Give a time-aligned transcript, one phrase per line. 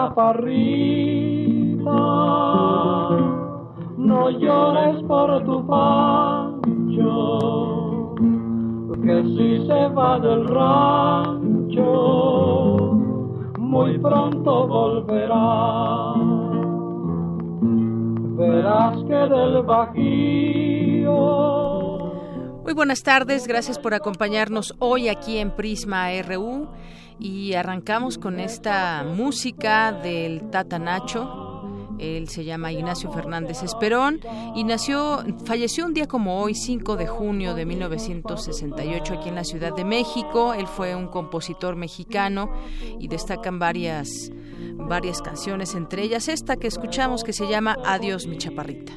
[0.00, 2.00] Chaparrita,
[3.98, 7.38] no llores por tu pancho,
[9.02, 11.82] que si se va del rancho,
[13.58, 16.14] muy pronto volverá.
[18.38, 21.49] Verás que del bajío.
[22.80, 26.66] Buenas tardes, gracias por acompañarnos hoy aquí en Prisma RU
[27.18, 31.62] y arrancamos con esta música del Tata Nacho.
[31.98, 34.20] Él se llama Ignacio Fernández Esperón
[34.54, 39.44] y nació, falleció un día como hoy, 5 de junio de 1968, aquí en la
[39.44, 40.54] Ciudad de México.
[40.54, 42.50] Él fue un compositor mexicano
[42.98, 44.32] y destacan varias,
[44.76, 48.94] varias canciones, entre ellas esta que escuchamos que se llama Adiós, mi chaparrita.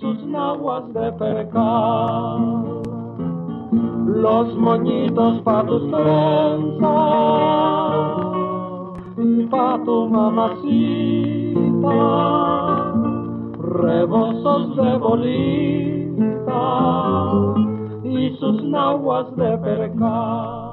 [0.00, 2.82] Sus naguas de percal
[4.22, 6.82] los moñitos pa' tus trenzas
[9.50, 11.52] pa' tu mamacita,
[13.58, 16.64] rebosos de bolita
[18.04, 20.71] y sus naguas de percal.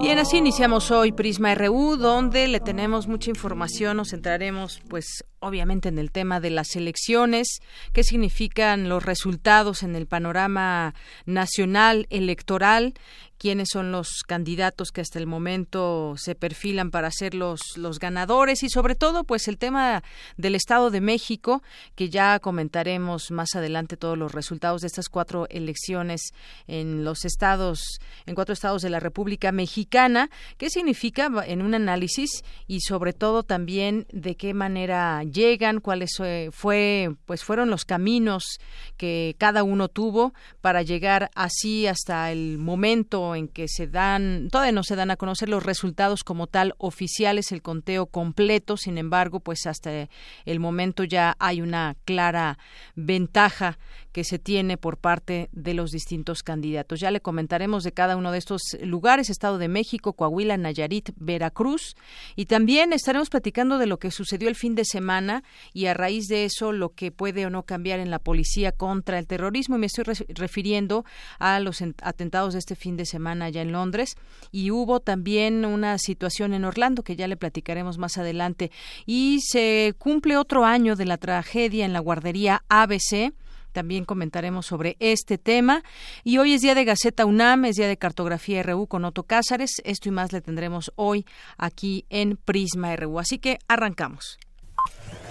[0.00, 3.96] Bien, así iniciamos hoy Prisma RU, donde le tenemos mucha información.
[3.96, 7.58] Nos centraremos, pues, obviamente en el tema de las elecciones,
[7.92, 10.94] qué significan los resultados en el panorama
[11.26, 12.94] nacional electoral
[13.38, 18.62] quiénes son los candidatos que hasta el momento se perfilan para ser los, los ganadores.
[18.62, 20.02] Y sobre todo pues el tema
[20.36, 21.62] del Estado de México
[21.94, 26.32] que ya comentaremos más adelante todos los resultados de estas cuatro elecciones
[26.66, 32.44] en los estados en cuatro estados de la República Mexicana qué significa en un análisis
[32.66, 36.10] y sobre todo también de qué manera llegan cuáles
[36.52, 38.58] fue pues fueron los caminos
[38.96, 44.72] que cada uno tuvo para llegar así hasta el momento en que se dan, todavía
[44.72, 49.40] no se dan a conocer los resultados como tal oficiales, el conteo completo, sin embargo,
[49.40, 50.08] pues hasta
[50.44, 52.58] el momento ya hay una clara
[52.94, 53.78] ventaja
[54.18, 56.98] que se tiene por parte de los distintos candidatos.
[56.98, 61.94] Ya le comentaremos de cada uno de estos lugares, Estado de México, Coahuila, Nayarit, Veracruz,
[62.34, 66.26] y también estaremos platicando de lo que sucedió el fin de semana y a raíz
[66.26, 69.76] de eso lo que puede o no cambiar en la policía contra el terrorismo.
[69.76, 71.04] Y me estoy refiriendo
[71.38, 74.16] a los atentados de este fin de semana allá en Londres
[74.50, 78.72] y hubo también una situación en Orlando que ya le platicaremos más adelante
[79.06, 83.32] y se cumple otro año de la tragedia en la guardería ABC
[83.78, 85.84] también comentaremos sobre este tema.
[86.24, 89.70] Y hoy es día de Gaceta UNAM, es día de Cartografía RU con Otto Cázares.
[89.84, 91.24] Esto y más le tendremos hoy
[91.58, 93.20] aquí en Prisma RU.
[93.20, 94.40] Así que arrancamos.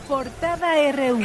[0.07, 1.19] Portada RU.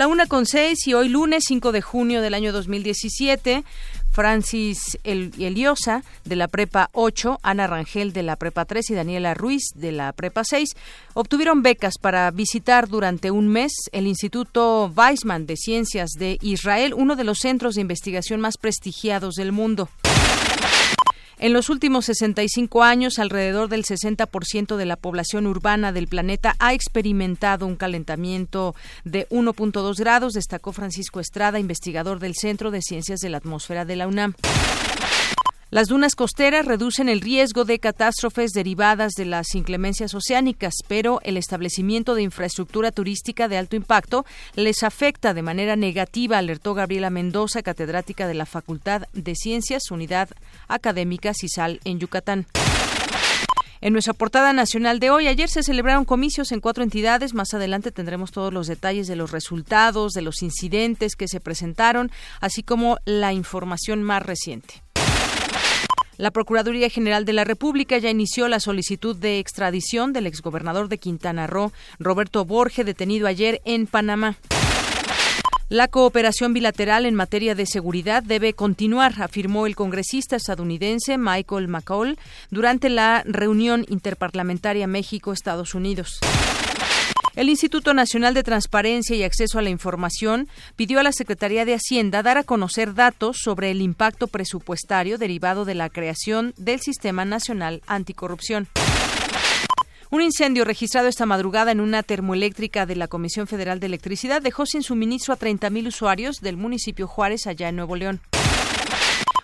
[0.00, 3.64] La una con seis y hoy lunes 5 de junio del año 2017
[4.10, 9.72] Francis Eliosa de la Prepa 8, Ana Rangel de la Prepa 3 y Daniela Ruiz
[9.74, 10.70] de la Prepa 6
[11.12, 17.14] obtuvieron becas para visitar durante un mes el Instituto Weizmann de Ciencias de Israel, uno
[17.14, 19.90] de los centros de investigación más prestigiados del mundo.
[21.42, 26.74] En los últimos 65 años, alrededor del 60% de la población urbana del planeta ha
[26.74, 28.74] experimentado un calentamiento
[29.04, 33.96] de 1.2 grados, destacó Francisco Estrada, investigador del Centro de Ciencias de la Atmósfera de
[33.96, 34.34] la UNAM.
[35.72, 41.36] Las dunas costeras reducen el riesgo de catástrofes derivadas de las inclemencias oceánicas, pero el
[41.36, 44.26] establecimiento de infraestructura turística de alto impacto
[44.56, 50.30] les afecta de manera negativa, alertó Gabriela Mendoza, catedrática de la Facultad de Ciencias, Unidad
[50.66, 52.46] Académica CISAL en Yucatán.
[53.80, 57.32] En nuestra portada nacional de hoy, ayer se celebraron comicios en cuatro entidades.
[57.32, 62.10] Más adelante tendremos todos los detalles de los resultados, de los incidentes que se presentaron,
[62.40, 64.82] así como la información más reciente.
[66.20, 70.98] La Procuraduría General de la República ya inició la solicitud de extradición del exgobernador de
[70.98, 74.36] Quintana Roo, Roberto Borge, detenido ayer en Panamá.
[75.70, 82.18] La cooperación bilateral en materia de seguridad debe continuar, afirmó el congresista estadounidense Michael McCall
[82.50, 86.20] durante la reunión interparlamentaria México-Estados Unidos.
[87.40, 90.46] El Instituto Nacional de Transparencia y Acceso a la Información
[90.76, 95.64] pidió a la Secretaría de Hacienda dar a conocer datos sobre el impacto presupuestario derivado
[95.64, 98.68] de la creación del Sistema Nacional Anticorrupción.
[100.10, 104.66] Un incendio registrado esta madrugada en una termoeléctrica de la Comisión Federal de Electricidad dejó
[104.66, 108.20] sin suministro a 30.000 usuarios del municipio Juárez, allá en Nuevo León.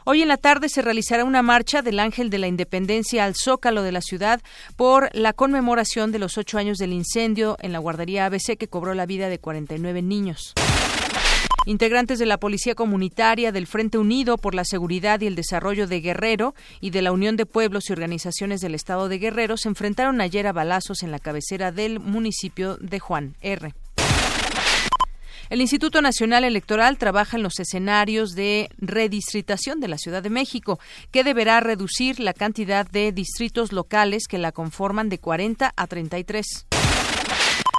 [0.09, 3.83] Hoy en la tarde se realizará una marcha del Ángel de la Independencia al Zócalo
[3.83, 4.41] de la ciudad
[4.77, 8.95] por la conmemoración de los ocho años del incendio en la guardería ABC que cobró
[8.95, 10.55] la vida de 49 niños.
[11.67, 16.01] Integrantes de la Policía Comunitaria, del Frente Unido por la Seguridad y el Desarrollo de
[16.01, 20.21] Guerrero y de la Unión de Pueblos y Organizaciones del Estado de Guerrero se enfrentaron
[20.21, 23.75] ayer a balazos en la cabecera del municipio de Juan R.
[25.49, 30.81] El Instituto Nacional Electoral trabaja en los escenarios de redistritación de la Ciudad de México,
[31.13, 36.67] que deberá reducir la cantidad de distritos locales que la conforman de 40 a 33.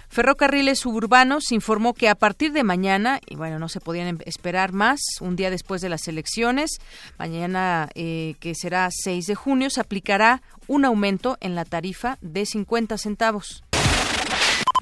[0.08, 4.72] Ferrocarriles Suburbanos informó que a partir de mañana, y bueno, no se podían em, esperar
[4.72, 6.78] más, un día después de las elecciones,
[7.18, 12.46] mañana eh, que será 6 de junio, se aplicará un aumento en la tarifa de
[12.46, 13.62] 50 centavos.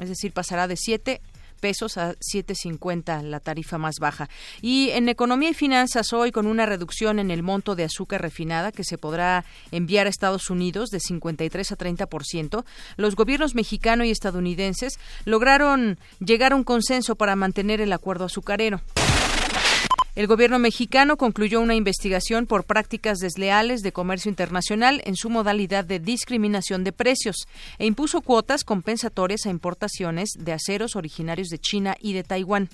[0.01, 1.21] Es decir, pasará de 7
[1.57, 4.29] pesos a 7.50 la tarifa más baja.
[4.63, 8.73] Y en economía y finanzas hoy con una reducción en el monto de azúcar refinada
[8.73, 12.65] que se podrá enviar a Estados Unidos de 53 a 30%,
[12.97, 18.81] los gobiernos mexicano y estadounidenses lograron llegar a un consenso para mantener el acuerdo azucarero.
[20.17, 25.85] El gobierno mexicano concluyó una investigación por prácticas desleales de comercio internacional en su modalidad
[25.85, 27.47] de discriminación de precios
[27.79, 32.71] e impuso cuotas compensatorias a importaciones de aceros originarios de China y de Taiwán.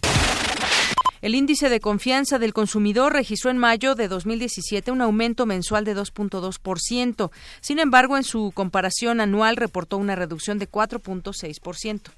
[1.20, 5.96] El índice de confianza del consumidor registró en mayo de 2017 un aumento mensual de
[5.96, 7.32] 2.2%.
[7.60, 12.12] Sin embargo, en su comparación anual reportó una reducción de 4.6%.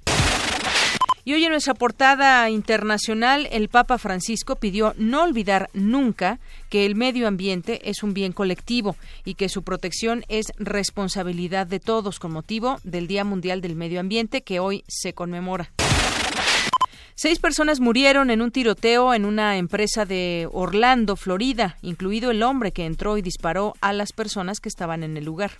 [1.26, 6.38] Y hoy en nuestra portada internacional, el Papa Francisco pidió no olvidar nunca
[6.68, 8.94] que el medio ambiente es un bien colectivo
[9.24, 14.00] y que su protección es responsabilidad de todos con motivo del Día Mundial del Medio
[14.00, 15.70] Ambiente que hoy se conmemora.
[17.14, 22.72] Seis personas murieron en un tiroteo en una empresa de Orlando, Florida, incluido el hombre
[22.72, 25.52] que entró y disparó a las personas que estaban en el lugar.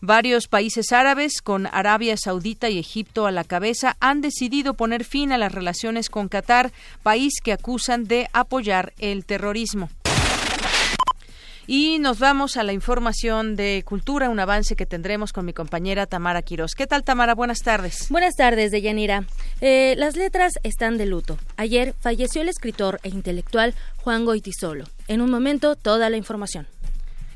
[0.00, 5.32] Varios países árabes, con Arabia Saudita y Egipto a la cabeza, han decidido poner fin
[5.32, 6.72] a las relaciones con Qatar,
[7.02, 9.88] país que acusan de apoyar el terrorismo.
[11.68, 16.06] Y nos vamos a la información de cultura, un avance que tendremos con mi compañera
[16.06, 16.74] Tamara Quiroz.
[16.76, 17.34] ¿Qué tal, Tamara?
[17.34, 18.06] Buenas tardes.
[18.08, 19.24] Buenas tardes, Deyanira.
[19.60, 21.38] Eh, las letras están de luto.
[21.56, 24.84] Ayer falleció el escritor e intelectual Juan Goitisolo.
[25.08, 26.68] En un momento, toda la información.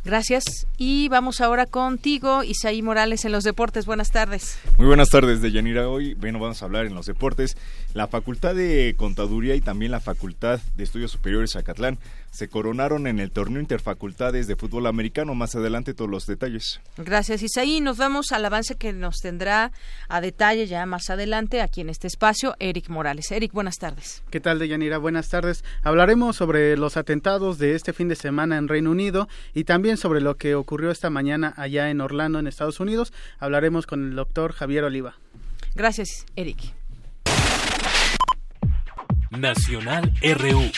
[0.05, 0.67] Gracias.
[0.79, 3.87] Y vamos ahora contigo, Isaí Morales, en los deportes.
[3.87, 4.59] Buenas tardes.
[4.79, 5.89] Muy buenas tardes, Deyanira.
[5.89, 7.57] Hoy, bueno, vamos a hablar en los deportes.
[7.93, 11.99] La Facultad de Contaduría y también la Facultad de Estudios Superiores Acatlán
[12.31, 15.35] se coronaron en el torneo interfacultades de fútbol americano.
[15.35, 16.81] Más adelante todos los detalles.
[16.97, 17.81] Gracias, Isaí.
[17.81, 19.73] Nos vamos al avance que nos tendrá
[20.09, 23.31] a detalle ya más adelante aquí en este espacio, Eric Morales.
[23.31, 24.23] Eric, buenas tardes.
[24.31, 24.99] ¿Qué tal, Deyanira?
[24.99, 25.65] Buenas tardes.
[25.83, 30.21] Hablaremos sobre los atentados de este fin de semana en Reino Unido y también sobre
[30.21, 33.13] lo que ocurrió esta mañana allá en Orlando, en Estados Unidos.
[33.39, 35.15] Hablaremos con el doctor Javier Oliva.
[35.75, 36.59] Gracias, Eric.
[39.31, 40.71] Nacional RU.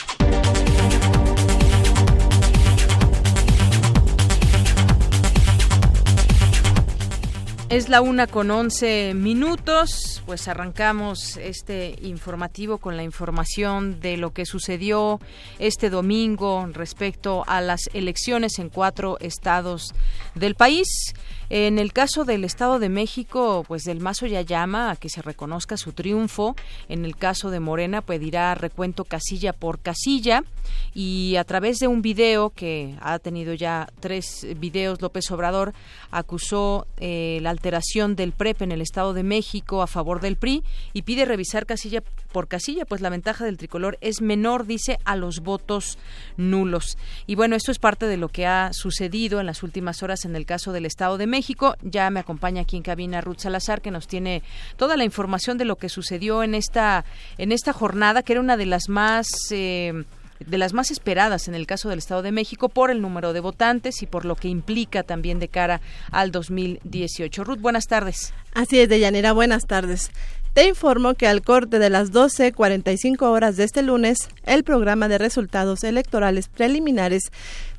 [7.73, 14.31] Es la una con once minutos, pues arrancamos este informativo con la información de lo
[14.31, 15.19] que sucedió
[15.57, 19.95] este domingo respecto a las elecciones en cuatro estados
[20.35, 21.15] del país.
[21.49, 25.21] En el caso del Estado de México, pues del Mazo ya llama a que se
[25.21, 26.55] reconozca su triunfo.
[26.89, 30.43] En el caso de Morena, pedirá recuento casilla por casilla.
[30.93, 35.73] Y a través de un video que ha tenido ya tres videos, López Obrador
[36.11, 40.63] acusó eh, la alteración del PREP en el Estado de México a favor del PRI
[40.93, 45.15] y pide revisar casilla por casilla, pues la ventaja del tricolor es menor, dice, a
[45.15, 45.97] los votos
[46.35, 46.97] nulos.
[47.27, 50.35] Y bueno, esto es parte de lo que ha sucedido en las últimas horas en
[50.35, 51.42] el caso del Estado de México.
[51.81, 54.43] Ya me acompaña aquí en cabina Ruth Salazar, que nos tiene
[54.77, 57.05] toda la información de lo que sucedió en esta,
[57.37, 59.27] en esta jornada, que era una de las más...
[59.51, 60.03] Eh,
[60.39, 63.39] de las más esperadas en el caso del Estado de México por el número de
[63.39, 65.79] votantes y por lo que implica también de cara
[66.11, 67.43] al 2018.
[67.45, 68.33] Ruth, buenas tardes.
[68.53, 70.11] Así es, Deyanira, buenas tardes.
[70.53, 75.17] Te informo que al corte de las 12.45 horas de este lunes, el programa de
[75.17, 77.31] resultados electorales preliminares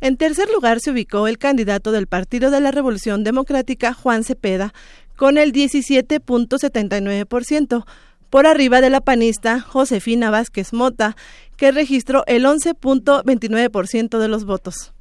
[0.00, 4.74] En tercer lugar se ubicó el candidato del Partido de la Revolución Democrática, Juan Cepeda,
[5.14, 7.86] con el 17.79%,
[8.28, 11.16] por arriba de la panista Josefina Vázquez Mota,
[11.56, 14.93] que registró el 11.29% de los votos.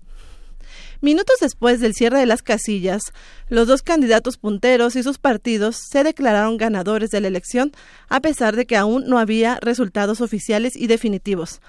[1.04, 3.02] Minutos después del cierre de las casillas,
[3.50, 7.74] los dos candidatos punteros y sus partidos se declararon ganadores de la elección,
[8.08, 11.60] a pesar de que aún no había resultados oficiales y definitivos.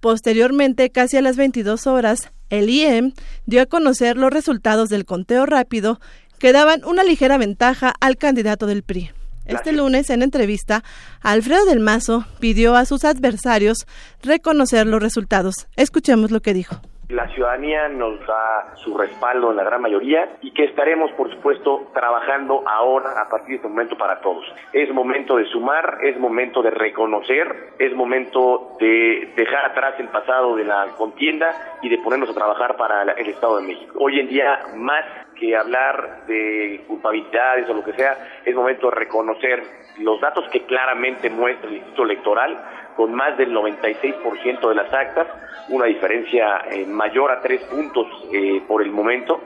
[0.00, 3.14] Posteriormente, casi a las 22 horas, el IEM
[3.46, 5.98] dio a conocer los resultados del conteo rápido
[6.38, 9.10] que daban una ligera ventaja al candidato del PRI.
[9.46, 10.84] Este lunes, en entrevista,
[11.22, 13.86] Alfredo del Mazo pidió a sus adversarios
[14.22, 15.66] reconocer los resultados.
[15.76, 16.82] Escuchemos lo que dijo.
[17.08, 21.88] La ciudadanía nos da su respaldo en la gran mayoría y que estaremos, por supuesto,
[21.94, 24.44] trabajando ahora, a partir de este momento, para todos.
[24.72, 30.56] Es momento de sumar, es momento de reconocer, es momento de dejar atrás el pasado
[30.56, 33.96] de la contienda y de ponernos a trabajar para el Estado de México.
[34.00, 35.04] Hoy en día, más
[35.38, 39.62] que hablar de culpabilidades o lo que sea, es momento de reconocer
[40.00, 42.58] los datos que claramente muestra el Instituto Electoral,
[42.96, 45.26] con más del 96% de las actas,
[45.68, 49.42] una diferencia eh, mayor a tres puntos eh, por el momento.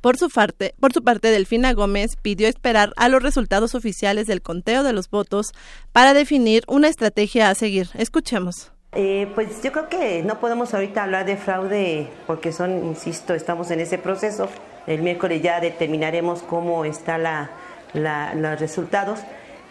[0.00, 4.42] Por su, parte, por su parte, Delfina Gómez pidió esperar a los resultados oficiales del
[4.42, 5.52] conteo de los votos
[5.92, 7.88] para definir una estrategia a seguir.
[7.94, 8.72] Escuchemos.
[8.92, 13.70] Eh, pues yo creo que no podemos ahorita hablar de fraude porque son, insisto, estamos
[13.70, 14.48] en ese proceso.
[14.86, 17.50] El miércoles ya determinaremos cómo están la,
[17.92, 19.20] los resultados.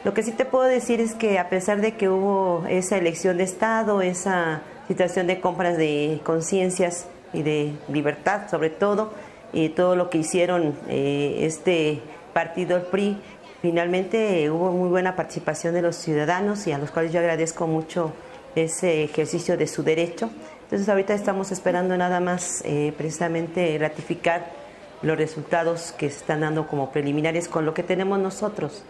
[0.08, 3.36] Lo que sí te puedo decir es que a pesar de que hubo esa elección
[3.36, 9.12] de Estado, esa situación de compras de conciencias y de libertad sobre todo,
[9.52, 12.00] y todo lo que hicieron eh, este
[12.32, 13.18] partido, el PRI,
[13.62, 18.14] finalmente hubo muy buena participación de los ciudadanos y a los cuales yo agradezco mucho
[18.56, 20.30] ese ejercicio de su derecho.
[20.64, 24.54] Entonces ahorita estamos esperando nada más eh, precisamente ratificar
[25.02, 28.86] los resultados que se están dando como preliminares con lo que tenemos nosotros.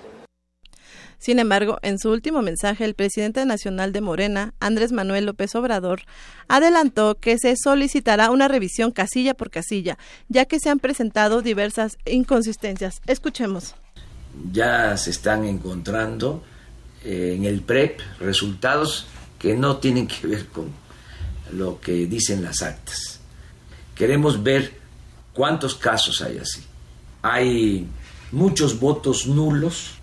[1.19, 6.01] Sin embargo, en su último mensaje, el presidente nacional de Morena, Andrés Manuel López Obrador,
[6.47, 9.97] adelantó que se solicitará una revisión casilla por casilla,
[10.29, 13.01] ya que se han presentado diversas inconsistencias.
[13.07, 13.75] Escuchemos.
[14.51, 16.43] Ya se están encontrando
[17.03, 19.07] eh, en el PREP resultados
[19.39, 20.71] que no tienen que ver con
[21.53, 23.19] lo que dicen las actas.
[23.95, 24.73] Queremos ver
[25.33, 26.63] cuántos casos hay así.
[27.21, 27.87] Hay
[28.31, 29.96] muchos votos nulos,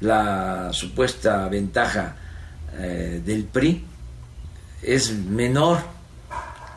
[0.00, 2.16] la supuesta ventaja
[2.76, 3.84] eh, del PRI
[4.82, 5.78] es menor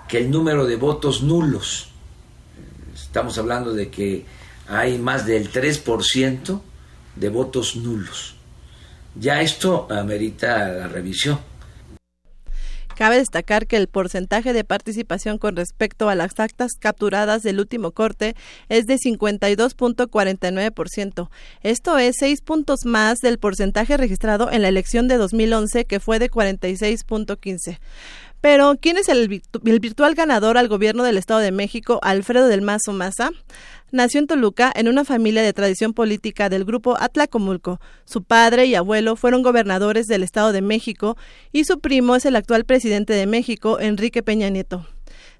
[0.07, 1.89] que el número de votos nulos.
[2.95, 4.25] Estamos hablando de que
[4.67, 6.61] hay más del 3%
[7.15, 8.35] de votos nulos.
[9.15, 11.39] Ya esto amerita la revisión.
[12.97, 17.91] Cabe destacar que el porcentaje de participación con respecto a las actas capturadas del último
[17.91, 18.35] corte
[18.69, 21.29] es de 52.49%.
[21.61, 26.17] Esto es seis puntos más del porcentaje registrado en la elección de 2011, que fue
[26.17, 27.77] de 46.15.
[28.41, 32.93] Pero, ¿quién es el, virtual ganador al gobierno del Estado de México, Alfredo del Mazo
[32.93, 33.31] Maza?
[33.91, 37.79] Nació en Toluca en una familia de tradición política del grupo Atlacomulco.
[38.05, 41.17] Su padre y abuelo fueron gobernadores del Estado de México
[41.53, 44.85] y su primo es el actual presidente de México, Enrique Peña Nieto.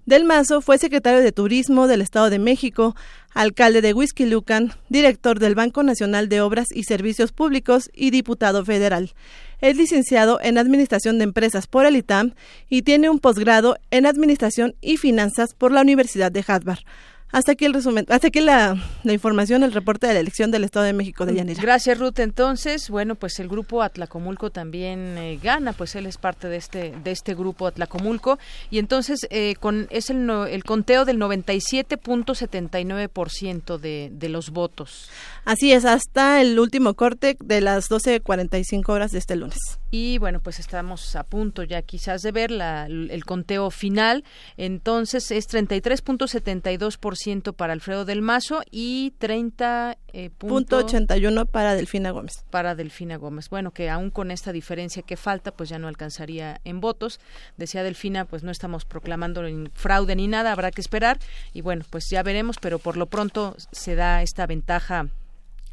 [0.06, 2.96] Del Mazo fue secretario de Turismo del Estado de México,
[3.38, 3.94] alcalde de
[4.25, 9.13] Lucan, director del Banco Nacional de Obras y Servicios Públicos y diputado federal.
[9.62, 12.34] Es licenciado en Administración de Empresas por el ITAM
[12.67, 16.79] y tiene un posgrado en Administración y Finanzas por la Universidad de Harvard.
[17.32, 20.86] Hasta aquí el resumen, hasta aquí la, información, el reporte de la elección del Estado
[20.86, 21.62] de México de Yanira.
[21.62, 22.20] Gracias, Ruth.
[22.20, 26.94] Entonces, bueno, pues el grupo Atlacomulco también eh, gana, pues él es parte de este
[27.04, 28.40] de este grupo Atlacomulco
[28.72, 35.10] y entonces eh, con es el, el conteo del 97.79% de, de los votos.
[35.44, 39.80] Así es, hasta el último corte de las 12.45 horas de este lunes.
[39.91, 44.24] Y bueno, pues estamos a punto ya quizás de ver la, el conteo final.
[44.58, 52.44] Entonces es 33.72% para Alfredo del Mazo y 30 eh, punto 81 para Delfina Gómez.
[52.50, 53.50] Para Delfina Gómez.
[53.50, 57.20] Bueno, que aún con esta diferencia que falta, pues ya no alcanzaría en votos.
[57.56, 61.20] Decía Delfina, pues no estamos proclamando fraude ni nada, habrá que esperar
[61.53, 65.08] y bueno, pues ya veremos, pero por lo pronto se da esta ventaja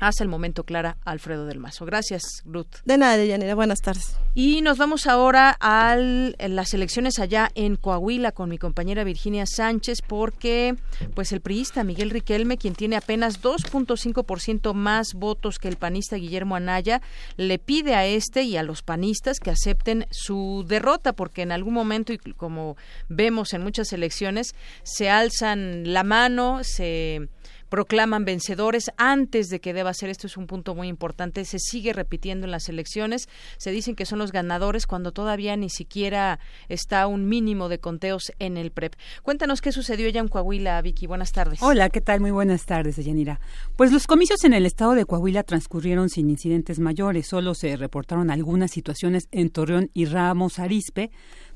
[0.06, 1.86] hasta el momento, Clara Alfredo del Mazo.
[1.86, 2.76] Gracias, Ruth.
[2.84, 3.54] De nada, Deyanira.
[3.54, 4.18] Buenas tardes.
[4.34, 10.02] Y nos vamos ahora a las elecciones allá en Coahuila con mi compañera Virginia Sánchez,
[10.06, 10.76] porque
[11.14, 16.56] pues el priista Miguel Riquelme, quien tiene apenas 2.5% más votos que el panista Guillermo
[16.56, 17.00] Anaya,
[17.36, 21.74] le pide a este y a los panistas que acepten su derrota, porque en algún
[21.74, 22.76] momento, y como
[23.08, 27.28] vemos en muchas elecciones, se alzan la mano, se
[27.68, 30.10] proclaman vencedores antes de que deba ser.
[30.10, 31.44] Esto es un punto muy importante.
[31.44, 33.28] Se sigue repitiendo en las elecciones.
[33.56, 38.32] Se dicen que son los ganadores cuando todavía ni siquiera está un mínimo de conteos
[38.38, 38.94] en el PREP.
[39.22, 41.06] Cuéntanos qué sucedió ya en Coahuila, Vicky.
[41.06, 41.62] Buenas tardes.
[41.62, 42.20] Hola, ¿qué tal?
[42.20, 43.40] Muy buenas tardes, Yanira.
[43.76, 47.26] Pues los comicios en el estado de Coahuila transcurrieron sin incidentes mayores.
[47.26, 51.10] Solo se reportaron algunas situaciones en Torreón y Ramos Arispe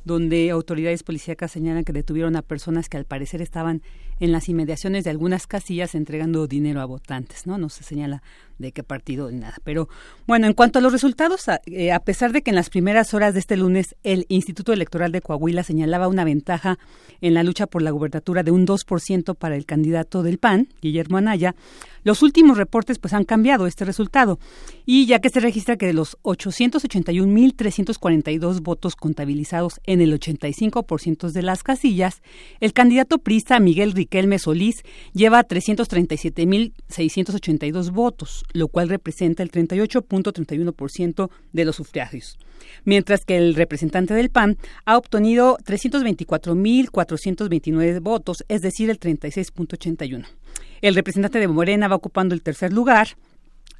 [0.05, 3.83] donde autoridades policíacas señalan que detuvieron a personas que al parecer estaban
[4.21, 7.59] en las inmediaciones de algunas casillas entregando dinero a votantes, ¿no?
[7.59, 8.23] No se señala
[8.59, 9.57] de qué partido ni nada.
[9.63, 9.89] Pero
[10.27, 13.15] bueno, en cuanto a los resultados, a, eh, a, pesar de que en las primeras
[13.15, 16.79] horas de este lunes el Instituto Electoral de Coahuila señalaba una ventaja
[17.21, 21.19] en la lucha por la gubernatura de un 2% para el candidato del PAN, Guillermo
[21.19, 21.55] Anaya,
[22.09, 24.39] los últimos reportes pues han cambiado este resultado
[24.87, 31.43] y ya que se registra que de los 881.342 votos contabilizados en el 85% de
[31.43, 32.23] las casillas,
[32.61, 41.65] el candidato prista Miguel Riquelme Solís lleva 337.682 votos, lo cual representa el 38.31% de
[41.67, 42.39] los sufragios
[42.85, 50.27] mientras que el representante del PAN ha obtenido 324.429 votos, es decir, el 36.81.
[50.81, 53.09] El representante de Morena va ocupando el tercer lugar.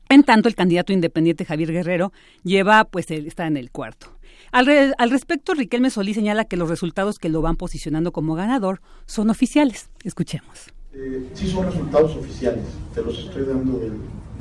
[0.09, 2.13] En tanto, el candidato independiente Javier Guerrero
[2.43, 4.19] lleva, pues, está en el cuarto.
[4.51, 9.29] Al, respecto, Riquelme Solís señala que los resultados que lo van posicionando como ganador son
[9.31, 9.91] oficiales.
[10.05, 10.73] Escuchemos.
[10.95, 13.93] Eh, sí son resultados oficiales, te los estoy dando del,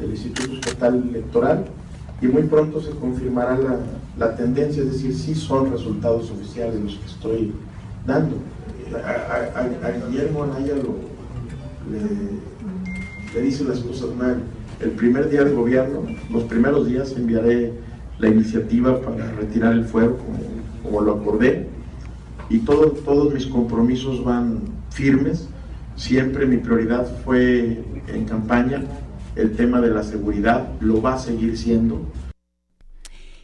[0.10, 1.66] Instituto Estatal Electoral
[2.22, 3.58] y muy pronto se confirmará
[4.18, 7.54] la, tendencia, es decir, sí son resultados oficiales los que estoy
[8.06, 8.38] dando.
[9.04, 11.17] A, a Guillermo Anaya lo,
[11.92, 14.44] le, dice las cosas mal.
[14.80, 17.74] El primer día de gobierno, los primeros días enviaré
[18.20, 20.18] la iniciativa para retirar el fuero
[20.84, 21.68] como, lo acordé
[22.50, 25.48] y todo, todos mis compromisos van firmes.
[25.96, 28.84] Siempre mi prioridad fue en campaña
[29.36, 32.02] el tema de la seguridad, lo va a seguir siendo.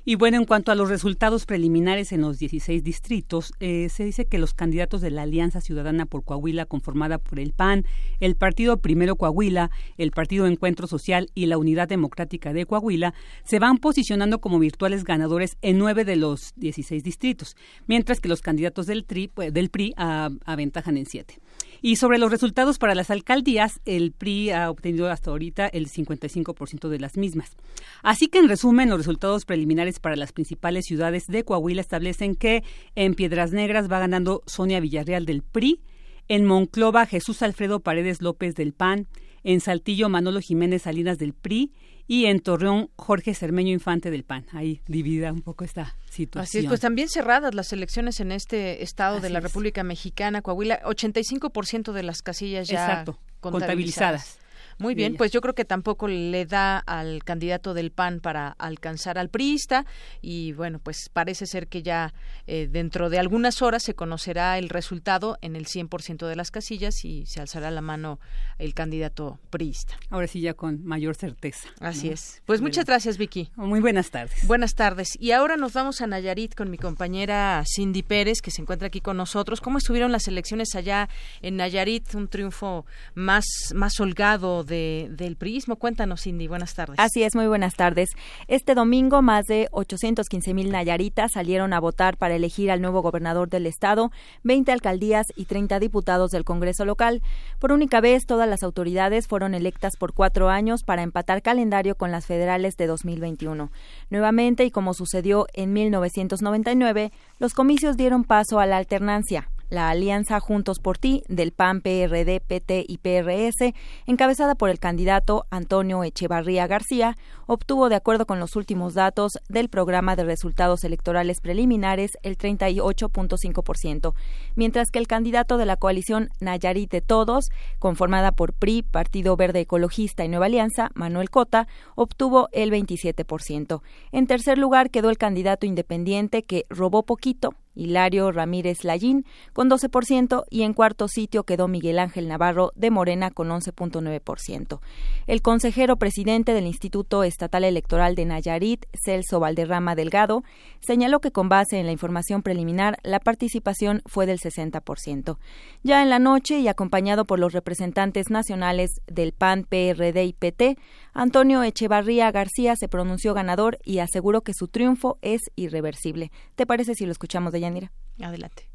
[0.06, 4.26] Y bueno, en cuanto a los resultados preliminares en los 16 distritos, eh, se dice
[4.26, 7.86] que los candidatos de la Alianza Ciudadana por Coahuila, conformada por el PAN,
[8.20, 13.13] el Partido Primero Coahuila, el Partido Encuentro Social y la Unidad Democrática de Coahuila,
[13.46, 17.56] se van posicionando como virtuales ganadores en nueve de los 16 distritos,
[17.88, 21.39] mientras que los candidatos del, pues, del PRI aventajan en siete.
[21.86, 26.88] Y sobre los resultados para las alcaldías, el PRI ha obtenido hasta ahorita el 55%
[26.88, 27.58] de las mismas.
[28.02, 32.63] Así que, en resumen, los resultados preliminares para las principales ciudades de Coahuila establecen que
[32.96, 35.82] en Piedras Negras va ganando Sonia Villarreal del PRI,
[36.30, 39.08] en Monclova Jesús Alfredo Paredes López del PAN,
[39.43, 41.73] en Saltillo Manolo Jiménez Salinas del PRI
[42.08, 44.45] y en Torreón Jorge Cermeño Infante del PAN.
[44.51, 46.43] Ahí divida un poco esta situación.
[46.43, 50.82] Así es, pues también cerradas las elecciones en este estado de la República Mexicana, Coahuila,
[50.84, 53.06] 85% de las casillas ya
[53.39, 54.39] contabilizadas.
[54.79, 59.17] Muy bien, pues yo creo que tampoco le da al candidato del PAN para alcanzar
[59.17, 59.86] al priista
[60.21, 62.13] y bueno, pues parece ser que ya
[62.47, 67.05] eh, dentro de algunas horas se conocerá el resultado en el 100% de las casillas
[67.05, 68.19] y se alzará la mano
[68.59, 69.97] el candidato priista.
[70.09, 71.69] Ahora sí ya con mayor certeza.
[71.79, 72.41] Así es.
[72.45, 73.51] Pues muchas gracias, Vicky.
[73.55, 74.45] Muy buenas tardes.
[74.47, 75.17] Buenas tardes.
[75.19, 79.01] Y ahora nos vamos a Nayarit con mi compañera Cindy Pérez, que se encuentra aquí
[79.01, 79.62] con nosotros.
[79.62, 81.09] ¿Cómo estuvieron las elecciones allá
[81.41, 82.13] en Nayarit?
[82.15, 85.76] Un triunfo más, más holgado del prismo.
[85.76, 86.95] Cuéntanos, Cindy, buenas tardes.
[86.99, 88.12] Así es, muy buenas tardes.
[88.47, 93.49] Este domingo, más de 815 mil nayaritas salieron a votar para elegir al nuevo gobernador
[93.49, 94.12] del estado,
[94.43, 97.21] 20 alcaldías y 30 diputados del Congreso local.
[97.60, 102.12] Por única vez, todas las autoridades fueron electas por cuatro años para empatar calendario con
[102.12, 103.71] las federales de 2021.
[104.10, 109.49] Nuevamente, y como sucedió en 1999, los comicios dieron paso a la alternancia.
[109.73, 113.73] La alianza Juntos por Ti del PAN, PRD, PT y PRS,
[114.05, 119.69] encabezada por el candidato Antonio Echevarría García, obtuvo, de acuerdo con los últimos datos del
[119.69, 124.13] programa de resultados electorales preliminares, el 38.5%,
[124.55, 129.62] mientras que el candidato de la coalición Nayarit de Todos, conformada por PRI, Partido Verde
[129.62, 133.81] Ecologista y Nueva Alianza, Manuel Cota, obtuvo el 27%.
[134.12, 140.43] En tercer lugar quedó el candidato independiente que robó poquito, Hilario Ramírez Lallín con 12%
[140.49, 144.79] y en cuarto sitio quedó Miguel Ángel Navarro de Morena con 11.9%.
[145.27, 150.43] El consejero presidente del Instituto Estatal Electoral de Nayarit, Celso Valderrama Delgado,
[150.79, 155.38] señaló que con base en la información preliminar la participación fue del 60%.
[155.83, 160.77] Ya en la noche y acompañado por los representantes nacionales del PAN, PRD y PT,
[161.15, 166.32] Antonio Echevarría García se pronunció ganador y aseguró que su triunfo es irreversible.
[166.56, 167.91] ¿Te parece si lo escuchamos de Yanira?
[168.19, 168.67] Adelante.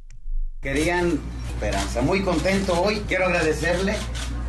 [0.60, 2.00] Querían esperanza.
[2.00, 3.02] Muy contento hoy.
[3.08, 3.96] Quiero agradecerle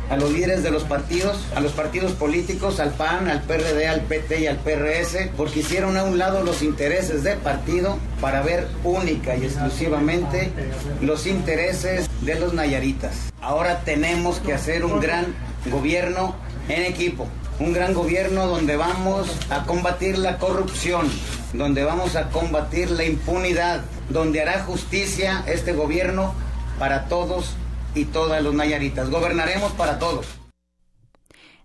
[0.08, 4.02] a los líderes de los partidos, a los partidos políticos, al PAN, al PRD, al
[4.02, 8.68] PT y al PRS, porque hicieron a un lado los intereses del partido para ver
[8.84, 10.52] única y exclusivamente
[11.00, 13.32] los intereses de los nayaritas.
[13.40, 15.26] Ahora tenemos que hacer un gran
[15.70, 16.34] gobierno
[16.70, 17.26] en equipo
[17.60, 21.10] un gran gobierno donde vamos a combatir la corrupción,
[21.52, 26.34] donde vamos a combatir la impunidad, donde hará justicia este gobierno
[26.78, 27.54] para todos
[27.94, 29.10] y todas los nayaritas.
[29.10, 30.39] Gobernaremos para todos.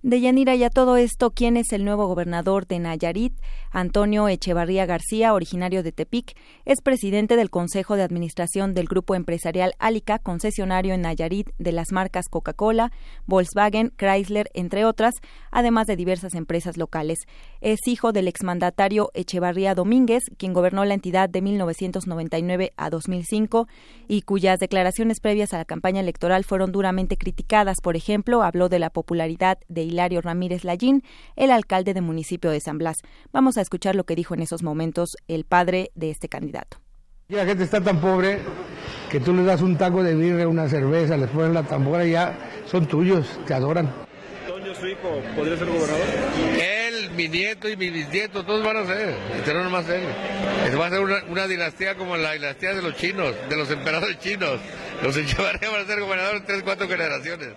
[0.05, 3.33] De Yanira y a todo esto, ¿quién es el nuevo gobernador de Nayarit?
[3.71, 9.73] Antonio Echevarría García, originario de Tepic, es presidente del Consejo de Administración del Grupo Empresarial
[9.79, 12.91] Alica, concesionario en Nayarit de las marcas Coca-Cola,
[13.25, 15.15] Volkswagen, Chrysler, entre otras,
[15.49, 17.17] además de diversas empresas locales.
[17.59, 23.67] Es hijo del exmandatario Echevarría Domínguez, quien gobernó la entidad de 1999 a 2005
[24.07, 27.77] y cuyas declaraciones previas a la campaña electoral fueron duramente criticadas.
[27.81, 31.03] Por ejemplo, habló de la popularidad de Hilario Ramírez Lallín,
[31.38, 32.97] el alcalde del municipio de San Blas.
[33.31, 36.79] Vamos a escuchar lo que dijo en esos momentos el padre de este candidato.
[37.29, 38.39] La gente está tan pobre
[39.10, 42.12] que tú les das un taco de birra, una cerveza, les ponen la tambora y
[42.12, 43.89] ya son tuyos, te adoran.
[44.45, 46.05] ¿Toño, su hijo, podría ser gobernador?
[46.62, 50.03] Él, mi nieto y mi bisnieto, todos van a ser, este no más él.
[50.77, 54.19] Va a ser una, una, dinastía como la dinastía de los chinos, de los emperadores
[54.19, 54.60] chinos.
[55.01, 57.55] Los van a ser gobernadores en tres, cuatro generaciones.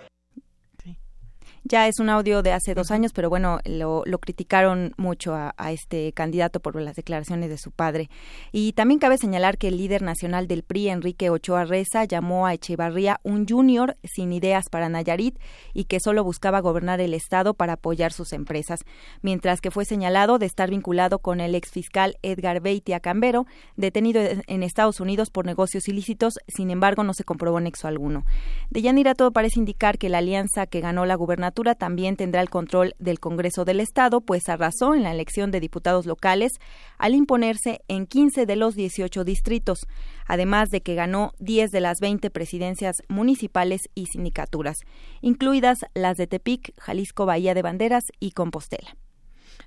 [1.71, 5.53] Ya es un audio de hace dos años, pero bueno, lo, lo criticaron mucho a,
[5.55, 8.09] a, este candidato por las declaraciones de su padre.
[8.51, 12.55] Y también cabe señalar que el líder nacional del PRI, Enrique Ochoa Reza, llamó a
[12.55, 15.37] Echevarría un junior sin ideas para Nayarit
[15.75, 18.79] y que solo buscaba gobernar el Estado para apoyar sus empresas,
[19.21, 24.63] mientras que fue señalado de estar vinculado con el exfiscal Edgar Beitia Cambero, detenido en
[24.63, 28.25] Estados Unidos por negocios ilícitos, sin embargo no se comprobó nexo alguno.
[28.71, 32.49] De Yanira todo parece indicar que la alianza que ganó la gubernatura también tendrá el
[32.49, 36.53] control del Congreso del Estado, pues arrasó en la elección de diputados locales
[36.97, 39.87] al imponerse en 15 de los 18 distritos,
[40.25, 44.77] además de que ganó 10 de las 20 presidencias municipales y sindicaturas,
[45.21, 48.95] incluidas las de Tepic, Jalisco, Bahía de Banderas y Compostela.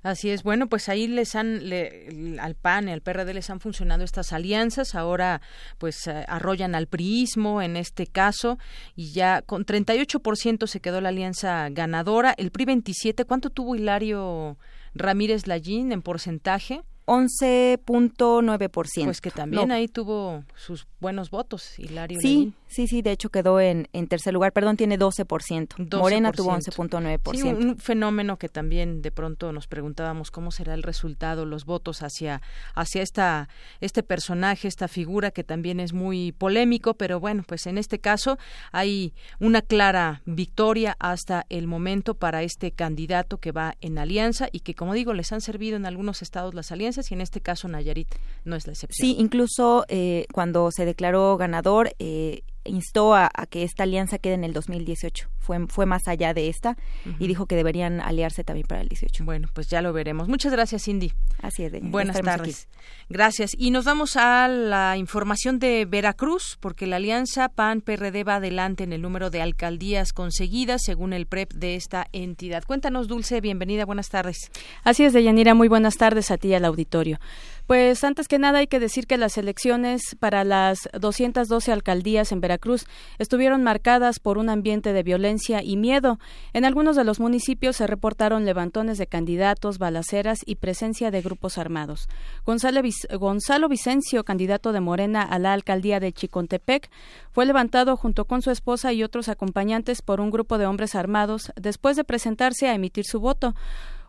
[0.03, 0.43] Así es.
[0.43, 4.33] Bueno, pues ahí les han, le, al PAN y al PRD les han funcionado estas
[4.33, 4.95] alianzas.
[4.95, 5.41] Ahora,
[5.77, 8.59] pues eh, arrollan al priismo en este caso
[8.97, 12.35] y ya con 38% se quedó la alianza ganadora.
[12.37, 14.57] El PRI 27, ¿cuánto tuvo Hilario
[14.93, 16.81] Ramírez Lallín en porcentaje?
[17.05, 19.03] 11.9%.
[19.03, 19.73] Pues que también no.
[19.73, 22.19] ahí tuvo sus buenos votos, Hilario.
[22.21, 25.25] Sí, sí, sí, de hecho quedó en, en tercer lugar, perdón, tiene 12%.
[25.27, 25.97] 12%.
[25.99, 27.35] Morena tuvo 11.9%.
[27.35, 32.01] Sí, un fenómeno que también de pronto nos preguntábamos cómo será el resultado, los votos
[32.03, 32.41] hacia,
[32.73, 33.49] hacia esta,
[33.81, 38.37] este personaje, esta figura que también es muy polémico, pero bueno, pues en este caso
[38.71, 44.61] hay una clara victoria hasta el momento para este candidato que va en alianza y
[44.61, 47.67] que, como digo, les han servido en algunos estados las alianzas y en este caso
[47.67, 48.07] Nayarit
[48.43, 49.07] no es la excepción.
[49.07, 54.33] Sí, incluso eh, cuando se declaró ganador, eh, instó a, a, que esta alianza quede
[54.33, 55.29] en el 2018.
[55.39, 57.15] Fue, fue más allá de esta uh -huh.
[57.19, 59.25] y dijo que deberían aliarse también para el 18.
[59.25, 60.29] Bueno, pues ya lo veremos.
[60.29, 61.13] Muchas gracias, Cindy.
[61.41, 61.71] Así es.
[61.71, 62.67] De, Buenas tardes.
[62.69, 62.83] Aquí.
[63.09, 63.51] Gracias.
[63.57, 68.93] Y nos vamos a la información de Veracruz, porque la alianza PAN-PRD va adelante en
[68.93, 72.63] el número de alcaldías conseguidas según el PREP de esta entidad.
[72.63, 73.41] Cuéntanos, Dulce.
[73.41, 73.85] Bienvenida.
[73.85, 74.51] Buenas tardes.
[74.83, 75.53] Así es, Deyanira.
[75.53, 77.19] Muy buenas tardes a ti y al auditorio.
[77.67, 82.41] Pues antes que nada hay que decir que las elecciones para las 212 alcaldías en
[82.41, 82.85] Veracruz
[83.19, 86.19] estuvieron marcadas por un ambiente de violencia y miedo.
[86.51, 91.57] En algunos de los municipios se reportaron levantones de candidatos, balaceras y presencia de grupos
[91.57, 92.09] armados.
[92.45, 96.89] Gonzalo, Vicencio, candidato de Morena a la alcaldía de Chicontepec,
[97.31, 101.53] fue levantado junto con su esposa y otros acompañantes por un grupo de hombres armados
[101.55, 103.55] después de presentarse a emitir su voto.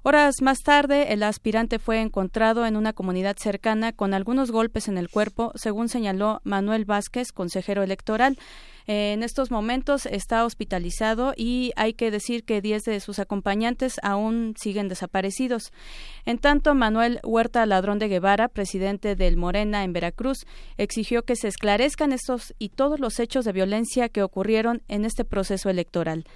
[0.06, 4.98] Horas más tarde, el aspirante fue encontrado en una comunidad cercana con algunos golpes en
[4.98, 8.36] el cuerpo, según señaló Manuel Vázquez, consejero electoral.
[8.86, 14.52] En estos momentos está hospitalizado y hay que decir que 10 de sus acompañantes aún
[14.60, 15.72] siguen desaparecidos.
[16.26, 20.44] En tanto, Manuel Huerta Ladrón de Guevara, presidente del Morena en Veracruz,
[20.76, 25.24] exigió que se esclarezcan estos y todos los hechos de violencia que ocurrieron en este
[25.24, 26.26] proceso electoral.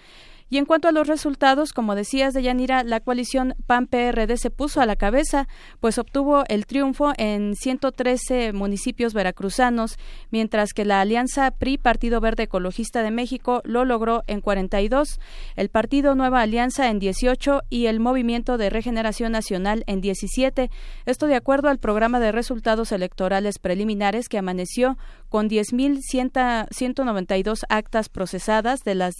[0.50, 4.86] Y en cuanto a los resultados, como decías, Deyanira, la coalición PAN-PRD se puso a
[4.86, 5.46] la cabeza,
[5.80, 9.98] pues obtuvo el triunfo en 113 municipios veracruzanos,
[10.30, 15.20] mientras que la alianza PRI, Partido Verde Ecologista de México, lo logró en 42,
[15.56, 20.70] el Partido Nueva Alianza en 18 y el Movimiento de Regeneración Nacional en 17.
[21.04, 24.96] Esto de acuerdo al programa de resultados electorales preliminares que amaneció
[25.28, 29.16] con 10.192 actas procesadas de las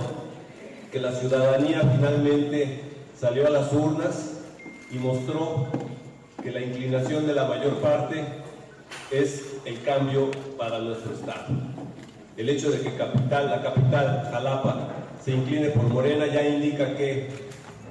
[0.90, 2.80] que la ciudadanía finalmente
[3.18, 4.40] salió a las urnas
[4.90, 5.66] y mostró
[6.42, 8.24] que la inclinación de la mayor parte
[9.10, 11.48] es el cambio para nuestro Estado.
[12.38, 14.88] El hecho de que capital, la capital, Jalapa,
[15.22, 17.28] se incline por Morena ya indica que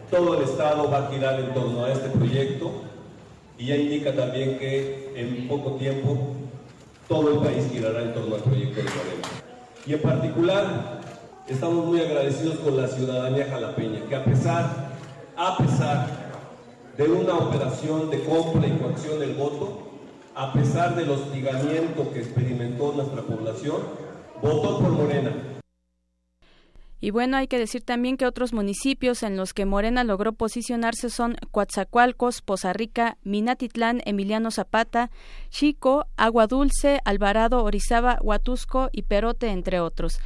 [0.10, 2.82] todo el Estado va a girar en torno a este proyecto
[3.64, 6.18] y ya indica también que en poco tiempo
[7.08, 9.28] todo el país girará en torno al proyecto de Morena.
[9.86, 11.00] Y en particular
[11.48, 14.90] estamos muy agradecidos con la ciudadanía jalapeña, que a pesar,
[15.38, 16.08] a pesar
[16.98, 19.80] de una operación de compra y coacción del voto,
[20.36, 23.78] a pesar del hostigamiento que experimentó nuestra población,
[24.42, 25.53] votó por Morena
[27.04, 31.10] y bueno, hay que decir también que otros municipios en los que Morena logró posicionarse
[31.10, 35.12] son Coatzacoalcos, Poza Rica, Minatitlán, Emiliano Zapata,
[35.50, 40.22] Chico, Agua Dulce, Alvarado, Orizaba, Huatusco y Perote, entre otros.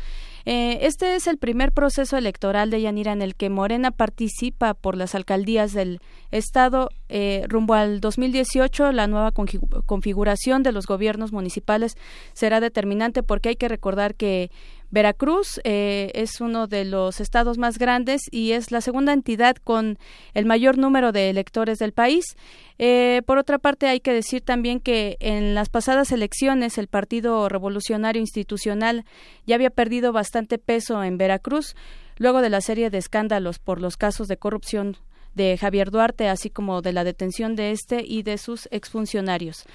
[0.50, 4.96] Eh, este es el primer proceso electoral de Yanira en el que Morena participa por
[4.96, 6.00] las alcaldías del
[6.32, 8.94] Estado eh, rumbo al 2018.
[8.94, 11.98] La nueva configuración de los gobiernos municipales
[12.32, 14.50] será determinante porque hay que recordar que
[14.89, 19.97] Veracruz eh, es uno de los estados más grandes y es la segunda entidad con
[20.34, 22.38] el mayor número de electores del país.
[22.80, 27.50] Eh, por otra parte, hay que decir también que en las pasadas elecciones el Partido
[27.50, 29.04] Revolucionario Institucional
[29.45, 31.76] ya había perdido bastante peso en Veracruz
[32.17, 34.97] luego de la serie de escándalos por los casos de corrupción
[35.36, 39.65] de Javier Duarte, así como de la detención de este y de sus exfuncionarios.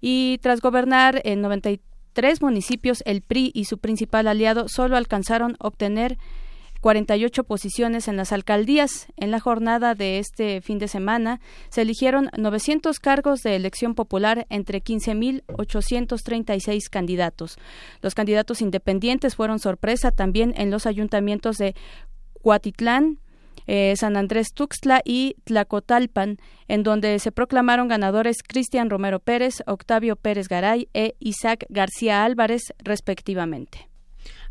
[0.00, 1.78] Y tras gobernar en 93
[2.12, 6.18] tres municipios, el PRI y su principal aliado solo alcanzaron obtener
[6.82, 9.06] 48 posiciones en las alcaldías.
[9.16, 14.46] En la jornada de este fin de semana se eligieron 900 cargos de elección popular
[14.50, 17.56] entre 15.836 candidatos.
[18.02, 21.76] Los candidatos independientes fueron sorpresa también en los ayuntamientos de
[22.32, 23.20] Cuatitlán,
[23.66, 30.16] eh, San Andrés Tuxtla y Tlacotalpan, en donde se proclamaron ganadores Cristian Romero Pérez, Octavio
[30.16, 33.91] Pérez Garay e Isaac García Álvarez, respectivamente.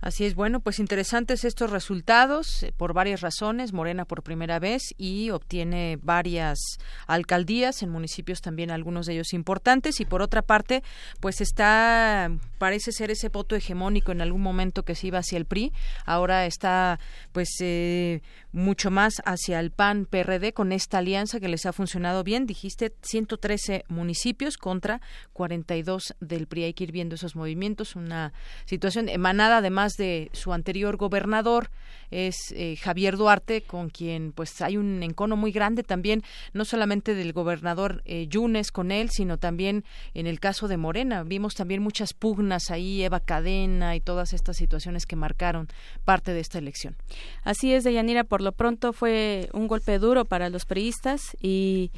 [0.01, 3.71] Así es, bueno, pues interesantes estos resultados eh, por varias razones.
[3.71, 6.57] Morena por primera vez y obtiene varias
[7.05, 9.99] alcaldías en municipios también, algunos de ellos importantes.
[9.99, 10.81] Y por otra parte,
[11.19, 15.45] pues está, parece ser ese voto hegemónico en algún momento que se iba hacia el
[15.45, 15.71] PRI.
[16.05, 16.99] Ahora está,
[17.31, 22.23] pues, eh, mucho más hacia el PAN PRD con esta alianza que les ha funcionado
[22.23, 22.47] bien.
[22.47, 24.99] Dijiste 113 municipios contra
[25.33, 26.63] 42 del PRI.
[26.63, 27.95] Hay que ir viendo esos movimientos.
[27.95, 28.33] Una
[28.65, 29.61] situación emanada
[29.91, 31.69] además de su anterior gobernador,
[32.11, 36.23] es eh, Javier Duarte, con quien pues hay un encono muy grande también,
[36.53, 41.23] no solamente del gobernador eh, Yunes con él, sino también en el caso de Morena.
[41.23, 45.67] Vimos también muchas pugnas ahí, Eva Cadena y todas estas situaciones que marcaron
[46.03, 46.97] parte de esta elección.
[47.43, 51.91] Así es, Deyanira, por lo pronto fue un golpe duro para los periodistas y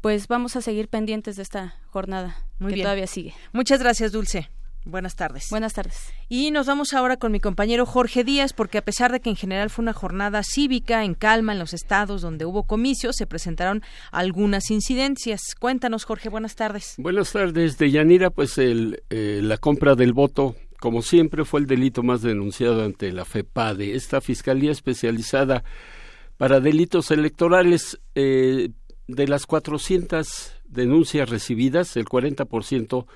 [0.00, 2.84] pues vamos a seguir pendientes de esta jornada Muy que bien.
[2.84, 3.32] todavía sigue.
[3.52, 4.50] Muchas gracias, Dulce.
[4.84, 5.48] Buenas tardes.
[5.50, 6.12] Buenas tardes.
[6.28, 9.36] Y nos vamos ahora con mi compañero Jorge Díaz, porque a pesar de que en
[9.36, 13.82] general fue una jornada cívica en calma en los estados donde hubo comicios, se presentaron
[14.10, 15.40] algunas incidencias.
[15.58, 16.94] Cuéntanos, Jorge, buenas tardes.
[16.98, 18.30] Buenas tardes, Deyanira.
[18.30, 23.12] Pues el, eh, la compra del voto, como siempre, fue el delito más denunciado ante
[23.12, 25.62] la FEPADE, esta Fiscalía Especializada
[26.36, 28.00] para Delitos Electorales.
[28.14, 28.70] Eh,
[29.08, 33.06] de las 400 denuncias recibidas, el 40%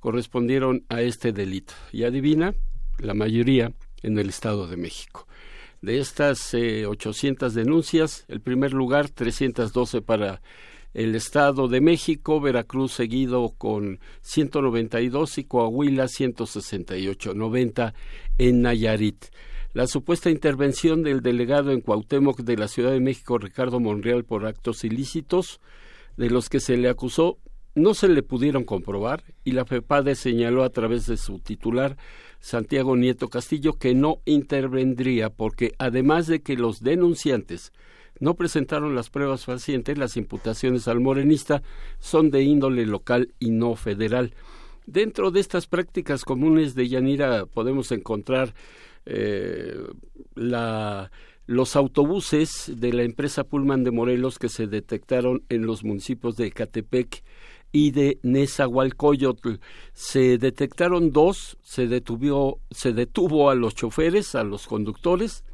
[0.00, 1.74] correspondieron a este delito.
[1.92, 2.54] Y adivina,
[2.98, 5.26] la mayoría en el Estado de México.
[5.80, 10.42] De estas eh, 800 denuncias, el primer lugar, 312 para
[10.94, 17.94] el Estado de México, Veracruz seguido con 192 y Coahuila 168, 90
[18.38, 19.26] en Nayarit.
[19.74, 24.46] La supuesta intervención del delegado en Cuauhtémoc de la Ciudad de México, Ricardo Monreal, por
[24.46, 25.60] actos ilícitos,
[26.16, 27.38] de los que se le acusó,
[27.78, 31.96] no se le pudieron comprobar y la FEPADE señaló a través de su titular,
[32.40, 37.72] Santiago Nieto Castillo, que no intervendría porque además de que los denunciantes
[38.20, 41.62] no presentaron las pruebas fehacientes, las imputaciones al morenista
[41.98, 44.34] son de índole local y no federal.
[44.86, 48.54] Dentro de estas prácticas comunes de Yanira podemos encontrar
[49.06, 49.76] eh,
[50.34, 51.10] la,
[51.46, 56.46] los autobuses de la empresa Pullman de Morelos que se detectaron en los municipios de
[56.46, 57.22] Ecatepec
[57.72, 59.54] y de Nezahualcóyotl.
[59.92, 65.44] Se detectaron dos, se detuvo, se detuvo a los choferes, a los conductores,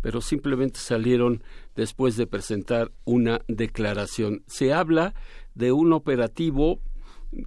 [0.00, 1.42] pero simplemente salieron
[1.76, 4.42] después de presentar una declaración.
[4.46, 5.14] Se habla
[5.54, 6.80] de un operativo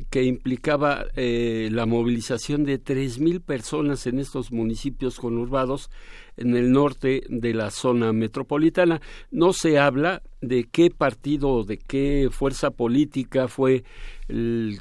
[0.10, 5.90] que implicaba eh, la movilización de tres mil personas en estos municipios conurbados
[6.38, 9.02] en el norte de la zona metropolitana.
[9.30, 13.84] No se habla de qué partido o de qué fuerza política fue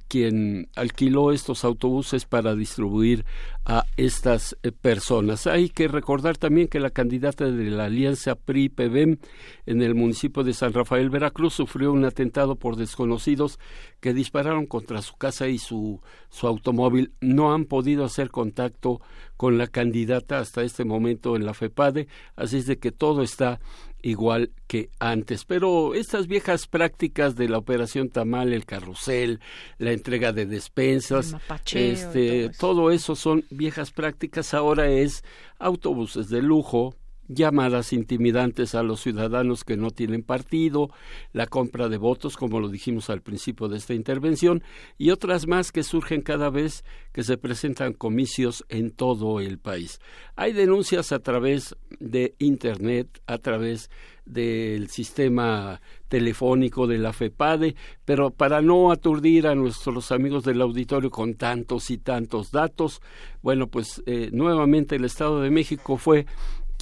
[0.09, 3.25] quien alquiló estos autobuses para distribuir
[3.65, 5.47] a estas eh, personas.
[5.47, 9.19] Hay que recordar también que la candidata de la alianza PRI-PBM
[9.67, 13.59] en el municipio de San Rafael, Veracruz, sufrió un atentado por desconocidos
[14.01, 17.12] que dispararon contra su casa y su, su automóvil.
[17.21, 19.01] No han podido hacer contacto
[19.37, 23.61] con la candidata hasta este momento en la FEPADE, así es de que todo está
[24.03, 25.45] igual que antes.
[25.45, 29.41] Pero estas viejas prácticas de la operación Tamal, el carrusel,
[29.79, 31.35] la entrega de despensas,
[31.73, 34.55] este, todo, todo eso son viejas prácticas.
[34.55, 35.25] Ahora es
[35.59, 36.97] autobuses de lujo,
[37.35, 40.90] llamadas intimidantes a los ciudadanos que no tienen partido,
[41.33, 44.62] la compra de votos, como lo dijimos al principio de esta intervención,
[44.99, 50.01] y otras más que surgen cada vez que se presentan comicios en todo el país.
[50.37, 53.90] Hay denuncias a través de Internet, a través
[54.25, 61.11] del sistema telefónico de la FEPADE, pero para no aturdir a nuestros amigos del auditorio
[61.11, 63.01] con tantos y tantos datos,
[63.42, 66.27] bueno, pues eh, nuevamente el Estado de México fue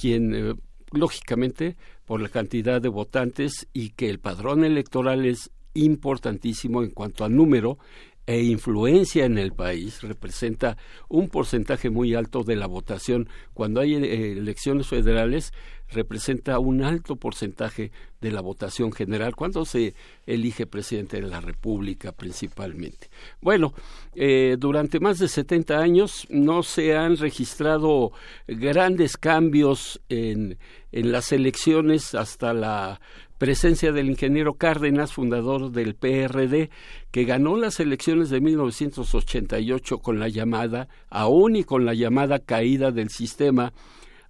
[0.01, 0.55] quien, eh,
[0.91, 7.23] lógicamente, por la cantidad de votantes y que el padrón electoral es importantísimo en cuanto
[7.23, 7.77] a número
[8.25, 10.77] e influencia en el país, representa
[11.09, 13.29] un porcentaje muy alto de la votación.
[13.53, 15.53] Cuando hay eh, elecciones federales,
[15.91, 19.93] representa un alto porcentaje de la votación general cuando se
[20.25, 23.09] elige presidente de la República principalmente.
[23.41, 23.73] Bueno,
[24.15, 28.11] eh, durante más de 70 años no se han registrado
[28.47, 30.57] grandes cambios en,
[30.91, 33.01] en las elecciones hasta la
[33.41, 36.69] presencia del ingeniero Cárdenas, fundador del PRD,
[37.09, 42.91] que ganó las elecciones de 1988 con la llamada, aún y con la llamada caída
[42.91, 43.73] del sistema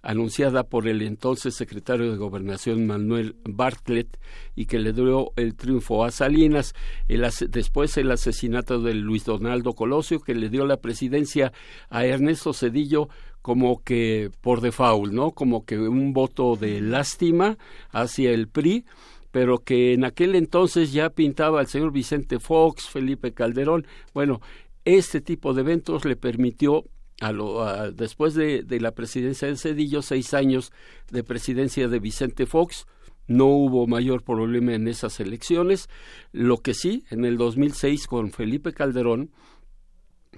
[0.02, 4.18] anunciada por el entonces secretario de Gobernación Manuel Bartlett
[4.56, 6.74] y que le dio el triunfo a Salinas.
[7.08, 11.52] El, después el asesinato de Luis Donaldo Colosio, que le dio la presidencia
[11.88, 13.08] a Ernesto Cedillo
[13.40, 15.32] como que por default, ¿no?
[15.32, 17.56] Como que un voto de lástima
[17.90, 18.84] hacia el PRI
[19.32, 23.86] pero que en aquel entonces ya pintaba el señor Vicente Fox, Felipe Calderón.
[24.12, 24.42] Bueno,
[24.84, 26.84] este tipo de eventos le permitió
[27.22, 30.72] a lo, después de, de, la presidencia de Cedillo, seis años
[31.10, 32.86] de presidencia de Vicente Fox,
[33.28, 35.88] no hubo mayor problema en esas elecciones.
[36.32, 39.30] Lo que sí, en el 2006 con Felipe Calderón,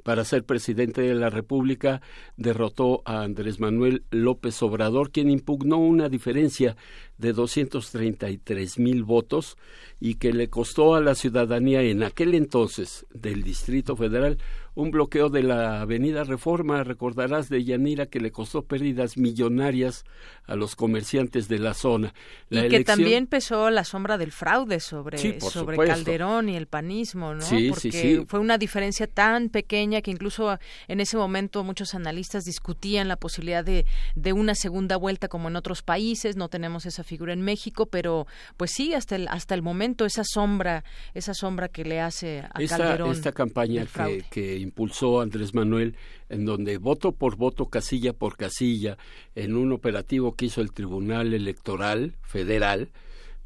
[0.02, 2.02] para ser presidente de la República,
[2.36, 6.76] derrotó a Andrés Manuel López Obrador, quien impugnó una diferencia
[7.16, 9.56] de 233 mil votos
[10.00, 14.38] y que le costó a la ciudadanía en aquel entonces del Distrito Federal
[14.74, 20.04] un bloqueo de la Avenida Reforma, recordarás de Yanira que le costó pérdidas millonarias
[20.46, 22.12] a los comerciantes de la zona.
[22.50, 27.42] y que también pesó la sombra del fraude sobre, sobre Calderón y el panismo, ¿no?
[27.42, 30.58] Sí, Porque fue una diferencia tan pequeña que incluso
[30.88, 35.56] en ese momento muchos analistas discutían la posibilidad de, de una segunda vuelta como en
[35.56, 39.62] otros países, no tenemos esa figura en México, pero pues sí, hasta el, hasta el
[39.62, 43.12] momento esa sombra, esa sombra que le hace a Calderón.
[43.12, 45.96] Esta campaña que, que impulsó Andrés Manuel,
[46.28, 48.98] en donde voto por voto, casilla por casilla,
[49.34, 52.90] en un operativo que hizo el Tribunal Electoral Federal,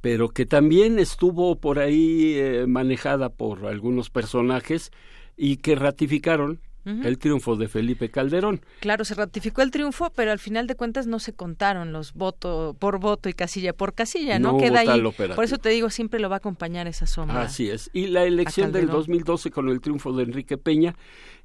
[0.01, 4.91] pero que también estuvo por ahí eh, manejada por algunos personajes
[5.37, 8.63] y que ratificaron el triunfo de Felipe Calderón.
[8.81, 12.77] Claro, se ratificó el triunfo, pero al final de cuentas no se contaron los votos
[12.77, 14.57] por voto y casilla por casilla, ¿no?
[14.57, 15.03] Queda ahí.
[15.35, 17.43] Por eso te digo, siempre lo va a acompañar esa sombra.
[17.43, 17.91] Así es.
[17.93, 20.95] Y la elección del 2012 con el triunfo de Enrique Peña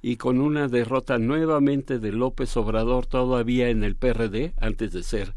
[0.01, 5.33] y con una derrota nuevamente de López Obrador todavía en el PRD antes de ser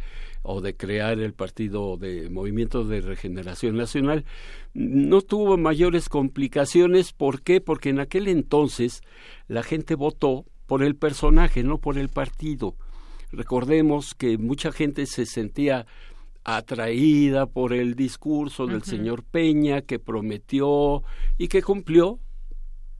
[0.46, 4.24] o de crear el partido de Movimiento de Regeneración Nacional,
[4.74, 7.12] no tuvo mayores complicaciones.
[7.12, 7.60] ¿Por qué?
[7.60, 9.02] Porque en aquel entonces
[9.48, 12.76] la gente votó por el personaje, no por el partido.
[13.32, 15.86] Recordemos que mucha gente se sentía
[16.44, 21.02] atraída por el discurso del señor Peña que prometió
[21.38, 22.20] y que cumplió,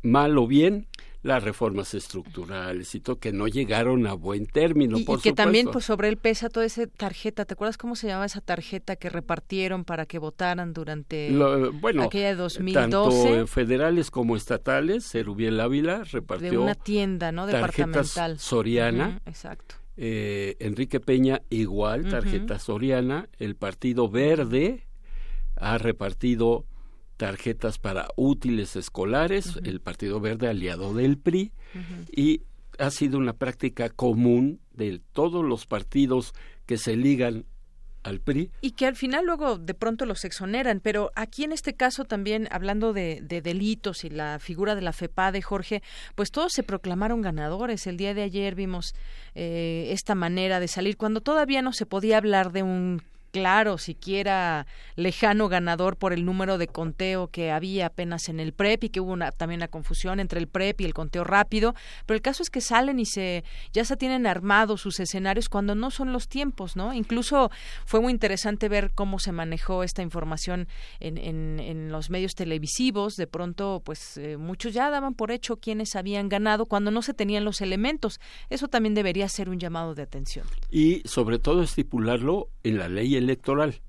[0.03, 0.89] mal o bien,
[1.27, 4.97] las reformas estructurales y todo que no llegaron a buen término.
[4.97, 7.45] Y, por que también pues, sobre él pesa toda esa tarjeta.
[7.45, 11.37] ¿Te acuerdas cómo se llamaba esa tarjeta que repartieron para que votaran durante
[11.81, 12.81] bueno, aquella de 2012?
[12.81, 17.47] Tanto federales como estatales, Serubiel Ávila repartió de una tienda, ¿no?
[17.47, 18.39] Departamental.
[18.39, 19.21] Soriana.
[19.27, 19.75] exacto.
[19.97, 23.29] Eh, Enrique Peña igual, tarjeta Soriana.
[23.39, 24.87] El Partido Verde
[25.57, 26.67] ha repartido
[27.17, 31.53] tarjetas para útiles escolares, el Partido Verde aliado del PRI,
[32.11, 32.43] y
[32.79, 36.35] ha sido una práctica común de todos los partidos
[36.67, 37.47] que se ligan
[38.03, 38.51] al PRI.
[38.61, 42.49] Y que al final luego de pronto los exoneran, pero aquí en este caso también,
[42.51, 45.83] hablando de, delitos y la figura de la FEPA de Jorge,
[46.15, 47.87] pues todos se proclamaron ganadores.
[47.87, 48.95] El día de ayer vimos
[49.35, 53.03] eh, esta manera de salir, cuando todavía no se podía hablar de un
[53.37, 58.85] claro, siquiera lejano ganador por el número de conteo que había apenas en el PREP
[58.85, 61.75] y que hubo una, también una confusión entre el PREP y el conteo rápido,
[62.07, 65.75] pero el caso es que salen y se ya se tienen armados sus escenarios cuando
[65.75, 66.95] no son los tiempos, ¿no?
[66.95, 67.51] Incluso
[67.85, 70.67] fue muy interesante ver cómo se manejó esta información
[70.99, 75.95] en, en, los medios televisivos, de pronto pues eh, muchos ya daban por hecho quienes
[75.95, 78.19] habían ganado cuando no se tenían los elementos.
[78.49, 80.47] Eso también debería ser un llamado de atención.
[80.71, 83.15] Y sobre todo estipularlo en la ley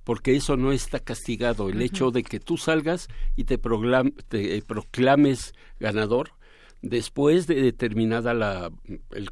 [0.03, 1.69] porque eso no está castigado.
[1.69, 6.31] El hecho de que tú salgas y te, te proclames ganador
[6.81, 8.71] después de determinada la,
[9.11, 9.29] el,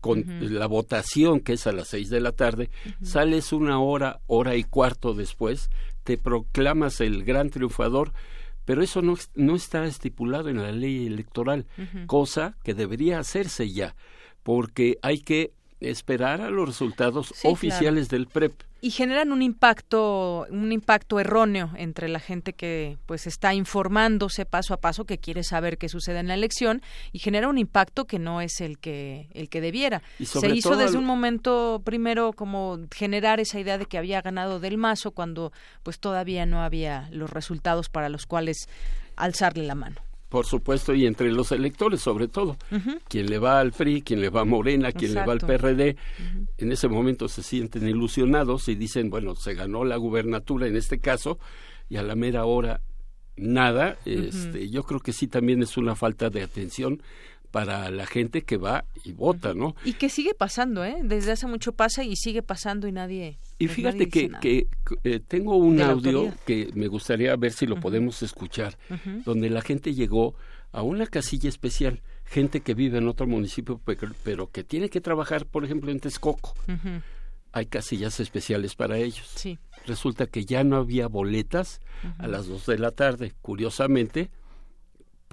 [0.59, 2.69] la votación, que es a las seis de la tarde,
[3.01, 5.69] sales una hora, hora y cuarto después,
[6.03, 8.13] te proclamas el gran triunfador,
[8.65, 11.65] pero eso no, no está estipulado en la ley electoral,
[12.07, 13.95] cosa que debería hacerse ya,
[14.43, 18.53] porque hay que esperar a los resultados oficiales del PREP
[18.85, 24.75] y generan un impacto un impacto erróneo entre la gente que pues está informándose paso
[24.75, 28.19] a paso que quiere saber qué sucede en la elección y genera un impacto que
[28.19, 30.03] no es el que el que debiera.
[30.23, 34.77] Se hizo desde un momento primero como generar esa idea de que había ganado del
[34.77, 38.69] mazo cuando pues todavía no había los resultados para los cuales
[39.15, 39.99] alzarle la mano
[40.35, 42.57] por supuesto, y entre los electores sobre todo.
[43.07, 45.95] Quien le va al PRI, quien le va a Morena, quien le va al PRD,
[46.57, 50.99] en ese momento se sienten ilusionados y dicen, bueno, se ganó la gubernatura en este
[50.99, 51.39] caso,
[51.87, 52.81] y a la mera hora
[53.37, 53.97] nada.
[54.03, 57.01] este, yo creo que sí también es una falta de atención
[57.55, 59.77] para la gente que va y vota, ¿no?
[59.85, 60.97] Y que sigue pasando, ¿eh?
[61.03, 63.37] Desde hace mucho pasa y sigue pasando y nadie.
[63.59, 64.67] Y pues fíjate nadie que, que
[65.05, 66.39] eh, tengo un audio autoridad.
[66.45, 68.77] que me gustaría ver si lo podemos escuchar,
[69.23, 70.35] donde la gente llegó
[70.73, 74.99] a una casilla especial, gente que vive en otro municipio, pe- pero que tiene que
[74.99, 76.55] trabajar, por ejemplo, en Texcoco.
[77.53, 79.31] Hay casillas especiales para ellos.
[79.35, 79.57] Sí.
[79.85, 81.79] Resulta que ya no había boletas
[82.17, 84.29] a las dos de la tarde, curiosamente,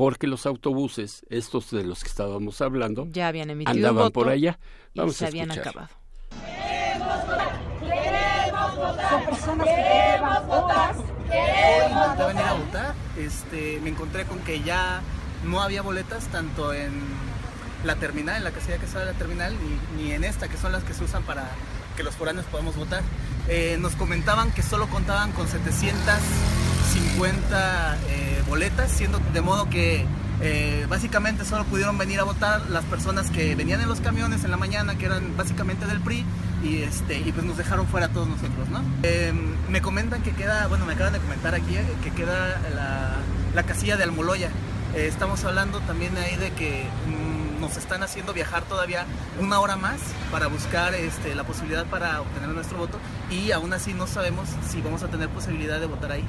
[0.02, 4.28] porque los autobuses, estos de los que estábamos hablando, Ya habían emitido andaban voto por
[4.30, 4.58] allá.
[4.92, 5.90] y Vamos se a habían acabado.
[9.08, 10.96] Son personas que llevan horas
[12.18, 15.02] de venir a votar, este, me encontré con que ya
[15.44, 16.90] no había boletas tanto en
[17.84, 19.54] la terminal, en la casilla que de la terminal,
[19.96, 21.48] ni, ni en esta, que son las que se usan para
[21.96, 23.02] que los foráneos podamos votar.
[23.48, 30.06] Eh, nos comentaban que solo contaban con 750 eh, boletas, siendo de modo que
[30.44, 34.50] eh, básicamente solo pudieron venir a votar las personas que venían en los camiones en
[34.50, 36.24] la mañana, que eran básicamente del PRI,
[36.64, 38.82] y, este, y pues nos dejaron fuera a todos nosotros, ¿no?
[39.04, 39.32] Eh,
[39.68, 43.16] me comentan que queda, bueno, me acaban de comentar aquí que queda la,
[43.54, 44.50] la casilla de Almoloya.
[44.96, 46.86] Estamos hablando también ahí de que
[47.62, 49.06] nos están haciendo viajar todavía
[49.40, 50.00] una hora más
[50.32, 52.98] para buscar este, la posibilidad para obtener nuestro voto
[53.30, 56.24] y aún así no sabemos si vamos a tener posibilidad de votar ahí.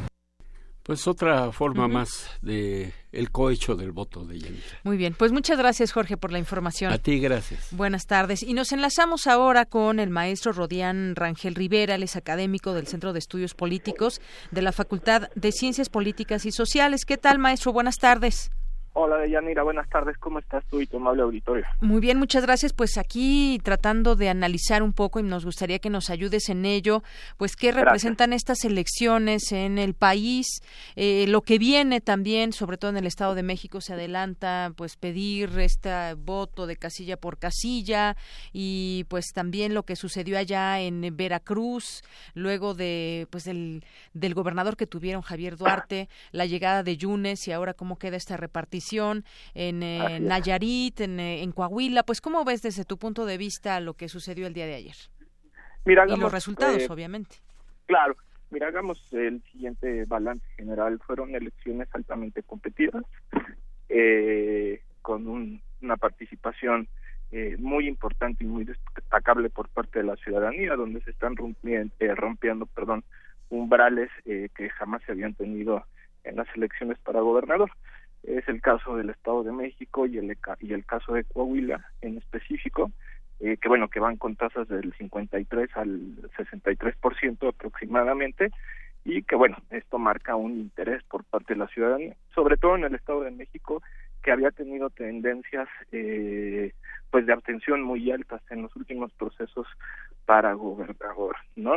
[0.84, 4.64] Pues otra forma más de el cohecho del voto de Yanira.
[4.84, 6.94] Muy bien, pues muchas gracias Jorge por la información.
[6.94, 7.70] A ti gracias.
[7.72, 8.44] Buenas tardes.
[8.44, 13.12] Y nos enlazamos ahora con el maestro Rodián Rangel Rivera, él es académico del Centro
[13.12, 14.22] de Estudios Políticos
[14.52, 17.06] de la Facultad de Ciencias Políticas y Sociales.
[17.06, 17.74] ¿Qué tal, maestro?
[17.74, 18.52] Buenas tardes.
[18.96, 20.20] Hola, Deyanira, buenas tardes.
[20.20, 21.66] ¿Cómo estás tú y tu amable auditorio?
[21.82, 22.74] Muy bien, muchas gracias.
[22.74, 27.02] Pues aquí tratando de analizar un poco y nos gustaría que nos ayudes en ello,
[27.38, 27.86] pues qué Gracias.
[27.86, 30.62] representan estas elecciones en el país,
[30.96, 34.96] eh, lo que viene también, sobre todo en el Estado de México, se adelanta pues
[34.96, 38.16] pedir este voto de casilla por casilla
[38.52, 42.04] y pues también lo que sucedió allá en Veracruz,
[42.36, 43.84] luego de pues del,
[44.14, 48.38] del gobernador que tuvieron Javier Duarte, la llegada de Yunes y ahora cómo queda esta
[48.38, 50.20] repartición en eh.
[50.20, 54.10] Nayarit, en, eh, en Coahuila, pues cómo ves desde tu punto de vista lo que
[54.10, 54.96] sucedió el día de ayer
[55.86, 57.38] Mira, y los resultados, eh, obviamente.
[57.86, 58.16] Claro,
[58.52, 61.00] mira, hagamos el siguiente balance general.
[61.06, 63.04] Fueron elecciones altamente competidas,
[63.90, 66.88] eh, con un- una participación
[67.32, 71.92] eh, muy importante y muy destacable por parte de la ciudadanía, donde se están rompiendo,
[72.16, 73.04] rompiendo perdón,
[73.50, 75.84] umbrales eh, que jamás se habían tenido
[76.24, 77.72] en las elecciones para gobernador.
[78.24, 82.18] Es el caso del Estado de México y el, y el caso de Coahuila en
[82.18, 82.92] específico,
[83.40, 88.52] eh, que bueno, que van con tasas del 53 al 63% aproximadamente,
[89.06, 92.86] y que bueno, esto marca un interés por parte de la ciudadanía, sobre todo en
[92.86, 93.82] el Estado de México,
[94.22, 96.72] que había tenido tendencias eh,
[97.12, 99.68] pues de abstención muy altas en los últimos procesos
[100.26, 101.76] para gobernador, ¿no?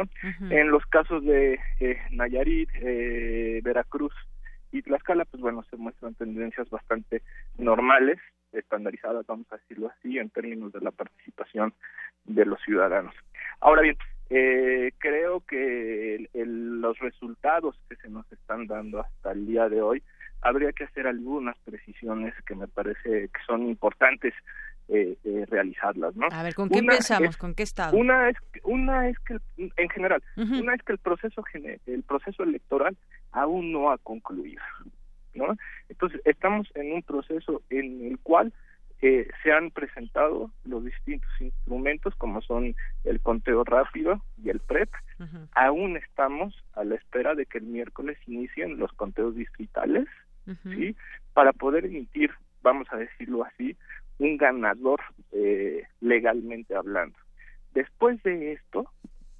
[0.51, 4.15] En los casos de eh, Nayarit, eh, Veracruz
[4.79, 7.23] y Tlaxcala, pues bueno, se muestran tendencias bastante
[7.59, 8.19] normales,
[8.53, 11.75] estandarizadas, vamos a decirlo así, en términos de la participación
[12.25, 13.15] de los ciudadanos.
[13.61, 13.97] Ahora bien,
[14.31, 19.69] eh, creo que el- el- los resultados que se nos están dando hasta el día
[19.69, 20.03] de hoy,
[20.43, 24.35] habría que hacer algunas precisiones que me parece que son importantes
[24.89, 26.29] eh, eh, realizarlas, ¿no?
[26.31, 27.31] A ver, ¿con qué Una empezamos?
[27.31, 27.97] es- ¿Con qué estado?
[27.97, 31.43] una es una es que en general una es que el proceso
[31.87, 32.97] el proceso electoral
[33.33, 34.63] aún no ha concluido
[35.35, 35.57] no
[35.89, 38.53] entonces estamos en un proceso en el cual
[39.03, 42.75] eh, se han presentado los distintos instrumentos como son
[43.05, 44.89] el conteo rápido y el PREP.
[45.55, 50.07] Aún estamos a la espera de que el miércoles inicien los conteos distritales
[50.63, 50.97] sí
[51.35, 52.31] para poder emitir
[52.63, 53.77] vamos a decirlo así
[54.19, 55.01] un ganador
[55.33, 57.19] eh, legalmente hablando.
[57.75, 58.91] Después de esto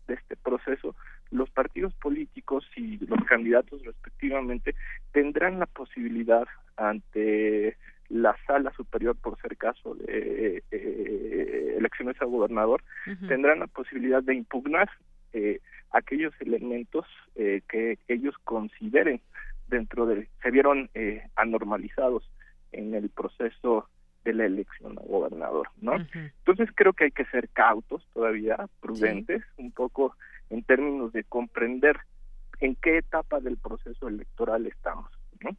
[0.07, 0.95] de este proceso
[1.31, 4.75] los partidos políticos y los candidatos respectivamente
[5.13, 6.47] tendrán la posibilidad
[6.77, 7.77] ante
[8.09, 12.83] la sala superior por ser caso de eh, elecciones a gobernador
[13.27, 14.89] tendrán la posibilidad de impugnar
[15.33, 15.61] eh,
[15.91, 19.21] aquellos elementos eh, que ellos consideren
[19.69, 22.31] dentro de se vieron eh, anormalizados
[22.73, 23.89] en el proceso
[24.25, 25.95] de la elección a gobernador, ¿no?
[26.13, 30.17] Entonces creo que hay que ser cautos todavía, prudentes, un poco
[30.51, 31.99] en términos de comprender
[32.61, 35.57] en qué etapa del proceso electoral estamos, ¿no?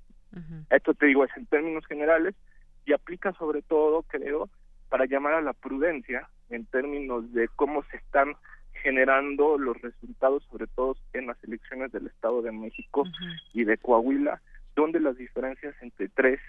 [0.69, 2.35] Esto te digo es en términos generales
[2.85, 4.49] y aplica sobre todo, creo,
[4.89, 8.35] para llamar a la prudencia en términos de cómo se están
[8.83, 13.03] generando los resultados, sobre todo en las elecciones del Estado de México
[13.53, 14.41] y de Coahuila,
[14.75, 16.39] donde las diferencias entre 3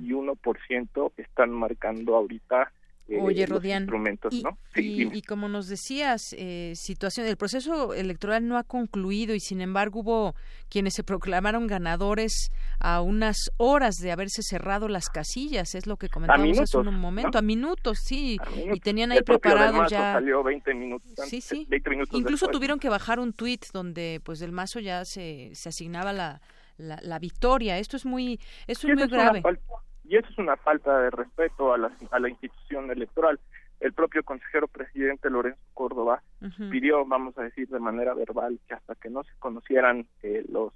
[0.00, 2.72] y 1% están marcando ahorita
[3.08, 4.58] Oye, los Rodián, instrumentos, y, ¿no?
[4.74, 9.60] y- y como nos decías, eh, situación, el proceso electoral no ha concluido y sin
[9.60, 10.34] embargo hubo
[10.68, 12.50] quienes se proclamaron ganadores
[12.80, 17.00] a unas horas de haberse cerrado las casillas, es lo que comentábamos hace minutos, un
[17.00, 17.38] momento, ¿no?
[17.38, 18.38] a minutos, sí,
[18.74, 20.14] y tenían ahí preparado ya.
[20.14, 21.66] salió 20 minutos antes, Sí, sí.
[21.70, 22.56] 20 minutos Incluso después.
[22.56, 26.40] tuvieron que bajar un tuit donde pues del mazo ya se, se asignaba la,
[26.76, 27.78] la, la victoria.
[27.78, 29.42] Esto es muy, esto es muy una grave.
[29.42, 29.62] falta-
[30.08, 33.38] y eso es una falta de respeto a la, a la institución electoral.
[33.80, 36.22] El propio consejero presidente Lorenzo Córdoba
[36.70, 40.72] pidió, vamos a decir de manera verbal, que hasta que no se conocieran eh, los,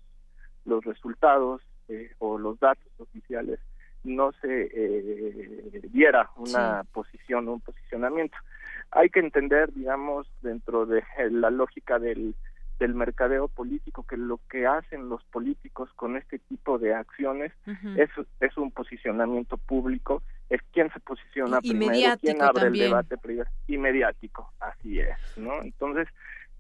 [0.67, 3.59] los resultados eh, o los datos oficiales,
[4.05, 8.37] no se eh, diera una posición, un posicionamiento.
[8.91, 12.35] Hay que entender, digamos, dentro de la lógica del,
[12.81, 17.53] del mercadeo político, que lo que hacen los políticos con este tipo de acciones
[17.95, 18.11] es,
[18.41, 22.85] es un posicionamiento público, es quién se posiciona Y- primero, quién abre también.
[22.85, 25.63] el debate primero, y mediático, así es, ¿no?
[25.63, 26.09] Entonces,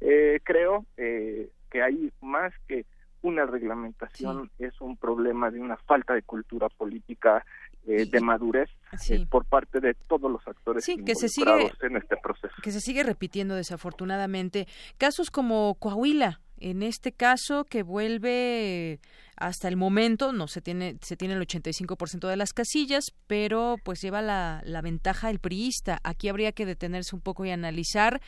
[0.00, 2.84] eh, creo eh, que hay más que
[3.22, 7.44] una reglamentación, es un problema de una falta de cultura política,
[7.87, 8.68] eh, de madurez
[8.99, 9.14] Sí.
[9.14, 12.55] eh, por parte de todos los actores Sí, que se sigue- en este proceso.
[12.62, 14.66] que se sigue repitiendo desafortunadamente.
[14.99, 19.01] Casos como Coahuila, en este caso que vuelve
[19.41, 24.01] hasta el momento, no se tiene, se tiene el 85% de las casillas, pero pues
[24.01, 25.99] lleva la, la ventaja el priista.
[26.05, 28.20] Aquí habría que detenerse un poco y analizar.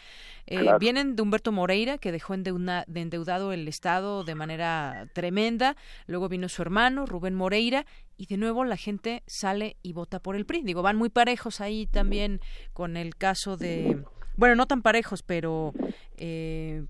[0.46, 0.78] Eh, Claro.
[0.78, 5.76] Vienen de Humberto Moreira, que dejó endeuna- de endeudado el Estado de manera tremenda.
[6.06, 7.84] Luego vino su hermano, Rubén Moreira,
[8.16, 10.62] y de nuevo la gente sale y vota por el PRI.
[10.62, 12.40] Digo, van muy parejos ahí también
[12.72, 14.02] con el caso de,
[14.36, 15.72] bueno, no tan parejos, pero
[16.16, 16.84] eh,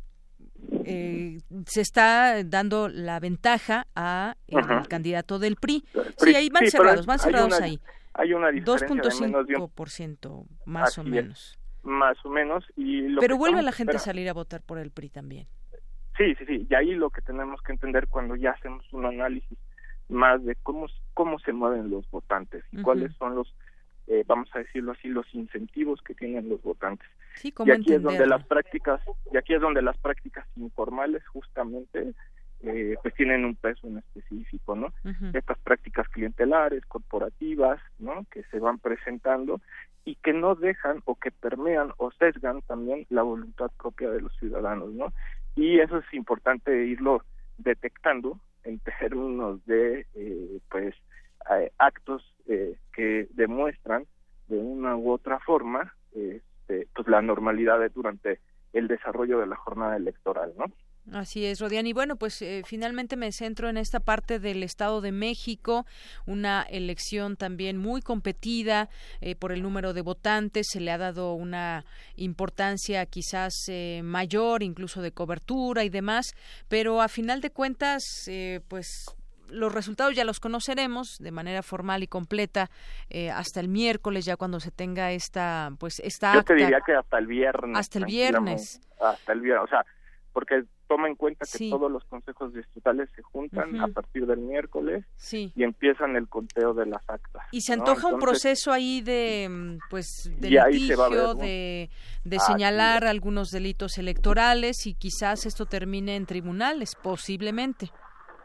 [0.84, 5.84] eh, se está dando la ventaja a el candidato del PRI.
[5.92, 6.02] PRI.
[6.32, 7.80] Sí, ahí van Sí, cerrados, van hay cerrados una- ahí.
[8.14, 11.58] Hay una diferencia de menos de un 2.5% más o es, menos.
[11.82, 12.64] más o menos.
[12.76, 15.46] Y lo Pero vuelve la gente a salir a votar por el PRI también.
[16.18, 16.66] Sí, sí, sí.
[16.68, 19.56] Y ahí lo que tenemos que entender cuando ya hacemos un análisis
[20.10, 23.54] más de cómo, cómo se mueven los votantes y cuáles son los,
[24.06, 27.08] eh, vamos a decirlo así, los incentivos que tienen los votantes.
[27.36, 29.00] Sí, y aquí es donde las prácticas,
[29.32, 32.14] y aquí es donde las prácticas informales justamente
[32.62, 34.92] eh, pues tienen un peso en específico, ¿no?
[35.32, 38.24] Estas prácticas clientelares, corporativas, ¿no?
[38.30, 39.60] Que se van presentando
[40.04, 44.36] y que no dejan o que permean o sesgan también la voluntad propia de los
[44.36, 45.12] ciudadanos, ¿no?
[45.56, 47.24] Y eso es importante irlo
[47.58, 50.94] detectando en términos de, eh, pues,
[51.50, 54.06] eh, actos eh, que demuestran
[54.48, 58.40] de una u otra forma, este, pues, la normalidad de- durante
[58.72, 60.64] el desarrollo de la jornada electoral, ¿no?
[61.10, 61.86] Así es, Rodián.
[61.88, 65.84] Y bueno, pues eh, finalmente me centro en esta parte del Estado de México,
[66.26, 68.88] una elección también muy competida
[69.20, 70.68] eh, por el número de votantes.
[70.70, 71.84] Se le ha dado una
[72.14, 76.34] importancia quizás eh, mayor, incluso de cobertura y demás,
[76.68, 79.04] pero a final de cuentas, eh, pues
[79.52, 82.70] los resultados ya los conoceremos de manera formal y completa
[83.10, 86.54] eh, hasta el miércoles ya cuando se tenga esta pues esta Yo te acta.
[86.64, 87.78] diría que hasta el viernes.
[87.78, 88.80] Hasta el viernes.
[89.00, 89.84] Hasta el viernes, o sea,
[90.32, 91.70] porque toma en cuenta que Sí.
[91.70, 95.50] todos los consejos distritales se juntan a partir del miércoles Sí.
[95.56, 97.44] y empiezan el conteo de las actas.
[97.50, 97.82] Y se ¿no?
[97.82, 101.34] antoja un proceso ahí de, mm, pues, de ver, litigio, ¿no?
[101.34, 101.88] de,
[102.24, 107.90] de Así señalar algunos delitos electorales y quizás esto termine en tribunales, posiblemente.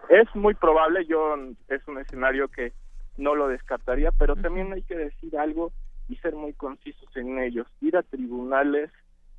[0.09, 1.35] Es muy probable, yo
[1.67, 2.71] es un escenario que
[3.17, 5.71] no lo descartaría, pero también hay que decir algo
[6.07, 7.67] y ser muy concisos en ellos.
[7.81, 8.91] Ir a tribunales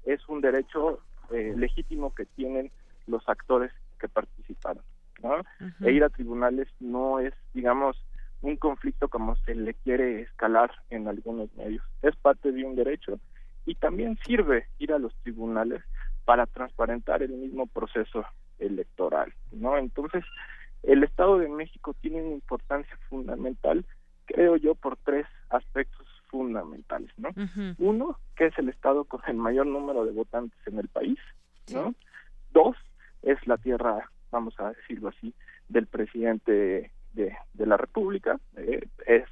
[0.04, 1.00] es un derecho
[1.30, 2.70] eh, legítimo que tienen
[3.06, 4.82] los actores que participaron,
[5.22, 5.42] ¿no?
[5.80, 7.96] E ir a tribunales no es, digamos,
[8.42, 11.84] un conflicto como se le quiere escalar en algunos medios.
[12.02, 13.18] Es parte de un derecho
[13.66, 15.82] y también sirve ir a los tribunales
[16.24, 18.24] para transparentar el mismo proceso
[18.58, 19.76] electoral, ¿no?
[19.78, 20.24] Entonces,
[20.82, 23.84] el Estado de México tiene una importancia fundamental,
[24.26, 27.30] creo yo, por tres aspectos fundamentales, ¿no?
[27.78, 31.18] Uno, que es el Estado con el mayor número de votantes en el país,
[31.72, 31.94] ¿no?
[32.52, 32.76] Dos,
[33.22, 35.34] es la tierra, vamos a decirlo así,
[35.68, 39.24] del presidente de, de la República, eh, es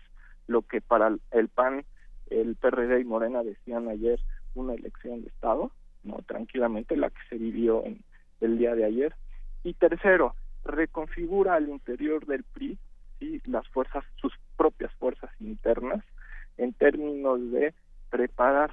[0.46, 1.84] lo que para el PAN,
[2.30, 4.20] el PRD y Morena decían ayer
[4.54, 5.70] una elección de Estado,
[6.02, 8.02] no tranquilamente la que se vivió en
[8.40, 9.14] el día de ayer.
[9.62, 10.34] Y tercero,
[10.66, 12.78] reconfigura al interior del PRI
[13.18, 13.40] ¿sí?
[13.46, 16.04] las fuerzas, sus propias fuerzas internas,
[16.58, 17.74] en términos de
[18.10, 18.70] preparar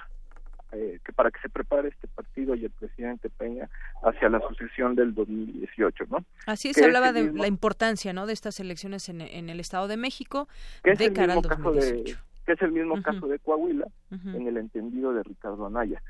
[0.75, 3.69] eh, que para que se prepare este partido y el presidente Peña
[4.01, 6.25] hacia la sucesión del 2018, ¿no?
[6.47, 8.25] Así es, se hablaba de la importancia, ¿no?
[8.25, 10.47] De estas elecciones en, el Estado de México
[10.83, 12.17] que de cara al 2018.
[12.45, 16.01] que es el mismo caso de Coahuila en el entendido de Ricardo Anaya.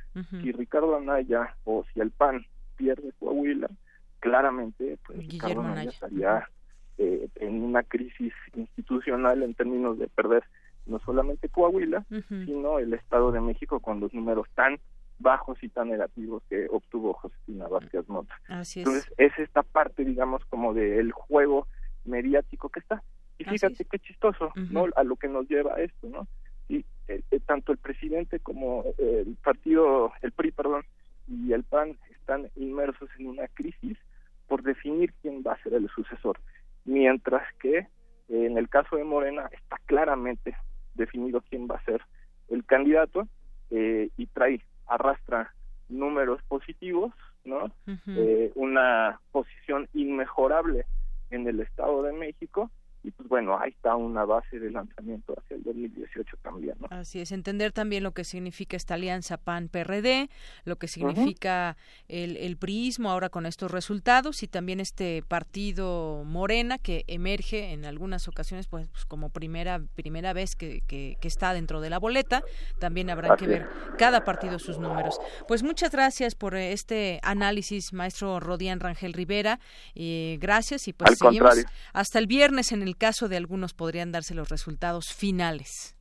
[0.42, 2.46] Si Ricardo Anaya o si el PAN
[2.78, 3.70] pierde Coahuila,
[4.24, 6.50] claramente pues Ricardo Anaya, estaría
[6.98, 10.46] eh, en una crisis institucional en términos de perder
[10.86, 14.80] no solamente Coahuila, sino el Estado de México con los números tan
[15.20, 18.34] bajos y tan negativos que obtuvo Josefina Vázquez Mota.
[18.76, 21.68] Entonces, es esta parte, digamos, como del juego
[22.06, 23.04] mediático que está.
[23.38, 24.86] Y fíjate qué chistoso, ¿no?
[24.96, 26.28] A lo que nos lleva a esto, ¿no?
[26.70, 30.84] Y eh, eh, tanto el presidente como el partido, el PRI, perdón,
[31.28, 33.98] y el PAN están inmersos en una crisis
[34.48, 36.40] por definir quién va a ser el sucesor,
[36.86, 37.88] mientras que
[38.30, 40.56] en el caso de Morena está claramente
[40.96, 42.02] definido quién va a ser
[42.50, 43.28] el candidato
[43.70, 45.54] eh, y trae, arrastra
[45.90, 47.14] números positivos,
[47.44, 47.72] ¿no?
[48.08, 50.86] eh, una posición inmejorable
[51.30, 52.72] en el Estado de México
[53.04, 56.76] y pues bueno, ahí está una base de lanzamiento hacia el 2018 también.
[56.80, 56.88] ¿no?
[56.90, 60.30] Así es, entender también lo que significa esta alianza PAN-PRD,
[60.64, 61.76] lo que significa
[62.08, 67.86] el, el priismo ahora con estos resultados y también este partido Morena que emerge en
[67.86, 72.44] algunas ocasiones pues, pues como primera, primera vez que, que, está dentro de la boleta,
[72.80, 75.20] también habrá que ver cada partido sus números.
[75.48, 79.60] Pues muchas gracias por este análisis, maestro Rodián Rangel Rivera,
[79.96, 84.36] y gracias y pues seguimos hasta el viernes en el caso de algunos podrían darse
[84.36, 85.98] los resultados finales.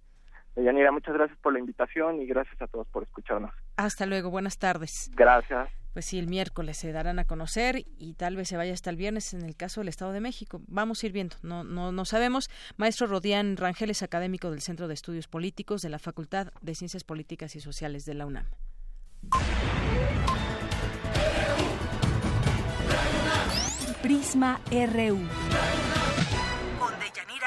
[0.57, 3.53] Yanira, muchas gracias por la invitación y gracias a todos por escucharnos.
[3.77, 5.11] Hasta luego, buenas tardes.
[5.15, 5.71] Gracias.
[5.93, 8.97] Pues sí, el miércoles se darán a conocer y tal vez se vaya hasta el
[8.97, 10.61] viernes en el caso del Estado de México.
[10.67, 12.49] Vamos a ir viendo, no, no, no sabemos.
[12.77, 17.05] Maestro Rodián Rangel es académico del Centro de Estudios Políticos de la Facultad de Ciencias
[17.05, 18.47] Políticas y Sociales de la UNAM.
[24.03, 25.92] Prisma RU.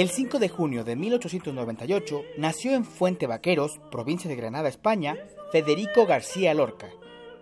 [0.00, 5.18] El 5 de junio de 1898 nació en Fuente Vaqueros, provincia de Granada, España,
[5.52, 6.88] Federico García Lorca.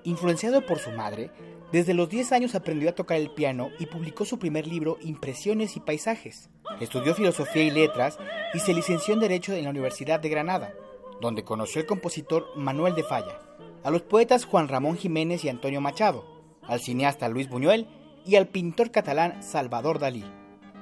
[0.02, 1.30] Influenciado por su madre,
[1.70, 5.76] desde los 10 años aprendió a tocar el piano y publicó su primer libro Impresiones
[5.76, 6.50] y Paisajes.
[6.80, 8.18] Estudió filosofía y letras
[8.52, 10.74] y se licenció en Derecho en la Universidad de Granada,
[11.20, 13.38] donde conoció al compositor Manuel de Falla,
[13.84, 16.24] a los poetas Juan Ramón Jiménez y Antonio Machado,
[16.62, 17.86] al cineasta Luis Buñuel
[18.26, 20.24] y al pintor catalán Salvador Dalí.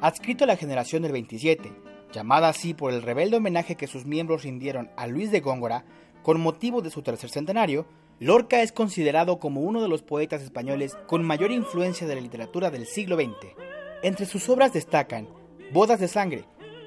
[0.00, 1.72] Adscrito a la generación del 27,
[2.12, 5.84] llamada así por el rebelde homenaje que sus miembros rindieron a Luis de Góngora
[6.22, 7.86] con motivo de su tercer centenario,
[8.18, 12.70] Lorca es considerado como uno de los poetas españoles con mayor influencia de la literatura
[12.70, 13.54] del siglo XX.
[14.02, 15.28] Entre sus obras destacan
[15.72, 16.44] Bodas de Sangre,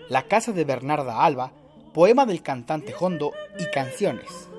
[0.08, 1.52] La Casa de Bernarda Alba,
[1.94, 4.50] Poema del Cantante Hondo y Canciones.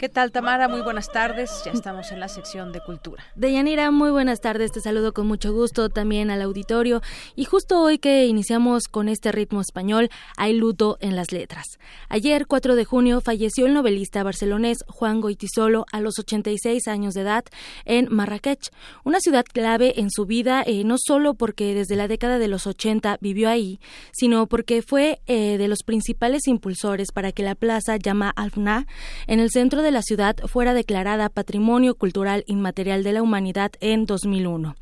[0.00, 0.66] ¿Qué tal, Tamara?
[0.66, 1.50] Muy buenas tardes.
[1.66, 3.22] Ya estamos en la sección de cultura.
[3.34, 4.72] Deyanira, muy buenas tardes.
[4.72, 7.02] Te saludo con mucho gusto también al auditorio.
[7.36, 11.66] Y justo hoy que iniciamos con este ritmo español, hay luto en las letras.
[12.08, 17.20] Ayer, 4 de junio, falleció el novelista barcelonés Juan Goitisolo a los 86 años de
[17.20, 17.44] edad
[17.84, 18.70] en Marrakech,
[19.04, 22.66] una ciudad clave en su vida, eh, no solo porque desde la década de los
[22.66, 23.80] 80 vivió ahí,
[24.12, 28.86] sino porque fue eh, de los principales impulsores para que la plaza llama Alfna,
[29.26, 34.06] en el centro de la ciudad fuera declarada Patrimonio Cultural Inmaterial de la Humanidad en
[34.06, 34.76] 2001.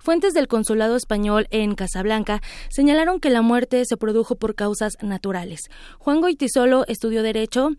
[0.00, 2.40] Fuentes del Consulado Español en Casablanca
[2.70, 5.68] señalaron que la muerte se produjo por causas naturales.
[5.98, 7.70] Juan Goitisolo estudió Derecho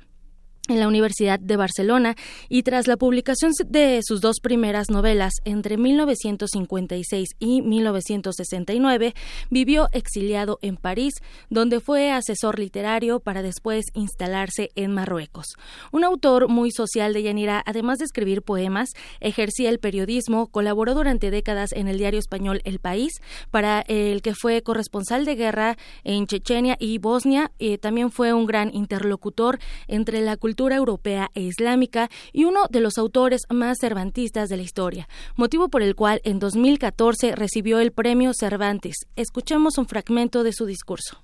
[0.67, 2.15] en la Universidad de Barcelona
[2.49, 9.13] y tras la publicación de sus dos primeras novelas entre 1956 y 1969,
[9.49, 11.13] vivió exiliado en París,
[11.49, 15.55] donde fue asesor literario para después instalarse en Marruecos.
[15.91, 18.89] Un autor muy social de Yanira, además de escribir poemas,
[19.19, 24.33] ejercía el periodismo, colaboró durante décadas en el diario español El País, para el que
[24.33, 30.21] fue corresponsal de guerra en Chechenia y Bosnia, y también fue un gran interlocutor entre
[30.21, 35.07] la cultura europea e islámica y uno de los autores más cervantistas de la historia,
[35.35, 39.05] motivo por el cual en 2014 recibió el premio Cervantes.
[39.15, 41.21] Escuchemos un fragmento de su discurso.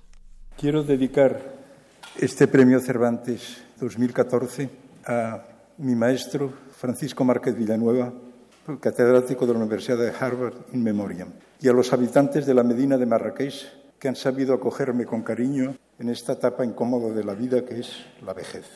[0.58, 1.40] Quiero dedicar
[2.20, 4.68] este premio Cervantes 2014
[5.06, 5.42] a
[5.78, 8.12] mi maestro Francisco Márquez Villanueva,
[8.80, 11.28] catedrático de la Universidad de Harvard in memoriam,
[11.60, 15.76] y a los habitantes de la Medina de Marrakech que han sabido acogerme con cariño
[15.98, 18.66] en esta etapa incómoda de la vida que es la vejez.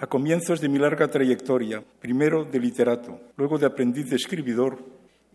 [0.00, 4.78] A comienzos de mi larga trayectoria, primero de literato, luego de aprendiz de escribidor,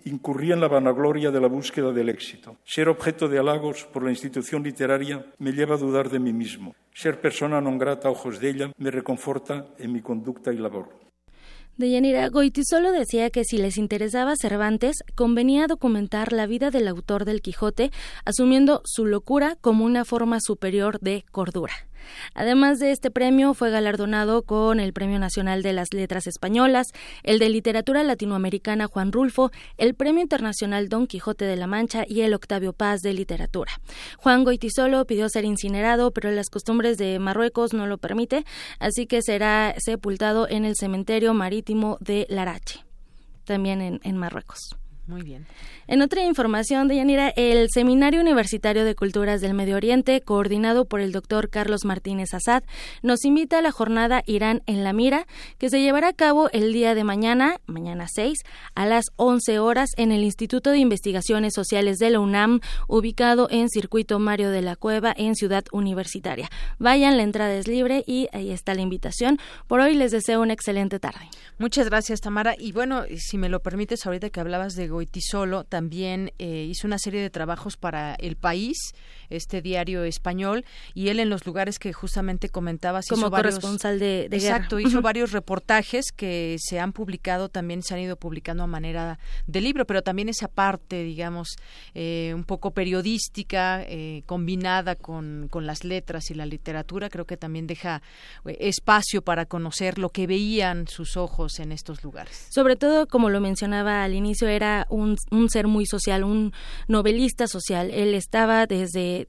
[0.05, 2.55] incurría en la vanagloria de la búsqueda del éxito.
[2.63, 6.75] Ser objeto de halagos por la institución literaria me lleva a dudar de mí mismo.
[6.95, 10.95] Ser persona non grata a ojos de ella me reconforta en mi conducta y labor.
[11.75, 12.29] Deyanira
[12.63, 17.91] solo decía que si les interesaba Cervantes, convenía documentar la vida del autor del Quijote,
[18.23, 21.73] asumiendo su locura como una forma superior de cordura.
[22.33, 26.87] Además de este premio, fue galardonado con el Premio Nacional de las Letras Españolas,
[27.23, 32.21] el de Literatura Latinoamericana Juan Rulfo, el Premio Internacional Don Quijote de la Mancha y
[32.21, 33.71] el Octavio Paz de Literatura.
[34.17, 38.45] Juan Goitisolo pidió ser incinerado, pero las costumbres de Marruecos no lo permite,
[38.79, 42.85] así que será sepultado en el cementerio marítimo de Larache,
[43.45, 44.75] también en, en Marruecos.
[45.05, 45.45] Muy bien.
[45.87, 51.01] En otra información, de Yanira, el Seminario Universitario de Culturas del Medio Oriente, coordinado por
[51.01, 52.63] el doctor Carlos Martínez Azad,
[53.01, 55.27] nos invita a la jornada Irán en la Mira,
[55.57, 58.39] que se llevará a cabo el día de mañana, mañana 6,
[58.75, 63.67] a las 11 horas en el Instituto de Investigaciones Sociales de la UNAM, ubicado en
[63.67, 66.49] Circuito Mario de la Cueva, en Ciudad Universitaria.
[66.79, 69.37] Vayan, la entrada es libre y ahí está la invitación.
[69.67, 71.29] Por hoy les deseo una excelente tarde.
[71.57, 72.55] Muchas gracias, Tamara.
[72.57, 76.97] Y bueno, si me lo permites, ahorita que hablabas de Goitisolo, también eh, hizo una
[76.97, 78.77] serie de trabajos para El País,
[79.35, 84.37] este diario español, y él en los lugares que justamente comentabas como corresponsal de, de
[84.37, 89.19] exacto, hizo varios reportajes que se han publicado, también se han ido publicando a manera
[89.47, 91.55] de libro, pero también esa parte, digamos,
[91.93, 97.37] eh, un poco periodística, eh, combinada con, con las letras y la literatura, creo que
[97.37, 98.01] también deja
[98.45, 102.47] espacio para conocer lo que veían sus ojos en estos lugares.
[102.49, 106.53] Sobre todo, como lo mencionaba al inicio, era un, un ser muy social, un
[106.87, 107.91] novelista social.
[107.91, 109.22] Él estaba desde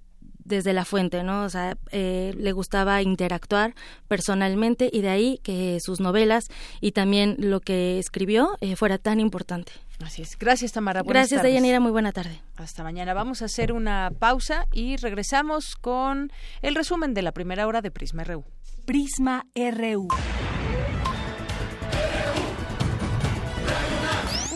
[0.44, 1.44] desde la fuente, ¿no?
[1.44, 3.74] O sea, eh, le gustaba interactuar
[4.08, 6.44] personalmente y de ahí que sus novelas
[6.80, 9.72] y también lo que escribió eh, fuera tan importante.
[10.04, 10.36] Así es.
[10.38, 11.02] Gracias, Tamara.
[11.02, 11.80] Buenas Gracias, Dayanira.
[11.80, 12.40] Muy buena tarde.
[12.56, 13.14] Hasta mañana.
[13.14, 16.32] Vamos a hacer una pausa y regresamos con
[16.62, 18.44] el resumen de la primera hora de Prisma RU.
[18.84, 20.08] Prisma RU.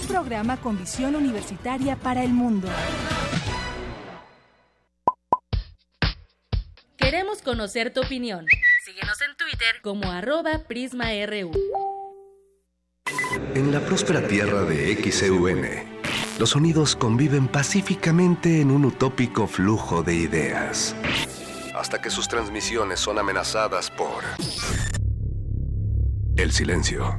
[0.08, 2.66] programa con visión universitaria para el mundo.
[7.10, 8.44] Queremos conocer tu opinión.
[8.84, 11.52] Síguenos en Twitter como arroba PrismaRU.
[13.54, 15.62] En la próspera tierra de XEUN,
[16.38, 20.94] los sonidos conviven pacíficamente en un utópico flujo de ideas.
[21.74, 24.22] Hasta que sus transmisiones son amenazadas por
[26.36, 27.18] el silencio.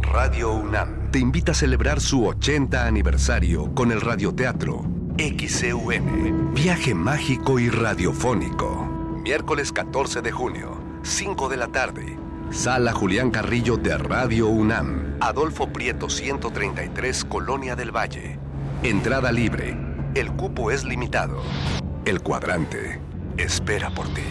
[0.00, 4.90] Radio UNAM te invita a celebrar su 80 aniversario con el radioteatro
[5.20, 8.86] XCUN, Viaje Mágico y Radiofónico.
[9.22, 12.18] Miércoles 14 de junio, 5 de la tarde.
[12.50, 18.38] Sala Julián Carrillo de Radio UNAM, Adolfo Prieto 133, Colonia del Valle.
[18.82, 19.76] Entrada libre.
[20.14, 21.42] El cupo es limitado.
[22.06, 22.98] El cuadrante
[23.36, 24.22] espera por ti.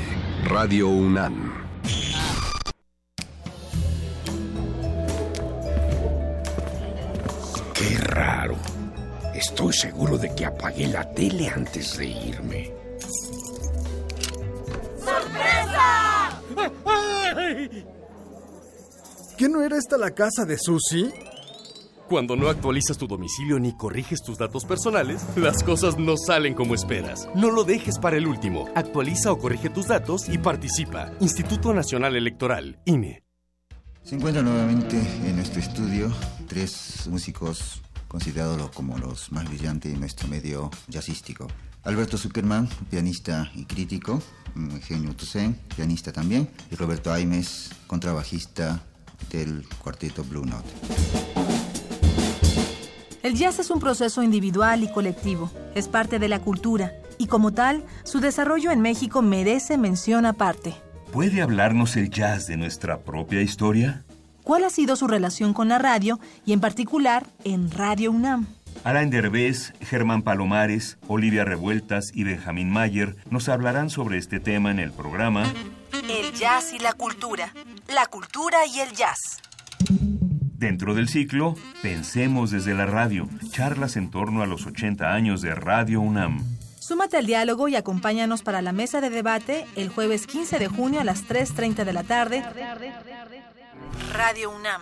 [0.45, 1.53] Radio UNAM.
[7.75, 8.55] Qué raro.
[9.39, 12.73] Estoy seguro de que apagué la tele antes de irme.
[14.97, 16.41] ¡Sorpresa!
[19.37, 21.13] ¿Qué no era esta la casa de Susie?
[22.09, 26.75] Cuando no actualizas tu domicilio ni corriges tus datos personales, las cosas no salen como
[26.75, 27.29] esperas.
[27.33, 28.67] No lo dejes para el último.
[28.75, 31.13] Actualiza o corrige tus datos y participa.
[31.21, 33.23] Instituto Nacional Electoral, INE.
[34.03, 36.11] Se encuentran nuevamente en nuestro estudio
[36.47, 41.47] tres músicos considerados como los más brillantes en nuestro medio jazzístico.
[41.83, 44.21] Alberto Zuckerman, pianista y crítico,
[44.55, 48.81] Eugenio Toussaint, pianista también, y Roberto Aimes, contrabajista
[49.31, 50.67] del cuarteto Blue Note.
[53.23, 57.53] El jazz es un proceso individual y colectivo, es parte de la cultura, y como
[57.53, 60.73] tal, su desarrollo en México merece mención aparte.
[61.11, 64.05] ¿Puede hablarnos el jazz de nuestra propia historia?
[64.49, 68.47] ¿Cuál ha sido su relación con la radio y en particular en Radio UNAM?
[68.83, 74.79] Alain Derbez, Germán Palomares, Olivia Revueltas y Benjamín Mayer nos hablarán sobre este tema en
[74.79, 75.43] el programa
[76.09, 77.53] El jazz y la cultura.
[77.93, 79.39] La cultura y el jazz.
[80.57, 85.53] Dentro del ciclo, Pensemos desde la radio, charlas en torno a los 80 años de
[85.53, 86.43] Radio UNAM.
[86.89, 90.99] Súmate al diálogo y acompáñanos para la mesa de debate el jueves 15 de junio
[90.99, 92.43] a las 3.30 de la tarde.
[94.11, 94.81] Radio UNAM.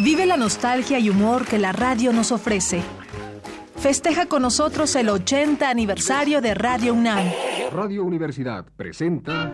[0.00, 2.82] Vive la nostalgia y humor que la radio nos ofrece.
[3.76, 7.30] Festeja con nosotros el 80 aniversario de Radio UNAM.
[7.72, 9.52] Radio Universidad presenta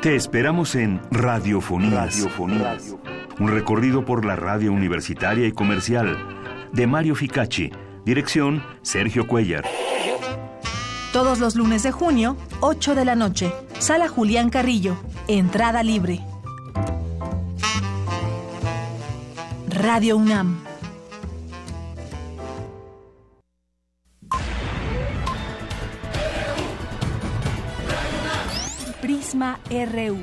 [0.00, 2.14] Te esperamos en Radiofonías.
[2.14, 2.96] Radiofonías.
[3.38, 6.16] Un recorrido por la radio universitaria y comercial.
[6.72, 7.72] De Mario Ficacci.
[8.04, 9.64] Dirección Sergio Cuellar.
[11.12, 13.52] Todos los lunes de junio, 8 de la noche.
[13.78, 14.96] Sala Julián Carrillo.
[15.28, 16.20] Entrada libre.
[19.82, 20.64] Radio UNAM.
[29.00, 30.18] Prisma RU.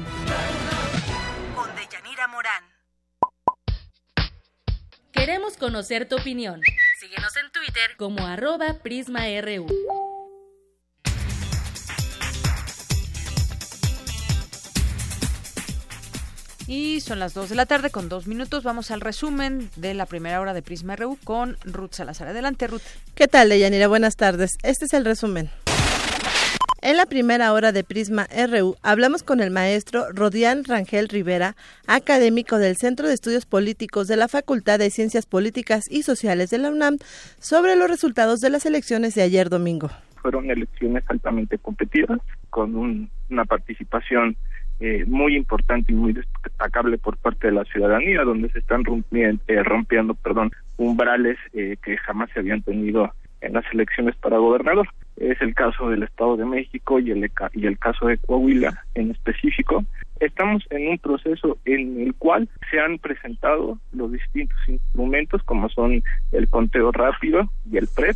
[1.55, 2.63] Con Deyanira Morán.
[5.11, 6.61] Queremos conocer tu opinión.
[7.01, 9.67] Síguenos en Twitter como arroba PrismaRU.
[16.71, 18.63] Y son las 2 de la tarde con dos minutos.
[18.63, 22.27] Vamos al resumen de la primera hora de Prisma RU con Ruth Salazar.
[22.27, 22.83] Adelante, Ruth.
[23.15, 23.87] ¿Qué tal, Deyanira?
[23.87, 24.51] Buenas tardes.
[24.61, 25.49] Este es el resumen.
[26.83, 31.55] En la primera hora de Prisma RU hablamos con el maestro Rodián Rangel Rivera,
[31.87, 36.59] académico del Centro de Estudios Políticos de la Facultad de Ciencias Políticas y Sociales de
[36.59, 36.99] la UNAM,
[37.39, 39.89] sobre los resultados de las elecciones de ayer domingo.
[40.21, 42.19] Fueron elecciones altamente competidas,
[42.51, 44.37] con un- una participación
[44.79, 49.41] eh, muy importante y muy destacable por parte de la ciudadanía, donde se están rompiendo,
[49.47, 53.11] eh, rompiendo perdón, umbrales eh, que jamás se habían tenido
[53.41, 54.87] en las elecciones para gobernador.
[55.17, 59.11] Es el caso del Estado de México y el, y el caso de Coahuila en
[59.11, 59.83] específico.
[60.21, 66.03] Estamos en un proceso en el cual se han presentado los distintos instrumentos como son
[66.31, 68.15] el conteo rápido y el PREP.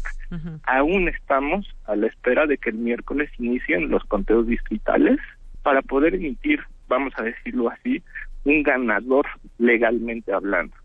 [0.64, 5.20] Aún estamos a la espera de que el miércoles inicien los conteos distritales
[5.64, 8.03] para poder emitir, vamos a decirlo así,
[8.45, 9.26] un ganador
[9.57, 10.76] legalmente hablando.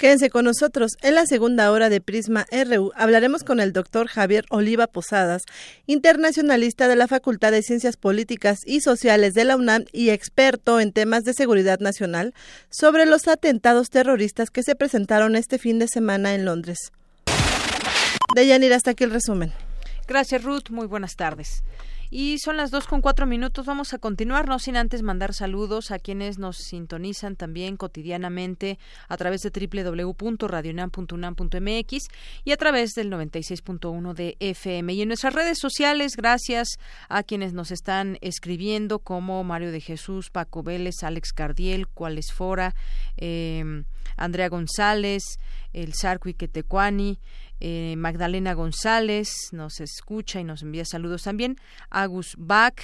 [0.00, 0.92] Quédense con nosotros.
[1.02, 5.42] En la segunda hora de Prisma RU hablaremos con el doctor Javier Oliva Posadas,
[5.84, 10.92] internacionalista de la Facultad de Ciencias Políticas y Sociales de la UNAM y experto en
[10.92, 12.32] temas de seguridad nacional,
[12.70, 16.92] sobre los atentados terroristas que se presentaron este fin de semana en Londres.
[18.34, 19.52] Deyanira, hasta aquí el resumen.
[20.08, 20.70] Gracias, Ruth.
[20.70, 21.62] Muy buenas tardes.
[22.10, 23.66] Y son las dos con cuatro minutos.
[23.66, 29.16] Vamos a continuar, no sin antes mandar saludos a quienes nos sintonizan también cotidianamente a
[29.16, 32.08] través de www.radionam.unam.mx
[32.44, 34.94] y a través del 96.1 de FM.
[34.94, 40.30] Y en nuestras redes sociales, gracias a quienes nos están escribiendo, como Mario de Jesús,
[40.30, 42.74] Paco Vélez, Alex Cardiel, Cuales Fora,
[43.16, 43.84] eh,
[44.16, 45.22] Andrea González,
[45.72, 47.18] el Sarco Iquetecuani,
[47.60, 51.56] eh, Magdalena González nos escucha y nos envía saludos también.
[51.90, 52.74] Agus Bach,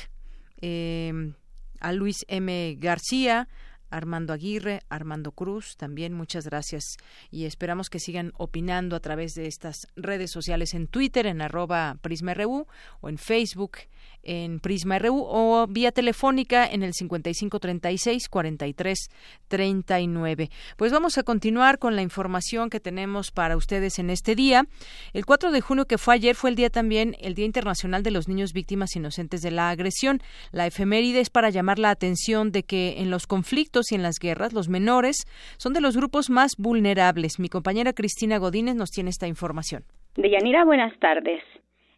[0.61, 1.33] eh,
[1.81, 2.77] a Luis M.
[2.79, 3.49] García,
[3.91, 6.97] Armando Aguirre, Armando Cruz, también muchas gracias
[7.31, 11.97] y esperamos que sigan opinando a través de estas redes sociales en Twitter, en arroba
[12.03, 12.67] PrismaRU
[13.01, 13.79] o en Facebook
[14.27, 19.11] en Prisma RU o vía telefónica en el 5536 43
[19.49, 20.51] 39.
[20.77, 24.67] Pues vamos a continuar con la información que tenemos para ustedes en este día.
[25.13, 28.11] El 4 de junio que fue ayer fue el día también el Día Internacional de
[28.11, 30.21] los Niños Víctimas Inocentes de la Agresión.
[30.51, 34.19] La efeméride es para llamar la atención de que en los conflictos y en las
[34.19, 35.27] guerras, los menores
[35.59, 37.39] son de los grupos más vulnerables.
[37.39, 39.83] Mi compañera Cristina Godínez nos tiene esta información.
[40.17, 41.43] Deyanira, buenas tardes.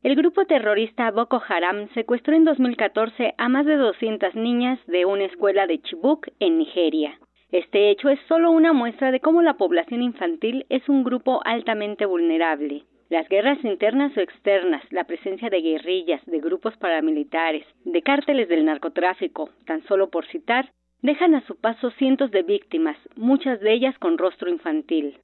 [0.03, 5.25] El grupo terrorista Boko Haram secuestró en 2014 a más de 200 niñas de una
[5.25, 7.19] escuela de Chibuk, en Nigeria.
[7.51, 12.07] Este hecho es solo una muestra de cómo la población infantil es un grupo altamente
[12.07, 12.85] vulnerable.
[13.11, 18.67] Las guerras internas o externas, la presencia de guerrillas, de grupos paramilitares, de cárteles del
[18.67, 20.71] narcotráfico, tan solo por citar,
[21.03, 25.19] dejan a su paso cientos de víctimas, muchas de ellas con rostro infantil.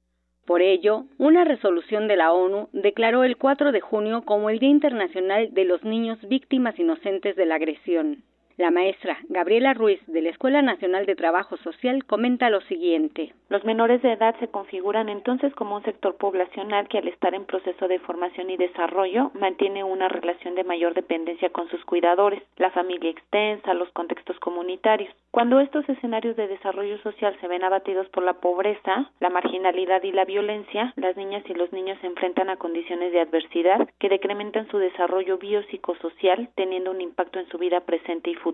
[0.45, 4.69] Por ello, una resolución de la ONU declaró el 4 de junio como el Día
[4.69, 8.23] Internacional de los Niños Víctimas Inocentes de la Agresión.
[8.57, 13.33] La maestra Gabriela Ruiz de la Escuela Nacional de Trabajo Social comenta lo siguiente.
[13.49, 17.43] Los menores de edad se configuran entonces como un sector poblacional que al estar en
[17.43, 22.71] proceso de formación y desarrollo mantiene una relación de mayor dependencia con sus cuidadores, la
[22.71, 25.13] familia extensa, los contextos comunitarios.
[25.31, 30.13] Cuando estos escenarios de desarrollo social se ven abatidos por la pobreza, la marginalidad y
[30.13, 34.69] la violencia, las niñas y los niños se enfrentan a condiciones de adversidad que decrementan
[34.69, 38.44] su desarrollo biopsicosocial, teniendo un impacto en su vida presente y futura.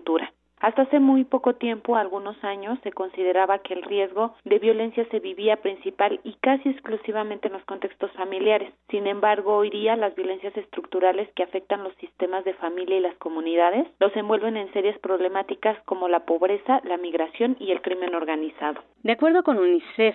[0.62, 5.18] Hasta hace muy poco tiempo, algunos años, se consideraba que el riesgo de violencia se
[5.18, 8.72] vivía principal y casi exclusivamente en los contextos familiares.
[8.88, 13.16] Sin embargo, hoy día las violencias estructurales que afectan los sistemas de familia y las
[13.16, 18.80] comunidades los envuelven en serias problemáticas como la pobreza, la migración y el crimen organizado.
[19.02, 20.14] De acuerdo con UNICEF,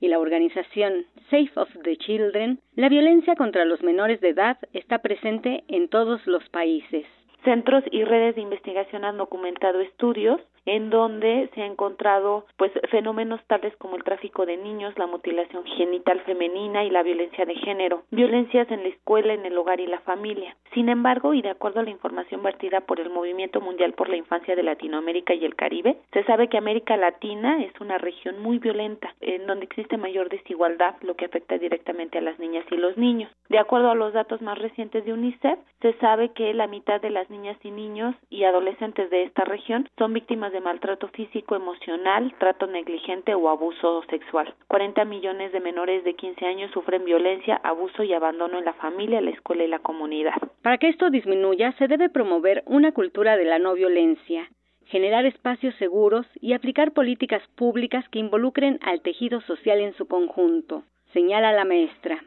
[0.00, 4.98] y la organización Safe of the Children, la violencia contra los menores de edad está
[4.98, 7.06] presente en todos los países.
[7.44, 13.40] Centros y redes de investigación han documentado estudios en donde se ha encontrado pues fenómenos
[13.46, 18.02] tales como el tráfico de niños, la mutilación genital femenina y la violencia de género,
[18.10, 20.56] violencias en la escuela, en el hogar y la familia.
[20.74, 24.16] Sin embargo, y de acuerdo a la información vertida por el Movimiento Mundial por la
[24.16, 28.58] Infancia de Latinoamérica y el Caribe, se sabe que América Latina es una región muy
[28.58, 32.96] violenta, en donde existe mayor desigualdad, lo que afecta directamente a las niñas y los
[32.96, 33.30] niños.
[33.48, 37.10] De acuerdo a los datos más recientes de UNICEF, se sabe que la mitad de
[37.10, 42.34] las niñas y niños y adolescentes de esta región son víctimas de maltrato físico, emocional,
[42.38, 44.54] trato negligente o abuso sexual.
[44.68, 49.20] 40 millones de menores de 15 años sufren violencia, abuso y abandono en la familia,
[49.20, 50.34] la escuela y la comunidad.
[50.62, 54.48] Para que esto disminuya, se debe promover una cultura de la no violencia
[54.86, 60.84] generar espacios seguros y aplicar políticas públicas que involucren al tejido social en su conjunto,
[61.14, 62.22] señala la maestra.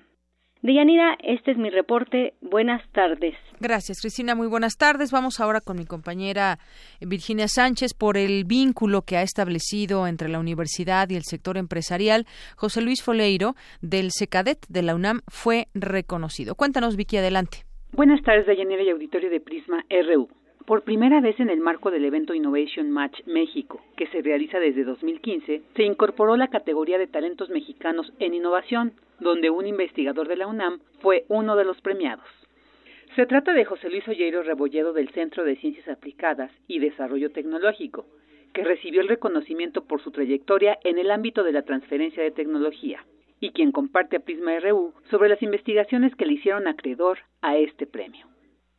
[0.65, 2.33] Deyanira, este es mi reporte.
[2.41, 3.35] Buenas tardes.
[3.59, 4.33] Gracias, Cristina.
[4.33, 5.11] Muy buenas tardes.
[5.11, 6.57] Vamos ahora con mi compañera
[6.99, 12.25] Virginia Sánchez por el vínculo que ha establecido entre la universidad y el sector empresarial.
[12.57, 13.53] José Luis Foleiro,
[13.83, 16.55] del SECADET de la UNAM, fue reconocido.
[16.55, 17.59] Cuéntanos, Vicky, adelante.
[17.91, 20.27] Buenas tardes, Deyanira y auditorio de Prisma RU.
[20.65, 24.83] Por primera vez en el marco del evento Innovation Match México, que se realiza desde
[24.83, 30.47] 2015, se incorporó la categoría de talentos mexicanos en innovación, donde un investigador de la
[30.47, 32.25] UNAM fue uno de los premiados.
[33.15, 38.07] Se trata de José Luis Olleiro Rebolledo del Centro de Ciencias Aplicadas y Desarrollo Tecnológico,
[38.51, 43.05] que recibió el reconocimiento por su trayectoria en el ámbito de la transferencia de tecnología,
[43.39, 47.85] y quien comparte a Prisma RU sobre las investigaciones que le hicieron acreedor a este
[47.85, 48.25] premio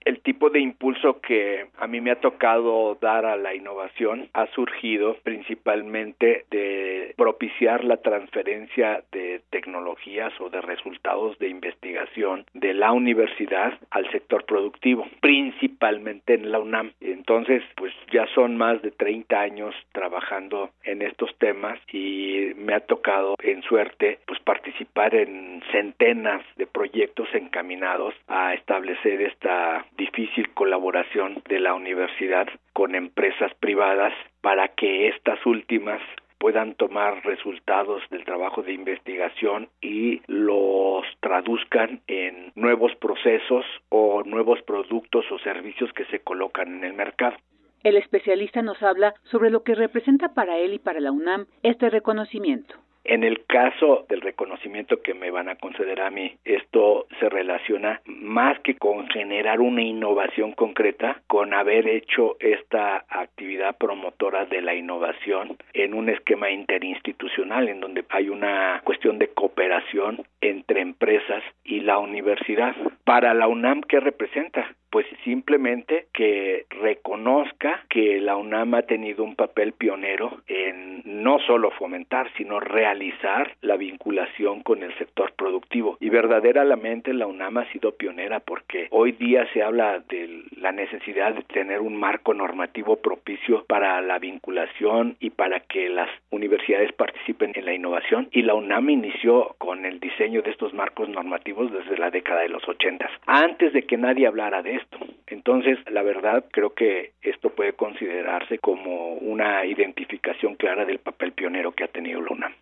[0.07, 4.47] el tipo de impulso que a mí me ha tocado dar a la innovación ha
[4.53, 12.93] surgido principalmente de propiciar la transferencia de tecnologías o de resultados de investigación de la
[12.93, 16.93] universidad al sector productivo, principalmente en la UNAM.
[17.01, 22.81] Entonces, pues ya son más de 30 años trabajando en estos temas y me ha
[22.81, 31.43] tocado en suerte pues participar en centenas de proyectos encaminados a establecer esta difícil colaboración
[31.49, 36.01] de la universidad con empresas privadas para que estas últimas
[36.39, 44.61] puedan tomar resultados del trabajo de investigación y los traduzcan en nuevos procesos o nuevos
[44.63, 47.37] productos o servicios que se colocan en el mercado.
[47.83, 51.89] El especialista nos habla sobre lo que representa para él y para la UNAM este
[51.89, 52.75] reconocimiento.
[53.09, 58.01] En el caso del reconocimiento que me van a conceder a mí, esto se relaciona
[58.05, 64.75] más que con generar una innovación concreta, con haber hecho esta actividad promotora de la
[64.75, 71.83] innovación en un esquema interinstitucional en donde hay una cuestión de cooperación entre empresas y
[71.83, 72.75] la universidad.
[73.05, 74.75] Para la UNAM, ¿qué representa?
[74.89, 81.71] pues simplemente que reconozca que la UNAM ha tenido un papel pionero en no solo
[81.73, 87.71] fomentar, sino realizar analizar la vinculación con el sector productivo y verdaderamente la UNAM ha
[87.73, 92.97] sido pionera porque hoy día se habla de la necesidad de tener un marco normativo
[92.97, 98.55] propicio para la vinculación y para que las universidades participen en la innovación y la
[98.55, 103.11] UNAM inició con el diseño de estos marcos normativos desde la década de los ochentas,
[103.27, 104.99] antes de que nadie hablara de esto.
[105.27, 111.73] Entonces, la verdad, creo que esto puede considerarse como una identificación clara del papel pionero
[111.73, 112.53] que ha tenido la UNAM.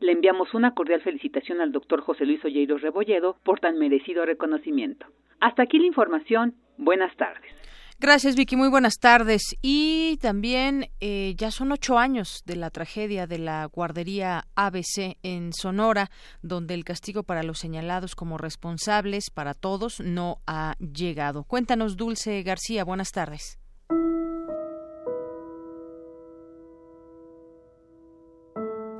[0.00, 5.06] Le enviamos una cordial felicitación al doctor José Luis Olleiro Rebolledo por tan merecido reconocimiento.
[5.40, 6.54] Hasta aquí la información.
[6.76, 7.52] Buenas tardes.
[8.00, 8.56] Gracias, Vicky.
[8.56, 9.56] Muy buenas tardes.
[9.62, 15.52] Y también eh, ya son ocho años de la tragedia de la guardería ABC en
[15.52, 16.10] Sonora,
[16.42, 21.44] donde el castigo para los señalados como responsables para todos no ha llegado.
[21.44, 22.84] Cuéntanos, Dulce García.
[22.84, 23.58] Buenas tardes.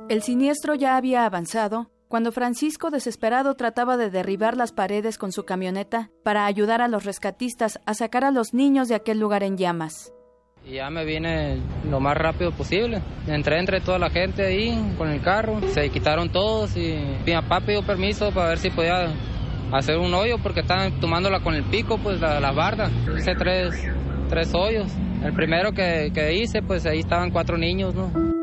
[0.07, 5.45] El siniestro ya había avanzado cuando Francisco desesperado trataba de derribar las paredes con su
[5.45, 9.57] camioneta para ayudar a los rescatistas a sacar a los niños de aquel lugar en
[9.57, 10.13] llamas.
[10.63, 11.59] Y ya me vine
[11.89, 13.01] lo más rápido posible.
[13.27, 15.59] Entré entre toda la gente ahí con el carro.
[15.69, 19.11] Se quitaron todos y mi papá pidió permiso para ver si podía
[19.71, 22.91] hacer un hoyo porque estaban tomándola con el pico, pues la, la barda.
[23.17, 23.73] Hice tres,
[24.29, 24.91] tres hoyos.
[25.23, 28.34] El primero que, que hice, pues ahí estaban cuatro niños, ¿no?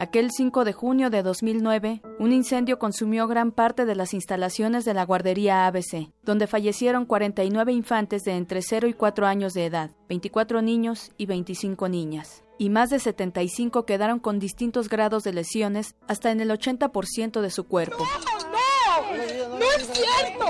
[0.00, 4.94] Aquel 5 de junio de 2009, un incendio consumió gran parte de las instalaciones de
[4.94, 9.90] la guardería ABC, donde fallecieron 49 infantes de entre 0 y 4 años de edad,
[10.08, 12.44] 24 niños y 25 niñas.
[12.58, 17.50] Y más de 75 quedaron con distintos grados de lesiones, hasta en el 80% de
[17.50, 17.98] su cuerpo.
[17.98, 18.50] ¡No!
[18.52, 19.58] ¡No!
[19.58, 20.46] ¡No es cierto!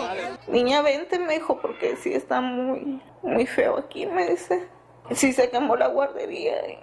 [0.48, 4.68] Niña, vente, me dijo, porque sí está muy, muy feo aquí, me dice.
[5.12, 6.68] Sí se quemó la guardería.
[6.68, 6.78] Y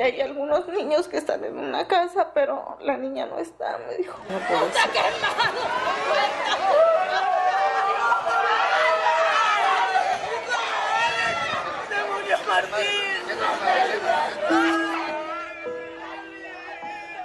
[0.00, 4.16] hay algunos niños que están en una casa, pero la niña no está, me dijo.
[4.28, 4.70] No puedo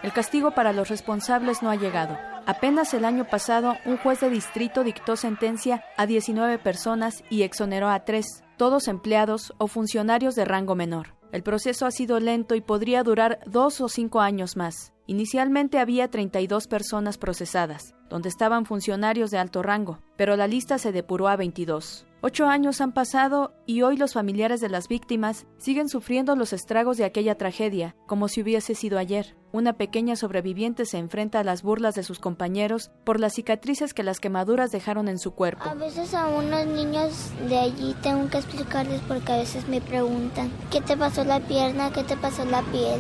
[0.04, 2.18] El castigo para los responsables no ha llegado.
[2.46, 7.90] Apenas el año pasado, un juez de distrito dictó sentencia a 19 personas y exoneró
[7.90, 11.17] a tres, todos empleados o funcionarios de rango menor.
[11.32, 14.94] El proceso ha sido lento y podría durar dos o cinco años más.
[15.08, 20.92] Inicialmente había 32 personas procesadas, donde estaban funcionarios de alto rango, pero la lista se
[20.92, 22.07] depuró a 22.
[22.22, 26.98] Ocho años han pasado y hoy los familiares de las víctimas siguen sufriendo los estragos
[26.98, 29.36] de aquella tragedia, como si hubiese sido ayer.
[29.52, 34.02] Una pequeña sobreviviente se enfrenta a las burlas de sus compañeros por las cicatrices que
[34.02, 35.70] las quemaduras dejaron en su cuerpo.
[35.70, 40.52] A veces a unos niños de allí tengo que explicarles porque a veces me preguntan,
[40.72, 41.94] ¿qué te pasó la pierna?
[41.94, 43.00] ¿Qué te pasó la piel?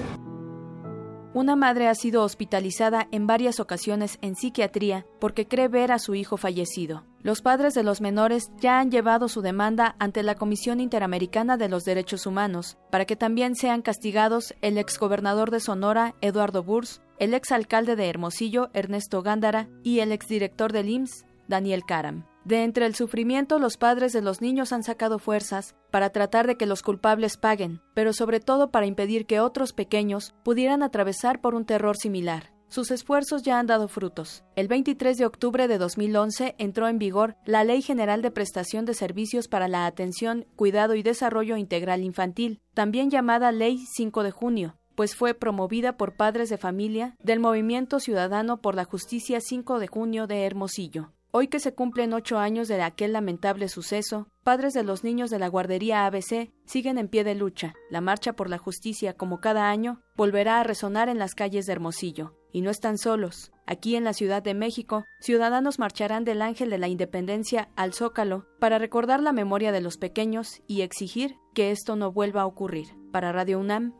[1.37, 6.15] Una madre ha sido hospitalizada en varias ocasiones en psiquiatría porque cree ver a su
[6.15, 7.03] hijo fallecido.
[7.21, 11.69] Los padres de los menores ya han llevado su demanda ante la Comisión Interamericana de
[11.69, 17.35] los Derechos Humanos para que también sean castigados el exgobernador de Sonora, Eduardo Burs, el
[17.35, 22.25] exalcalde de Hermosillo, Ernesto Gándara, y el exdirector del IMSS, Daniel Karam.
[22.47, 26.55] De entre el sufrimiento, los padres de los niños han sacado fuerzas para tratar de
[26.55, 31.55] que los culpables paguen, pero sobre todo para impedir que otros pequeños pudieran atravesar por
[31.55, 32.53] un terror similar.
[32.69, 34.45] Sus esfuerzos ya han dado frutos.
[34.55, 38.93] El 23 de octubre de 2011 entró en vigor la Ley General de Prestación de
[38.93, 44.77] Servicios para la Atención, Cuidado y Desarrollo Integral Infantil, también llamada Ley 5 de junio,
[44.95, 49.87] pues fue promovida por padres de familia del Movimiento Ciudadano por la Justicia 5 de
[49.87, 51.11] junio de Hermosillo.
[51.31, 55.39] Hoy que se cumplen ocho años de aquel lamentable suceso, padres de los niños de
[55.39, 57.73] la guardería ABC siguen en pie de lucha.
[57.89, 61.73] La marcha por la justicia, como cada año, volverá a resonar en las calles de
[61.73, 62.33] Hermosillo.
[62.53, 63.51] Y no están solos.
[63.65, 68.45] Aquí en la Ciudad de México, ciudadanos marcharán del Ángel de la Independencia al Zócalo
[68.59, 72.87] para recordar la memoria de los pequeños y exigir que esto no vuelva a ocurrir.
[73.11, 73.93] Para Radio UNAM,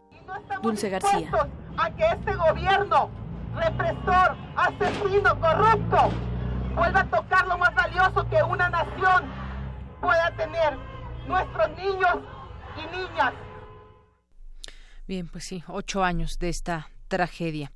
[0.63, 1.29] Dulce García.
[1.77, 3.09] A que este gobierno
[3.53, 6.09] represor, asesino, corrupto,
[6.77, 9.23] vuelva a tocar lo más valioso que una nación
[9.99, 10.77] pueda tener,
[11.27, 12.17] nuestros niños
[12.77, 13.33] y niñas.
[15.07, 17.71] Bien, pues sí, ocho años de esta tragedia.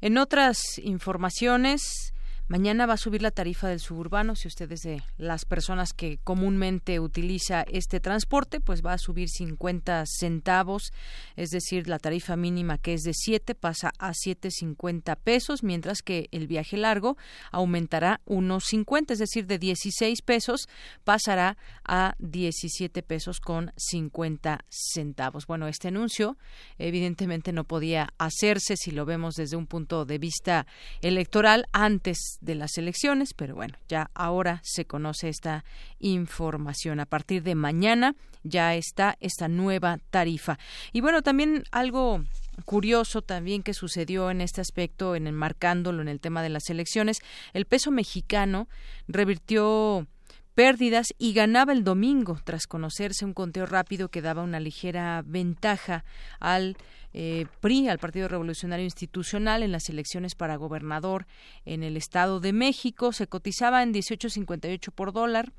[0.00, 2.14] En otras informaciones,
[2.48, 4.36] Mañana va a subir la tarifa del suburbano.
[4.36, 10.04] Si ustedes de las personas que comúnmente utiliza este transporte, pues va a subir 50
[10.06, 10.92] centavos,
[11.34, 16.28] es decir, la tarifa mínima que es de 7 pasa a 7.50 pesos, mientras que
[16.30, 17.16] el viaje largo
[17.50, 20.68] aumentará unos 50, es decir, de 16 pesos
[21.02, 25.48] pasará a 17 pesos con 50 centavos.
[25.48, 26.38] Bueno, este anuncio
[26.78, 30.68] evidentemente no podía hacerse si lo vemos desde un punto de vista
[31.02, 35.64] electoral antes de las elecciones, pero bueno, ya ahora se conoce esta
[35.98, 37.00] información.
[37.00, 40.58] A partir de mañana ya está esta nueva tarifa.
[40.92, 42.24] Y bueno, también algo
[42.64, 47.18] curioso también que sucedió en este aspecto, en enmarcándolo en el tema de las elecciones,
[47.52, 48.68] el peso mexicano
[49.08, 50.06] revirtió
[50.54, 56.02] pérdidas y ganaba el domingo tras conocerse un conteo rápido que daba una ligera ventaja
[56.40, 56.78] al
[57.18, 61.26] eh, PRI, al Partido Revolucionario Institucional, en las elecciones para gobernador
[61.64, 63.10] en el Estado de México.
[63.10, 65.52] Se cotizaba en 18.58 por dólar.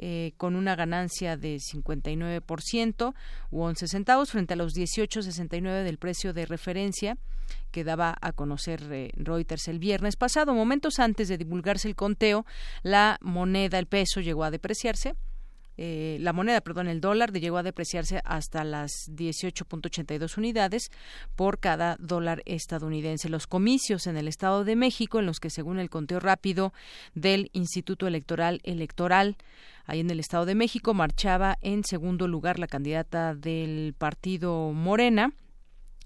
[0.00, 3.14] Eh, con una ganancia de 59%
[3.50, 7.18] u 11 centavos frente a los 18.69 del precio de referencia
[7.72, 10.54] que daba a conocer eh, Reuters el viernes pasado.
[10.54, 12.46] Momentos antes de divulgarse el conteo,
[12.84, 15.16] la moneda, el peso, llegó a depreciarse
[15.80, 20.90] eh, la moneda, perdón, el dólar llegó a depreciarse hasta las 18.82 unidades
[21.36, 23.28] por cada dólar estadounidense.
[23.28, 26.72] Los comicios en el Estado de México, en los que según el conteo rápido
[27.14, 29.36] del Instituto Electoral Electoral,
[29.86, 35.32] ahí en el Estado de México, marchaba en segundo lugar la candidata del partido Morena,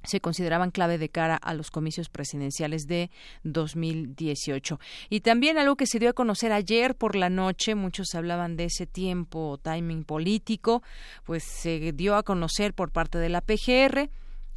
[0.04, 3.10] se consideraban clave de cara a los comicios presidenciales de
[3.44, 4.80] 2018.
[5.10, 8.64] Y también algo que se dio a conocer ayer por la noche, muchos hablaban de
[8.64, 10.82] ese tiempo, timing político,
[11.24, 14.10] pues se dio a conocer por parte de la PGR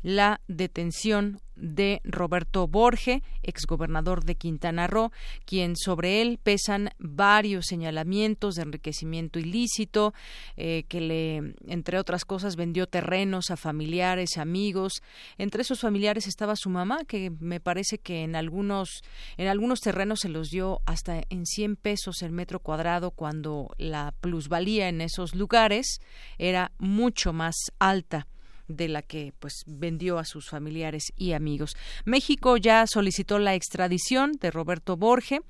[0.05, 5.11] la detención de Roberto Borge, exgobernador de Quintana Roo,
[5.45, 10.13] quien sobre él pesan varios señalamientos de enriquecimiento ilícito,
[10.57, 15.01] eh, que le, entre otras cosas, vendió terrenos a familiares, amigos.
[15.39, 19.01] Entre esos familiares estaba su mamá, que me parece que en algunos,
[19.37, 24.13] en algunos terrenos se los dio hasta en 100 pesos el metro cuadrado, cuando la
[24.21, 25.99] plusvalía en esos lugares
[26.37, 28.27] era mucho más alta
[28.67, 31.75] de la que pues vendió a sus familiares y amigos.
[32.05, 35.41] México ya solicitó la extradición de Roberto Borge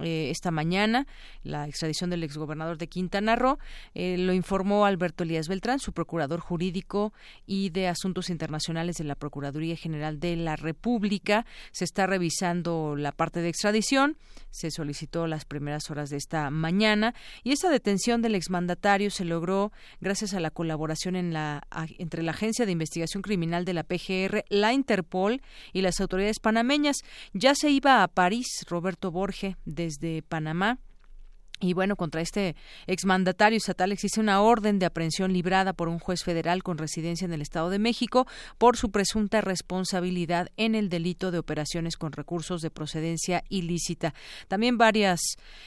[0.00, 1.06] eh, esta mañana
[1.42, 3.58] la extradición del exgobernador de Quintana Roo.
[3.94, 7.12] Eh, lo informó Alberto Elías Beltrán, su procurador jurídico
[7.46, 11.46] y de Asuntos Internacionales de la Procuraduría General de la República.
[11.72, 14.16] Se está revisando la parte de extradición.
[14.50, 17.14] Se solicitó las primeras horas de esta mañana
[17.44, 21.62] y esta detención del exmandatario se logró gracias a la colaboración en la,
[21.98, 25.40] entre la Agencia de Investigación Criminal de la PGR, la Interpol
[25.72, 26.96] y las autoridades panameñas.
[27.32, 30.78] Ya se iba a París Roberto Borge desde Panamá.
[31.62, 36.24] Y bueno, contra este exmandatario estatal existe una orden de aprehensión librada por un juez
[36.24, 38.26] federal con residencia en el Estado de México
[38.56, 44.14] por su presunta responsabilidad en el delito de operaciones con recursos de procedencia ilícita.
[44.48, 45.20] También varias,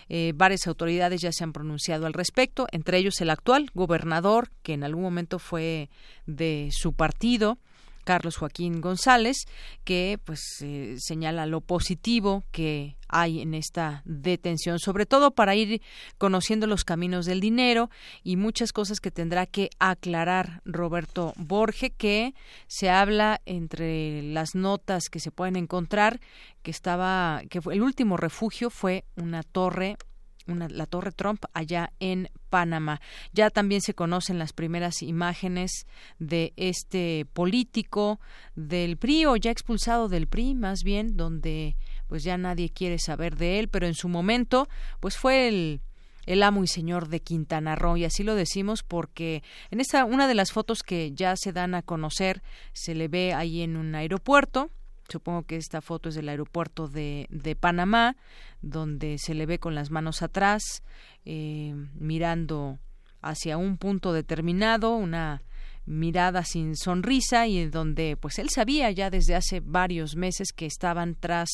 [0.09, 4.73] eh, varias autoridades ya se han pronunciado al respecto, entre ellos el actual gobernador, que
[4.73, 5.91] en algún momento fue
[6.25, 7.59] de su partido,
[8.03, 9.45] Carlos Joaquín González,
[9.83, 15.81] que pues eh, señala lo positivo que hay en esta detención, sobre todo para ir
[16.17, 17.89] conociendo los caminos del dinero
[18.23, 22.33] y muchas cosas que tendrá que aclarar Roberto Borge, que
[22.67, 26.19] se habla entre las notas que se pueden encontrar
[26.63, 29.97] que estaba que fue, el último refugio fue una torre
[30.45, 33.01] la Torre Trump allá en Panamá.
[33.31, 35.87] Ya también se conocen las primeras imágenes
[36.19, 38.19] de este político
[38.55, 41.75] del PRI o ya expulsado del PRI, más bien, donde
[42.07, 44.67] pues ya nadie quiere saber de él, pero en su momento
[44.99, 45.81] pues fue el
[46.25, 50.27] el amo y señor de Quintana Roo y así lo decimos porque en esta una
[50.27, 52.41] de las fotos que ya se dan a conocer
[52.71, 54.71] se le ve ahí en un aeropuerto
[55.09, 58.15] Supongo que esta foto es del aeropuerto de, de Panamá,
[58.61, 60.83] donde se le ve con las manos atrás,
[61.25, 62.79] eh, mirando
[63.21, 65.43] hacia un punto determinado, una
[65.85, 71.15] mirada sin sonrisa y donde pues él sabía ya desde hace varios meses que estaban
[71.15, 71.49] tras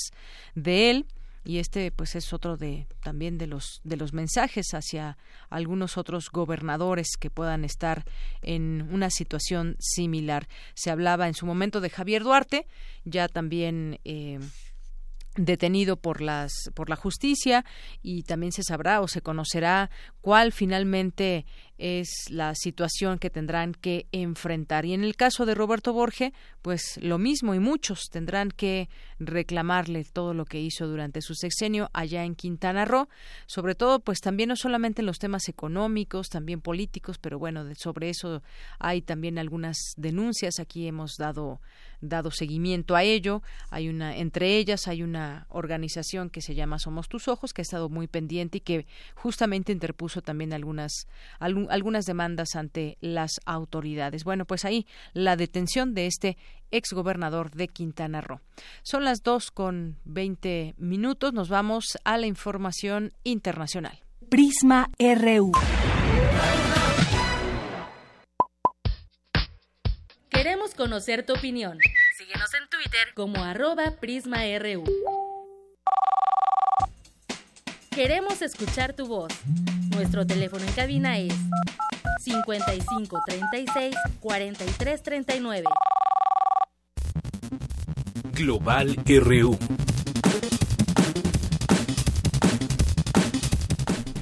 [0.53, 1.05] de él
[1.43, 5.17] y este pues es otro de también de los de los mensajes hacia
[5.49, 8.05] algunos otros gobernadores que puedan estar
[8.41, 10.47] en una situación similar.
[10.73, 12.67] Se hablaba en su momento de Javier Duarte
[13.05, 14.39] ya también eh,
[15.35, 17.65] detenido por las por la justicia
[18.01, 19.89] y también se sabrá o se conocerá
[20.21, 21.45] cuál finalmente
[21.79, 24.85] es la situación que tendrán que enfrentar.
[24.85, 30.03] Y en el caso de Roberto Borge, pues lo mismo y muchos tendrán que reclamarle
[30.03, 33.07] todo lo que hizo durante su sexenio allá en Quintana Roo,
[33.47, 38.09] sobre todo pues también no solamente en los temas económicos, también políticos, pero bueno, sobre
[38.09, 38.43] eso
[38.77, 41.61] hay también algunas denuncias, aquí hemos dado
[42.01, 43.41] dado seguimiento a ello.
[43.69, 47.63] Hay una, entre ellas hay una organización que se llama Somos tus ojos, que ha
[47.63, 51.07] estado muy pendiente y que justamente interpuso también algunas,
[51.39, 54.23] algunas demandas ante las autoridades.
[54.23, 56.37] Bueno, pues ahí la detención de este
[56.71, 58.41] exgobernador de Quintana Roo.
[58.83, 61.33] Son las dos con veinte minutos.
[61.33, 63.99] Nos vamos a la información internacional.
[64.29, 65.51] Prisma RU.
[70.29, 71.77] Queremos conocer tu opinión.
[72.17, 74.83] Síguenos en Twitter como arroba PrismaRU.
[77.91, 79.33] Queremos escuchar tu voz.
[79.95, 81.33] Nuestro teléfono en cabina es
[82.21, 85.63] 55 36 43 39.
[88.33, 89.57] Global RU.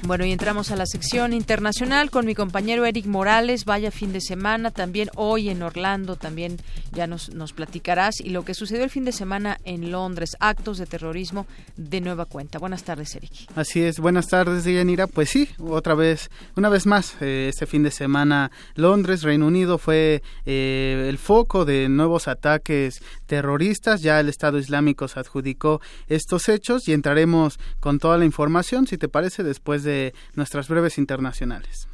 [0.08, 3.66] Bueno, y entramos a la sección internacional con mi compañero Eric Morales.
[3.66, 6.56] Vaya fin de semana, también hoy en Orlando, también
[6.92, 8.18] ya nos, nos platicarás.
[8.22, 12.24] Y lo que sucedió el fin de semana en Londres, actos de terrorismo de nueva
[12.24, 12.58] cuenta.
[12.58, 13.32] Buenas tardes, Eric.
[13.54, 15.08] Así es, buenas tardes, Yanira.
[15.08, 19.76] Pues sí, otra vez, una vez más, eh, este fin de semana Londres, Reino Unido,
[19.76, 24.00] fue eh, el foco de nuevos ataques terroristas.
[24.00, 28.96] Ya el Estado Islámico se adjudicó estos hechos y entraremos con toda la información, si
[28.96, 29.97] te parece, después de
[30.34, 31.88] nuestras breves internacionales.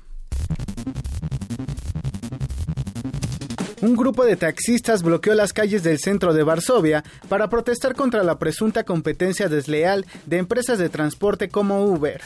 [3.85, 8.39] Un grupo de taxistas bloqueó las calles del centro de Varsovia para protestar contra la
[8.39, 12.23] presunta competencia desleal de empresas de transporte como Uber.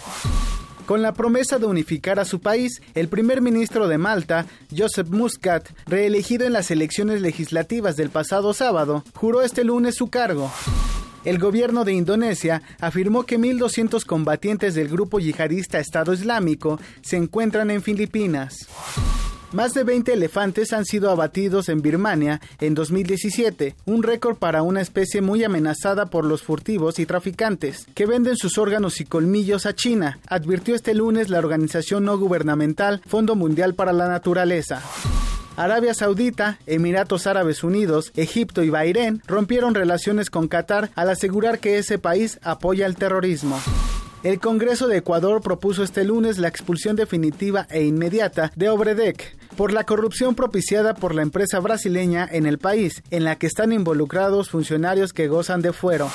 [0.87, 5.69] Con la promesa de unificar a su país, el primer ministro de Malta, Joseph Muscat,
[5.87, 10.53] reelegido en las elecciones legislativas del pasado sábado, juró este lunes su cargo.
[11.29, 17.71] El gobierno de Indonesia afirmó que 1.200 combatientes del grupo yihadista Estado Islámico se encuentran
[17.71, 18.67] en Filipinas.
[19.53, 24.81] Más de 20 elefantes han sido abatidos en Birmania en 2017, un récord para una
[24.81, 29.75] especie muy amenazada por los furtivos y traficantes, que venden sus órganos y colmillos a
[29.75, 34.83] China, advirtió este lunes la organización no gubernamental Fondo Mundial para la Naturaleza.
[35.59, 41.79] Arabia Saudita, Emiratos Árabes Unidos, Egipto y Bahrein rompieron relaciones con Qatar al asegurar que
[41.79, 43.61] ese país apoya el terrorismo.
[44.23, 49.73] El Congreso de Ecuador propuso este lunes la expulsión definitiva e inmediata de Obredec por
[49.73, 54.51] la corrupción propiciada por la empresa brasileña en el país, en la que están involucrados
[54.51, 56.09] funcionarios que gozan de fuero.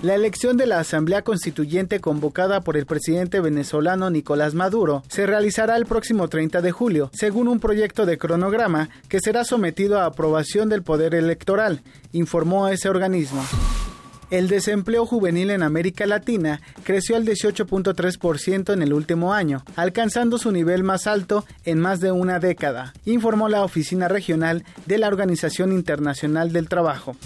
[0.00, 5.76] La elección de la Asamblea Constituyente convocada por el presidente venezolano Nicolás Maduro se realizará
[5.76, 10.68] el próximo 30 de julio, según un proyecto de cronograma que será sometido a aprobación
[10.68, 13.44] del Poder Electoral, informó ese organismo.
[14.30, 20.52] El desempleo juvenil en América Latina creció al 18.3% en el último año, alcanzando su
[20.52, 25.72] nivel más alto en más de una década, informó la Oficina Regional de la Organización
[25.72, 27.16] Internacional del Trabajo.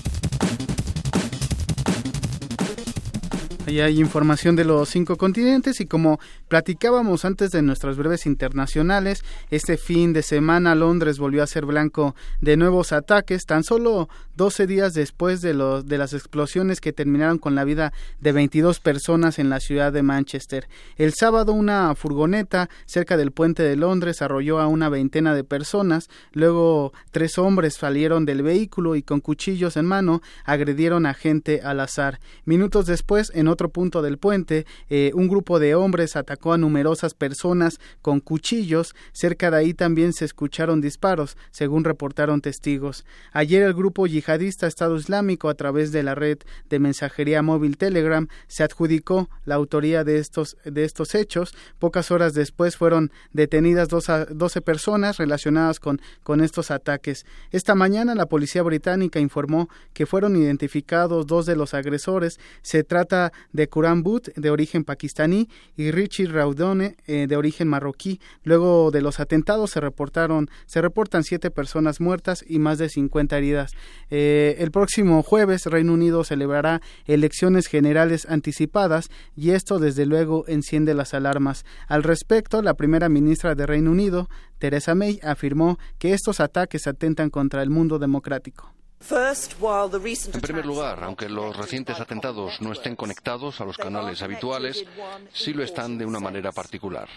[3.73, 9.25] Ahí hay información de los cinco continentes y como platicábamos antes de nuestras breves internacionales,
[9.51, 14.67] este fin de semana Londres volvió a ser blanco de nuevos ataques, tan solo 12
[14.67, 19.39] días después de, los, de las explosiones que terminaron con la vida de 22 personas
[19.39, 20.69] en la ciudad de Manchester.
[20.97, 26.11] El sábado una furgoneta cerca del puente de Londres arrolló a una veintena de personas,
[26.33, 31.81] luego tres hombres salieron del vehículo y con cuchillos en mano agredieron a gente al
[31.81, 32.21] azar.
[32.45, 37.15] Minutos después, en otro punto del puente, eh, un grupo de hombres atacó a numerosas
[37.15, 38.95] personas con cuchillos.
[39.13, 43.05] Cerca de ahí también se escucharon disparos, según reportaron testigos.
[43.33, 48.29] Ayer el grupo yihadista Estado Islámico, a través de la red de mensajería móvil Telegram,
[48.49, 51.55] se adjudicó la autoría de estos, de estos hechos.
[51.79, 57.27] Pocas horas después fueron detenidas dos doce personas relacionadas con, con estos ataques.
[57.51, 62.39] Esta mañana la policía británica informó que fueron identificados dos de los agresores.
[62.63, 68.21] Se trata de Quran Butt, de origen pakistaní, y Richie Raudone, eh, de origen marroquí.
[68.43, 73.37] Luego de los atentados se reportaron, se reportan siete personas muertas y más de 50
[73.39, 73.73] heridas.
[74.11, 80.95] Eh, el próximo jueves Reino Unido celebrará elecciones generales anticipadas y esto desde luego enciende
[80.95, 81.65] las alarmas.
[81.89, 87.31] Al respecto, la primera ministra de Reino Unido, Theresa May, afirmó que estos ataques atentan
[87.31, 88.73] contra el mundo democrático.
[89.11, 94.85] En primer lugar, aunque los recientes atentados no estén conectados a los canales habituales,
[95.33, 97.09] sí lo están de una manera particular.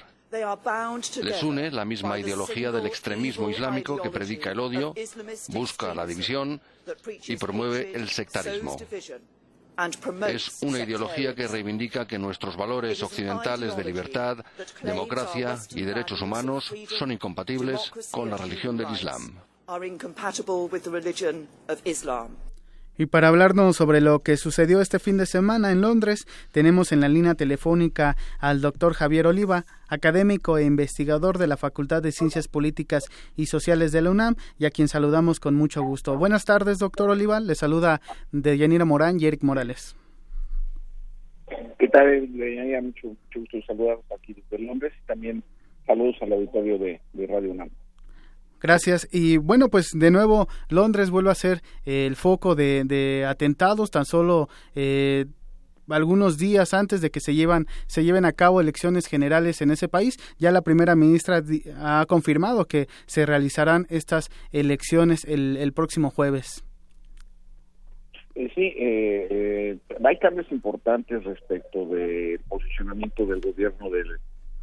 [1.21, 4.93] Les une la misma ideología del extremismo islámico que predica el odio,
[5.49, 6.59] busca la división
[7.27, 8.75] y promueve el sectarismo.
[10.27, 14.37] Es una ideología que reivindica que nuestros valores occidentales de libertad,
[14.81, 19.39] democracia y derechos humanos son incompatibles con la religión del Islam.
[22.97, 27.01] Y para hablarnos sobre lo que sucedió este fin de semana en Londres, tenemos en
[27.01, 32.47] la línea telefónica al doctor Javier Oliva, académico e investigador de la Facultad de Ciencias
[32.47, 33.05] Políticas
[33.35, 36.15] y Sociales de la UNAM, y a quien saludamos con mucho gusto.
[36.15, 37.39] Buenas tardes, doctor Oliva.
[37.39, 38.01] Le saluda
[38.31, 39.97] de Yanira Morán y Eric Morales.
[41.79, 42.81] ¿Qué tal, Yanira?
[42.81, 45.43] Mucho, mucho gusto saludarlos aquí desde Londres y también
[45.87, 47.69] saludos al auditorio de Radio UNAM.
[48.61, 49.07] Gracias.
[49.11, 54.49] Y bueno, pues de nuevo Londres vuelve a ser el foco de, atentados, tan solo
[54.75, 55.25] eh,
[55.89, 59.87] algunos días antes de que se llevan se lleven a cabo elecciones generales en ese
[59.87, 61.43] país ya la primera ministra
[61.77, 66.63] ha confirmado que se realizarán estas elecciones el, próximo jueves.
[68.33, 74.03] Eh, sí eh, hay cambios importantes respecto del posicionamiento del gobierno de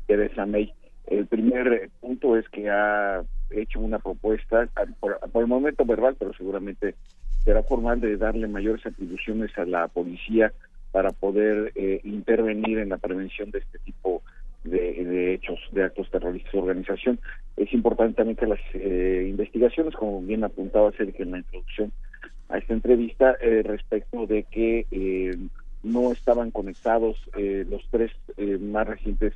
[0.06, 0.72] Theresa May
[1.12, 4.66] el primer punto es que ha hecho una propuesta,
[4.98, 6.94] por, el momento verbal, pero seguramente
[7.44, 10.52] será formal, de darle mayores atribuciones a la policía
[10.90, 14.22] para poder eh, intervenir en la prevención de este tipo
[14.64, 17.20] de, hechos, de actos terroristas de organización.
[17.56, 21.92] Es importante también que las eh, investigaciones, como bien apuntaba Sergio en la introducción
[22.48, 24.86] a esta entrevista, eh, respecto de que
[25.82, 28.12] no estaban conectados los tres
[28.60, 29.34] más recientes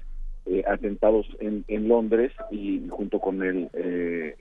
[0.48, 4.36] eh, atentados en, en, Londres y junto con el, eh,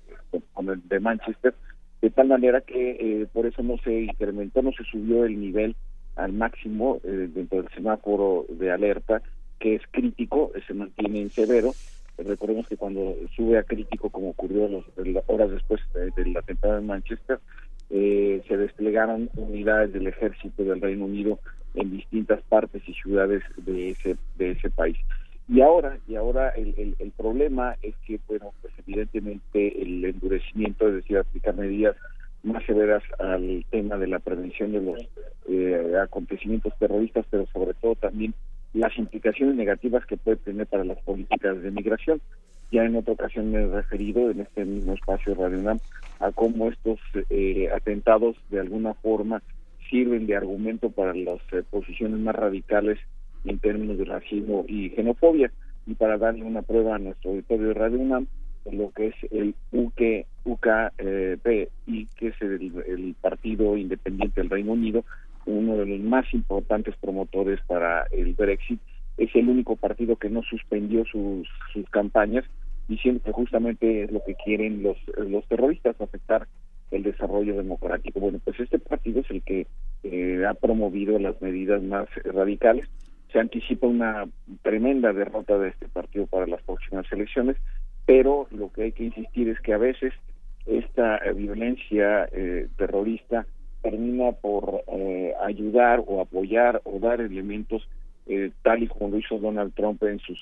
[0.54, 1.56] con el de Manchester,
[2.00, 5.76] de tal manera que eh, por eso no se incrementó, no se subió el nivel
[6.16, 9.24] al máximo dentro del semáforo de alerta,
[9.60, 11.72] que es crítico, se mantiene en severo.
[12.20, 14.86] Recordemos que cuando sube a crítico, como ocurrió los,
[15.26, 15.82] horas después
[16.16, 17.40] del atentado en Manchester,
[17.90, 21.40] se desplegaron unidades del ejército del Reino Unido
[21.74, 24.98] en distintas partes y ciudades de ese, de ese país.
[25.48, 30.96] Y ahora, y ahora el, el, problema es que, bueno, pues evidentemente el endurecimiento, es
[30.96, 31.96] decir, aplicar medidas
[32.42, 35.00] más severas al tema de la prevención de los
[35.48, 38.34] eh, acontecimientos terroristas, pero sobre todo también
[38.74, 42.22] las implicaciones negativas que puede tener para las políticas de migración.
[42.72, 45.78] Ya en otra ocasión me he referido en este mismo espacio Radio
[46.20, 47.00] a cómo estos
[47.30, 49.42] eh, atentados de alguna forma
[49.90, 53.00] sirven de argumento para las eh, posiciones más radicales
[53.46, 55.52] en términos de racismo y xenofobia.
[55.86, 58.28] Y para darle una prueba a nuestro auditorio de Radio UNAM,
[58.72, 65.04] lo que es el UK, UKP, y que es el, Partido Independiente del Reino Unido,
[65.46, 68.80] uno de los más importantes promotores para el Brexit,
[69.18, 72.44] es el único partido que no suspendió sus, sus campañas,
[72.88, 76.48] diciendo que justamente es lo que quieren los, los terroristas, afectar
[76.92, 78.20] el desarrollo democrático.
[78.20, 79.68] Bueno, pues este partido es el que
[80.04, 82.88] eh, ha promovido las medidas más radicales
[83.36, 84.30] se anticipa una
[84.62, 87.58] tremenda derrota de este partido para las próximas elecciones,
[88.06, 90.14] pero lo que hay que insistir es que a veces
[90.66, 93.46] esta eh, violencia eh, terrorista
[93.82, 97.86] termina por eh, ayudar o apoyar o dar elementos
[98.64, 100.40] tal y como lo hizo Donald Trump en sus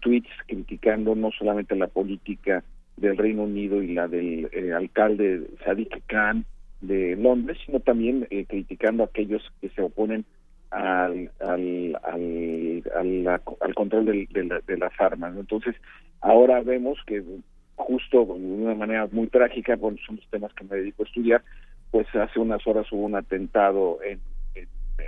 [0.00, 2.64] tweets criticando no solamente la política
[2.96, 6.44] del Reino Unido y la del alcalde Sadiq Khan
[6.80, 10.24] de Londres, sino también criticando a aquellos que se oponen
[10.72, 13.28] al, al, al,
[13.60, 15.36] al, control de, las armas.
[15.36, 15.76] Entonces,
[16.20, 17.22] ahora vemos que
[17.76, 21.42] justo de una manera muy trágica, bueno, son los temas que me dedico a estudiar,
[21.90, 24.20] pues hace unas horas hubo un atentado en,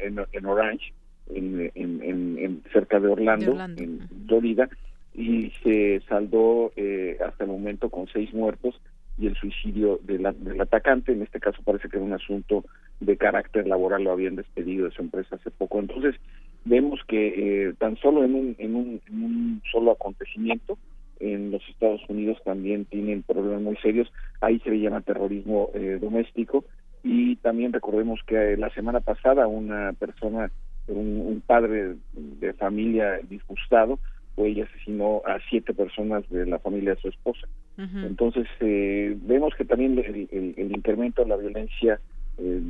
[0.02, 0.92] en, en Orange,
[1.34, 4.68] en, en, cerca de Orlando, en Florida,
[5.14, 8.78] y se saldó eh, hasta el momento con seis muertos
[9.18, 10.26] y el suicidio del
[10.60, 11.12] atacante.
[11.12, 12.64] En este caso parece que era un asunto
[13.00, 15.78] de carácter laboral, lo habían despedido de su empresa hace poco.
[15.78, 16.16] Entonces,
[16.64, 20.78] vemos que eh, tan solo en un, en, un, en un solo acontecimiento,
[21.20, 24.12] en los Estados Unidos también tienen problemas muy serios.
[24.40, 26.64] Ahí se le llama terrorismo eh, doméstico.
[27.02, 30.50] Y también recordemos que la semana pasada una persona,
[30.88, 33.98] un, un padre de familia disgustado,
[34.34, 37.46] fue y asesinó a siete personas de la familia de su esposa.
[37.76, 41.98] Entonces, eh, vemos que también el, el, incremento de la violencia
[42.38, 42.62] eh,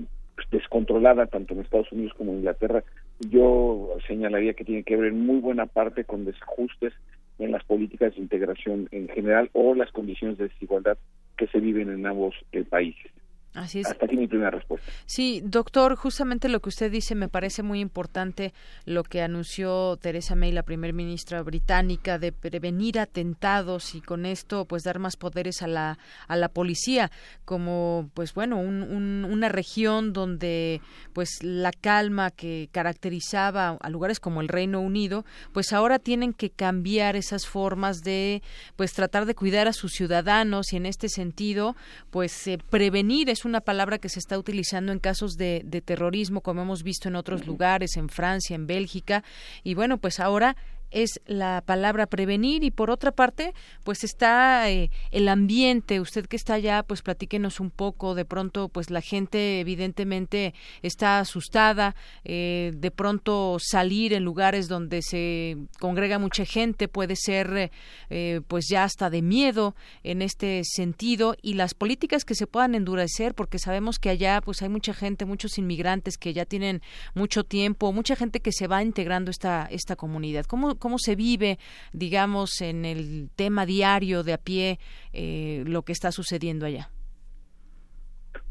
[0.50, 2.82] descontrolada, tanto en Estados Unidos como en Inglaterra,
[3.20, 6.94] yo señalaría que tiene que ver en muy buena parte con desajustes
[7.38, 10.96] en las políticas de integración en general o las condiciones de desigualdad
[11.36, 13.10] que se viven en ambos eh, países.
[13.54, 13.86] Así es.
[13.86, 14.90] Hasta aquí mi primera respuesta.
[15.06, 18.52] Sí, doctor, justamente lo que usted dice me parece muy importante
[18.84, 24.64] lo que anunció Teresa May, la primer ministra británica, de prevenir atentados y con esto
[24.64, 27.12] pues dar más poderes a la, a la policía,
[27.44, 30.80] como pues bueno, una región donde
[31.12, 36.50] pues la calma que caracterizaba a lugares como el Reino Unido, pues ahora tienen que
[36.50, 38.42] cambiar esas formas de
[38.74, 41.76] pues tratar de cuidar a sus ciudadanos y en este sentido
[42.10, 46.40] pues eh, prevenir es una palabra que se está utilizando en casos de, de terrorismo,
[46.40, 49.24] como hemos visto en otros lugares, en Francia, en Bélgica,
[49.62, 50.56] y bueno, pues ahora
[50.94, 53.52] es la palabra prevenir y por otra parte
[53.82, 56.00] pues está eh, el ambiente.
[56.00, 58.14] Usted que está allá pues platíquenos un poco.
[58.14, 65.02] De pronto pues la gente evidentemente está asustada eh, de pronto salir en lugares donde
[65.02, 67.72] se congrega mucha gente puede ser
[68.10, 71.34] eh, pues ya hasta de miedo en este sentido.
[71.42, 75.24] Y las políticas que se puedan endurecer porque sabemos que allá pues hay mucha gente
[75.24, 76.82] muchos inmigrantes que ya tienen
[77.14, 80.44] mucho tiempo mucha gente que se va integrando esta esta comunidad.
[80.44, 81.56] Cómo cómo se vive,
[81.94, 84.78] digamos, en el tema diario de a pie
[85.14, 86.90] eh, lo que está sucediendo allá.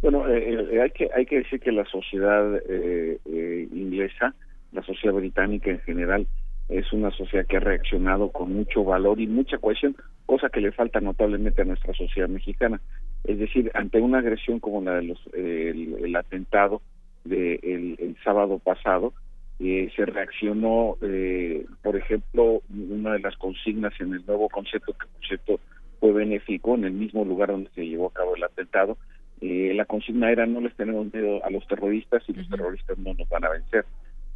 [0.02, 2.60] Bueno, eh, eh, hay que hay que decir que la sociedad
[3.72, 4.34] inglesa,
[4.72, 6.26] la sociedad británica en general,
[6.70, 9.96] es una sociedad que ha reaccionado con mucho valor y mucha cohesión,
[10.26, 12.82] cosa que le falta notablemente a nuestra sociedad mexicana.
[13.26, 16.82] Es decir, ante una agresión como la de los el, atentado
[17.26, 19.14] del de el sábado pasado,
[19.64, 25.08] eh, se reaccionó, eh, por ejemplo, una de las consignas en el nuevo concepto, que
[25.08, 25.62] concepto
[26.02, 28.98] fue benéfico, en el mismo lugar donde se llevó a cabo el atentado,
[29.40, 33.14] eh, la consigna era no les tenemos miedo a los terroristas y los terroristas no
[33.14, 33.86] nos van a vencer.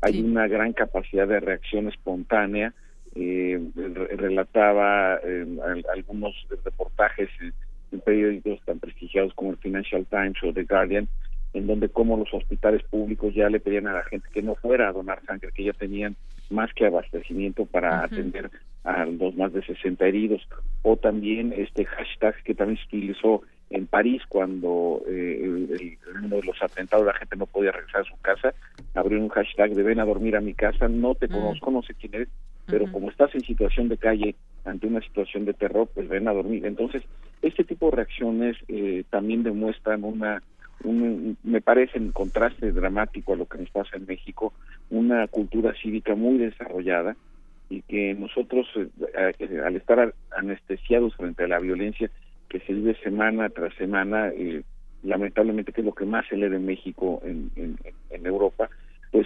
[0.01, 2.73] Hay una gran capacidad de reacción espontánea,
[3.15, 3.59] eh,
[4.15, 5.19] relataba
[5.93, 7.29] algunos reportajes
[7.91, 11.09] en periódicos tan prestigiados como el Financial Times o The Guardian,
[11.57, 14.89] en donde como los hospitales públicos ya le pedían a la gente que no fuera
[14.89, 16.15] a donar sangre, que ya tenían
[16.51, 18.51] más que abastecimiento para atender
[18.83, 20.47] a los más de 60 heridos.
[20.83, 26.61] O también este hashtag que también se utilizó en París cuando eh, uno de los
[26.61, 28.53] atentados la gente no podía regresar a su casa,
[28.93, 31.95] abrió un hashtag de ven a dormir a mi casa, no te conozco, no sé
[31.95, 32.29] quién eres,
[32.67, 36.33] pero como estás en situación de calle ante una situación de terror, pues ven a
[36.33, 36.65] dormir.
[36.65, 37.01] Entonces,
[37.41, 40.41] este tipo de reacciones eh, también demuestran una
[40.83, 44.53] me parece en contraste dramático a lo que nos pasa en México,
[44.89, 47.15] una cultura cívica muy desarrollada
[47.69, 48.87] y que nosotros, eh,
[49.39, 52.09] eh, al estar anestesiados frente a la violencia
[52.49, 54.63] que se vive semana tras semana, eh,
[55.03, 57.77] lamentablemente que es lo que más se lee en México en,
[58.25, 58.69] Europa,
[59.11, 59.25] pues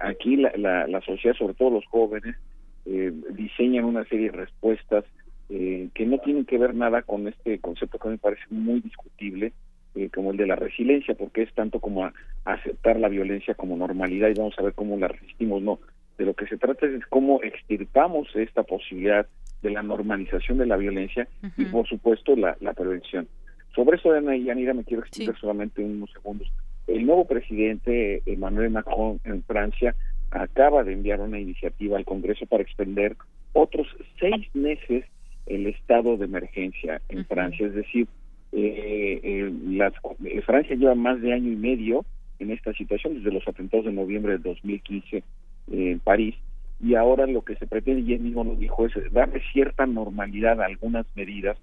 [0.00, 2.36] aquí la, la, la, sociedad, sobre todo los jóvenes,
[2.84, 5.04] diseñan una serie de respuestas
[5.48, 9.54] que no tienen que ver nada con este concepto que me parece muy discutible,
[9.98, 12.08] eh, como el de la resiliencia, porque es tanto como
[12.44, 15.60] aceptar la violencia como normalidad y vamos a ver cómo la resistimos.
[15.60, 15.80] No,
[16.16, 19.26] de lo que se trata es cómo extirpamos esta posibilidad
[19.60, 21.26] de la normalización de la violencia
[21.56, 23.26] y, por supuesto, la, prevención.
[23.74, 26.48] Sobre eso, Ana y Yanira, me quiero explicar solamente unos segundos.
[26.86, 29.96] El nuevo presidente Emmanuel Macron en Francia
[30.30, 33.16] acaba de enviar una iniciativa al Congreso para extender
[33.52, 33.88] otros
[34.20, 35.04] seis meses
[35.46, 38.06] el estado de emergencia en Francia, es decir,
[38.52, 39.92] eh, eh, las,
[40.24, 42.04] eh, Francia lleva más de año y medio
[42.38, 45.22] en esta situación, desde los atentados de noviembre de 2015
[45.70, 46.34] en París,
[46.80, 50.60] y ahora lo que se pretende, y él mismo lo dijo, es darle cierta normalidad
[50.60, 51.58] a algunas medidas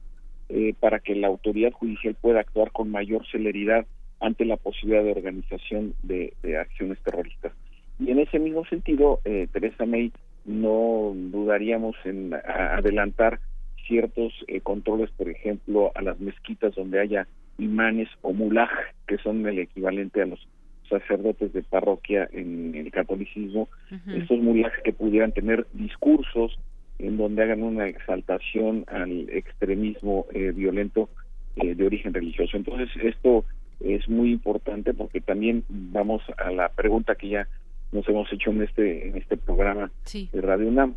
[0.49, 3.85] eh, para que la autoridad judicial pueda actuar con mayor celeridad
[4.19, 7.53] ante la posibilidad de organización de, de acciones terroristas.
[7.99, 10.11] Y en ese mismo sentido, eh, Teresa May
[10.43, 13.39] no dudaríamos en adelantar
[13.87, 18.69] ciertos eh, controles, por ejemplo, a las mezquitas donde haya imanes o mulaj,
[19.07, 20.47] que son el equivalente a los
[20.89, 23.69] sacerdotes de parroquia en el catolicismo,
[24.07, 26.59] estos mulaj que pudieran tener discursos
[26.99, 31.09] en donde hagan una exaltación al extremismo eh, violento
[31.55, 32.55] eh, de origen religioso.
[32.55, 33.45] Entonces, esto
[33.79, 37.47] es muy importante porque también vamos a la pregunta que ya
[37.91, 40.95] nos hemos hecho en este en este programa de Radio UNAM.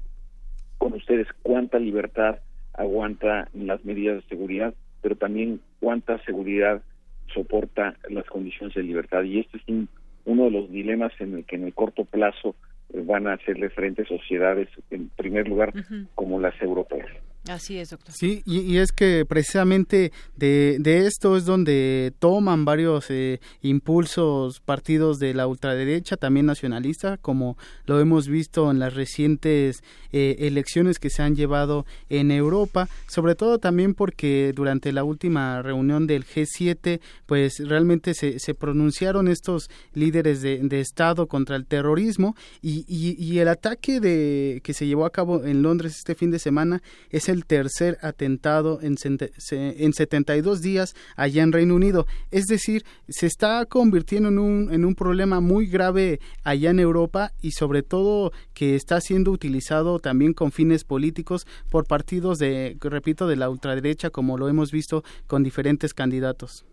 [0.78, 2.38] Con ustedes cuánta libertad
[2.78, 6.82] aguanta las medidas de seguridad, pero también cuánta seguridad
[7.34, 9.22] soporta las condiciones de libertad.
[9.24, 9.64] Y este es
[10.24, 12.54] uno de los dilemas en el que en el corto plazo
[12.92, 15.72] eh, van a hacerle frente sociedades, en primer lugar,
[16.14, 17.08] como las europeas.
[17.48, 18.14] Así es, doctor.
[18.14, 25.32] Sí, y, es que precisamente de, esto es donde toman varios eh, impulsos partidos de
[25.32, 27.56] la ultraderecha, también nacionalista, como
[27.86, 33.34] lo hemos visto en las recientes eh, elecciones que se han llevado en Europa, sobre
[33.34, 39.70] todo también porque durante la última reunión del G7, pues realmente se, se pronunciaron estos
[39.94, 45.10] líderes de, Estado contra el terrorismo y, y el ataque de, que se llevó a
[45.10, 48.96] cabo en Londres este fin de semana es el tercer atentado en,
[49.50, 52.06] en 72 días allá en Reino Unido.
[52.30, 57.32] Es decir, se está convirtiendo en un, en un problema muy grave allá en Europa
[57.40, 63.26] y sobre todo que está siendo utilizado también con fines políticos por partidos de, repito,
[63.26, 66.64] de la ultraderecha, como lo hemos visto con diferentes candidatos.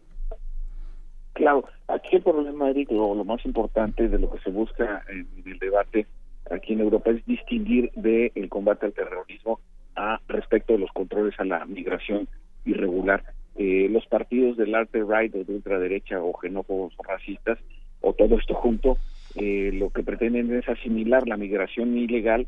[1.34, 5.28] Claro, aquí el problema, Eric, lo, lo más importante de lo que se busca en
[5.46, 6.08] el debate
[6.52, 9.60] aquí en Europa es distinguir del el combate al terrorismo
[9.96, 12.28] a respecto de los controles a la migración
[12.66, 13.24] irregular.
[13.58, 17.58] Eh, los partidos del arte right o de ultraderecha o xenófobos o racistas
[18.02, 18.98] o todo esto junto
[19.36, 22.48] eh, lo que pretenden es asimilar la migración ilegal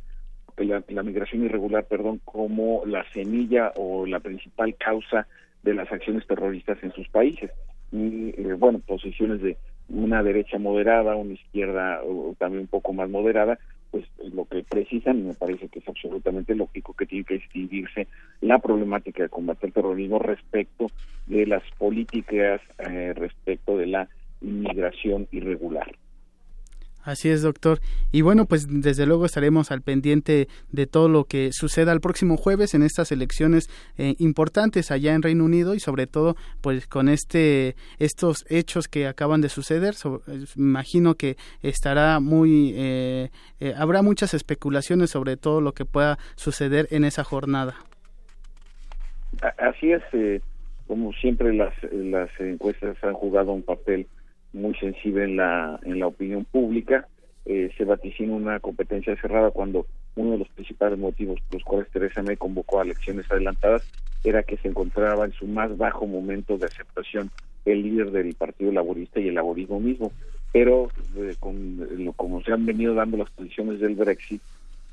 [0.58, 5.28] la, migración irregular perdón como la semilla o la principal causa
[5.64, 7.52] de las acciones terroristas en sus países
[7.94, 9.56] y eh, bueno posiciones de
[9.88, 13.58] una derecha moderada una izquierda o también un poco más moderada
[13.92, 18.08] pues lo que precisan, y me parece que es absolutamente lógico que tiene que distinguirse
[18.42, 20.88] la problemática de combate al terrorismo respecto
[21.26, 24.10] de las políticas eh, respecto de la
[24.42, 25.88] inmigración irregular.
[27.08, 27.80] Así es, doctor.
[28.12, 32.36] Y bueno, pues desde luego estaremos al pendiente de todo lo que suceda el próximo
[32.36, 37.08] jueves en estas elecciones eh, importantes allá en Reino Unido y sobre todo pues con
[37.08, 39.94] este estos hechos que acaban de suceder.
[40.58, 43.30] imagino que estará muy eh,
[43.62, 47.76] eh, habrá muchas especulaciones sobre todo lo que pueda suceder en esa jornada.
[49.58, 50.04] Así es,
[50.88, 54.08] como siempre las las encuestas han jugado un papel
[54.58, 57.08] muy sensible en la, en la opinión pública.
[57.46, 59.86] Eh, se vaticina una competencia cerrada cuando
[60.16, 63.84] uno de los principales motivos por los cuales Teresa May convocó a elecciones adelantadas
[64.24, 67.32] era que se encontraba en su más bajo momento de aceptación
[67.64, 70.12] el líder del Partido Laborista y el laborismo mismo.
[70.52, 74.42] Pero eh, con, como se han venido dando las posiciones del Brexit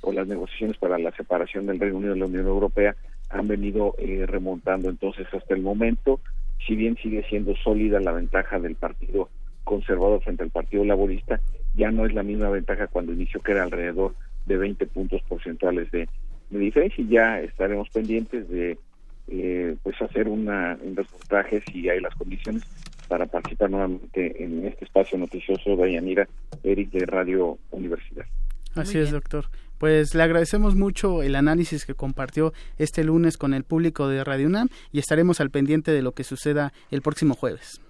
[0.02, 2.94] o las negociaciones para la separación del Reino Unido de la Unión Europea,
[3.30, 4.90] han venido eh, remontando.
[4.90, 6.20] Entonces, hasta el momento,
[6.66, 9.28] si bien sigue siendo sólida la ventaja del Partido
[9.64, 11.40] conservador frente al Partido Laborista,
[11.74, 14.14] ya no es la misma ventaja cuando inició que era alrededor
[14.46, 16.08] de 20 puntos porcentuales de,
[16.50, 18.78] diferencia y ya estaremos pendientes de
[19.26, 22.62] eh, pues hacer una, un reportaje si hay las condiciones
[23.08, 26.28] para participar nuevamente en este espacio noticioso de Yanira
[26.62, 28.26] Eric de Radio Universidad.
[28.74, 29.46] Así es, doctor.
[29.78, 34.46] Pues le agradecemos mucho el análisis que compartió este lunes con el público de Radio
[34.46, 37.80] UNAM y estaremos al pendiente de lo que suceda el próximo jueves.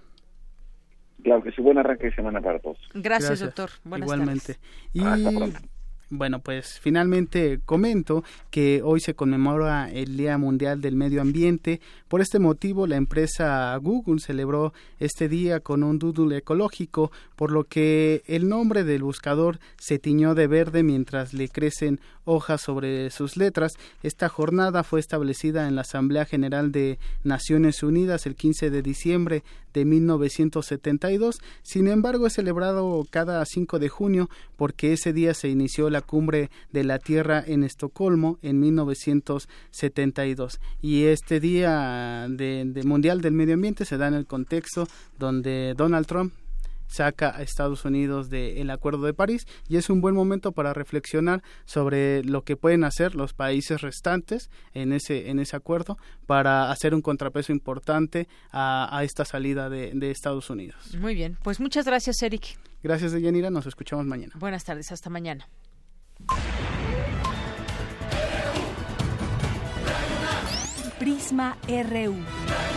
[1.25, 2.77] Claro que sí, buen arranque de semana para todos.
[2.93, 3.71] Gracias, doctor.
[3.83, 4.57] Igualmente.
[4.93, 5.01] Y
[6.11, 11.81] bueno, pues finalmente comento que hoy se conmemora el Día Mundial del Medio Ambiente.
[12.07, 17.63] Por este motivo, la empresa Google celebró este día con un doodle ecológico, por lo
[17.63, 23.35] que el nombre del buscador se tiñó de verde mientras le crecen hojas sobre sus
[23.35, 23.73] letras.
[24.03, 29.43] Esta jornada fue establecida en la Asamblea General de Naciones Unidas el 15 de diciembre
[29.75, 31.39] de 1972.
[31.61, 36.49] Sin embargo, es celebrado cada 5 de junio porque ese día se inició la cumbre
[36.71, 40.59] de la Tierra en Estocolmo en 1972.
[40.81, 44.87] Y este día de, de Mundial del Medio Ambiente se da en el contexto
[45.19, 46.33] donde Donald Trump
[46.87, 51.43] saca a Estados Unidos del Acuerdo de París y es un buen momento para reflexionar
[51.65, 56.93] sobre lo que pueden hacer los países restantes en ese en ese acuerdo para hacer
[56.93, 60.95] un contrapeso importante a, esta salida de, de, Estados Unidos.
[60.99, 62.57] Muy bien, pues muchas gracias Eric.
[62.83, 64.33] Gracias Deyanira, nos escuchamos mañana.
[64.37, 65.47] Buenas tardes, hasta mañana.
[70.99, 72.74] Prisma RU.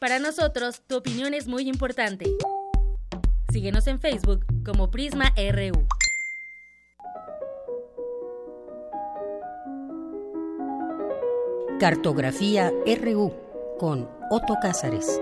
[0.00, 2.24] Para nosotros, tu opinión es muy importante.
[3.52, 5.86] Síguenos en Facebook como Prisma RU.
[11.78, 13.34] Cartografía RU
[13.78, 15.20] con Otto Cázares.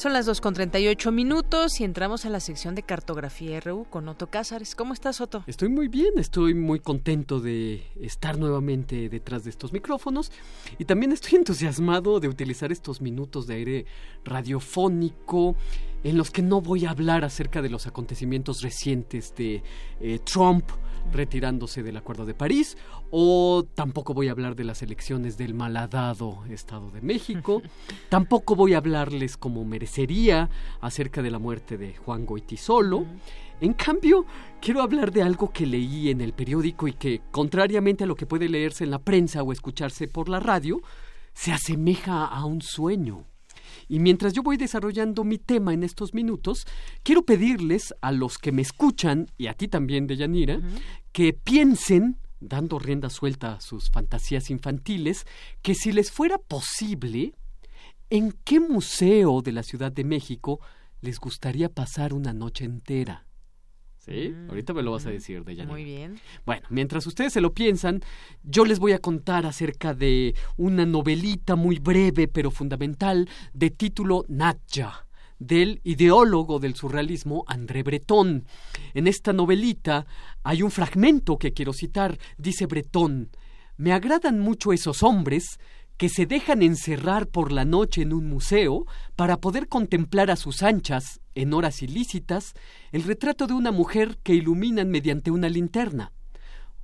[0.00, 4.08] Son las 2 con 38 minutos y entramos a la sección de cartografía RU con
[4.08, 4.74] Otto Cázares.
[4.74, 5.44] ¿Cómo estás, Otto?
[5.46, 10.32] Estoy muy bien, estoy muy contento de estar nuevamente detrás de estos micrófonos
[10.78, 13.86] y también estoy entusiasmado de utilizar estos minutos de aire
[14.24, 15.54] radiofónico
[16.02, 19.62] en los que no voy a hablar acerca de los acontecimientos recientes de
[20.00, 20.64] eh, Trump
[21.12, 22.76] retirándose del Acuerdo de París,
[23.10, 27.62] o tampoco voy a hablar de las elecciones del malhadado Estado de México,
[28.08, 30.50] tampoco voy a hablarles como merecería
[30.80, 33.06] acerca de la muerte de Juan Goitisolo.
[33.60, 34.24] En cambio,
[34.60, 38.26] quiero hablar de algo que leí en el periódico y que, contrariamente a lo que
[38.26, 40.80] puede leerse en la prensa o escucharse por la radio,
[41.34, 43.29] se asemeja a un sueño.
[43.90, 46.64] Y mientras yo voy desarrollando mi tema en estos minutos,
[47.02, 50.60] quiero pedirles a los que me escuchan, y a ti también, Deyanira,
[51.10, 55.26] que piensen, dando rienda suelta a sus fantasías infantiles,
[55.60, 57.34] que si les fuera posible,
[58.10, 60.60] ¿en qué museo de la Ciudad de México
[61.00, 63.26] les gustaría pasar una noche entera?
[64.10, 64.30] ¿Sí?
[64.30, 65.72] Mm, Ahorita me lo vas a decir, Deyanira.
[65.72, 66.20] Muy bien.
[66.44, 68.02] Bueno, mientras ustedes se lo piensan,
[68.42, 74.24] yo les voy a contar acerca de una novelita muy breve pero fundamental de título
[74.28, 75.06] Natja
[75.38, 78.44] del ideólogo del surrealismo André Breton.
[78.92, 80.06] En esta novelita
[80.42, 82.18] hay un fragmento que quiero citar.
[82.36, 83.30] Dice Breton,
[83.76, 85.58] me agradan mucho esos hombres
[85.96, 90.62] que se dejan encerrar por la noche en un museo para poder contemplar a sus
[90.62, 92.54] anchas, en horas ilícitas,
[92.92, 96.12] el retrato de una mujer que iluminan mediante una linterna.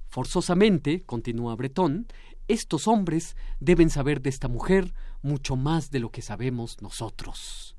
[0.09, 2.06] Forzosamente, continúa Bretón,
[2.48, 7.77] estos hombres deben saber de esta mujer mucho más de lo que sabemos nosotros.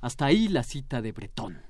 [0.00, 1.62] Hasta ahí la cita de Bretón.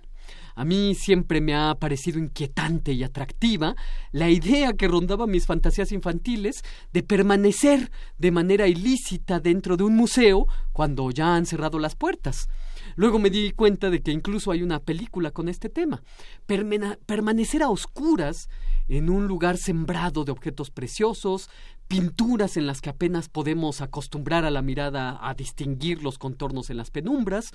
[0.57, 3.75] A mí siempre me ha parecido inquietante y atractiva
[4.13, 6.63] la idea que rondaba mis fantasías infantiles
[6.93, 12.49] de permanecer de manera ilícita dentro de un museo cuando ya han cerrado las puertas.
[12.97, 16.03] Luego me di cuenta de que incluso hay una película con este tema.
[16.47, 18.49] permanecer a oscuras
[18.89, 21.49] en un lugar sembrado de objetos preciosos,
[21.89, 26.77] pinturas en las que apenas podemos acostumbrar a la mirada a distinguir los contornos en
[26.77, 27.51] las penumbras,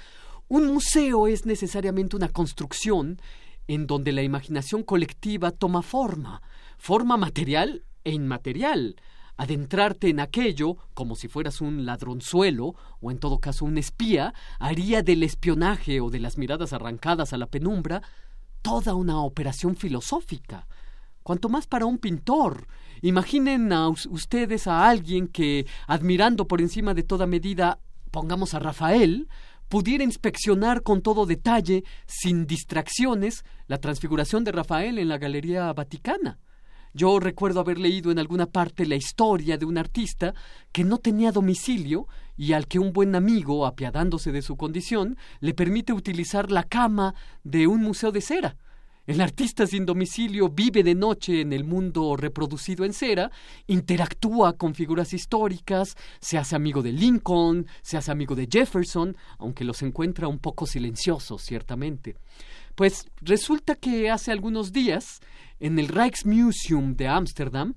[0.47, 3.21] un museo es necesariamente una construcción
[3.67, 6.41] en donde la imaginación colectiva toma forma,
[6.77, 8.95] forma material e inmaterial.
[9.39, 15.01] Adentrarte en aquello, como si fueras un ladronzuelo, o en todo caso un espía, haría
[15.01, 18.01] del espionaje o de las miradas arrancadas a la penumbra
[18.61, 20.67] toda una operación filosófica.
[21.23, 22.67] Cuanto más para un pintor.
[23.01, 27.79] Imaginen a ustedes a alguien que, admirando por encima de toda medida,
[28.11, 29.29] pongamos a Rafael,
[29.69, 36.39] pudiera inspeccionar con todo detalle, sin distracciones, la transfiguración de Rafael en la Galería Vaticana.
[36.93, 40.33] Yo recuerdo haber leído en alguna parte la historia de un artista
[40.71, 45.53] que no tenía domicilio y al que un buen amigo, apiadándose de su condición, le
[45.53, 47.13] permite utilizar la cama
[47.43, 48.57] de un museo de cera.
[49.09, 53.31] El artista sin domicilio vive de noche en el mundo reproducido en cera,
[53.65, 59.63] interactúa con figuras históricas, se hace amigo de Lincoln, se hace amigo de Jefferson, aunque
[59.63, 62.17] los encuentra un poco silenciosos, ciertamente.
[62.79, 65.19] Pues resulta que hace algunos días,
[65.59, 67.73] en el Rijksmuseum de Ámsterdam,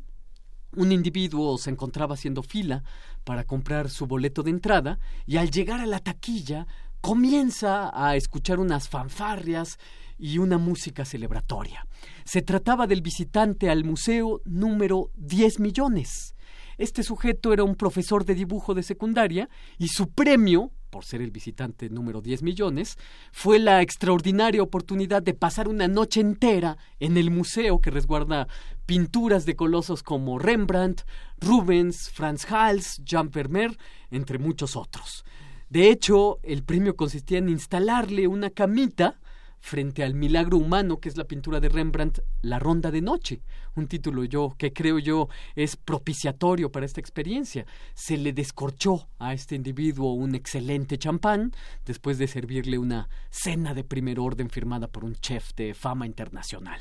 [0.76, 2.84] un individuo se encontraba haciendo fila
[3.24, 6.68] para comprar su boleto de entrada y al llegar a la taquilla
[7.00, 9.76] comienza a escuchar unas fanfarrias
[10.18, 11.84] y una música celebratoria.
[12.24, 16.36] Se trataba del visitante al museo número 10 millones.
[16.78, 19.48] Este sujeto era un profesor de dibujo de secundaria
[19.78, 22.98] y su premio, por ser el visitante número 10 millones,
[23.32, 28.46] fue la extraordinaria oportunidad de pasar una noche entera en el museo que resguarda
[28.84, 31.00] pinturas de colosos como Rembrandt,
[31.40, 33.78] Rubens, Franz Hals, Jean Vermeer,
[34.10, 35.24] entre muchos otros.
[35.70, 39.18] De hecho, el premio consistía en instalarle una camita
[39.60, 43.40] frente al milagro humano que es la pintura de Rembrandt La Ronda de Noche,
[43.74, 47.66] un título yo que creo yo es propiciatorio para esta experiencia.
[47.94, 51.52] Se le descorchó a este individuo un excelente champán
[51.84, 56.80] después de servirle una cena de primer orden firmada por un chef de fama internacional.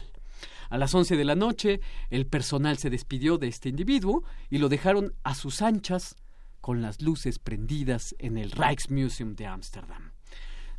[0.69, 4.69] A las once de la noche, el personal se despidió de este individuo y lo
[4.69, 6.15] dejaron a sus anchas
[6.61, 10.10] con las luces prendidas en el Rijksmuseum de Ámsterdam.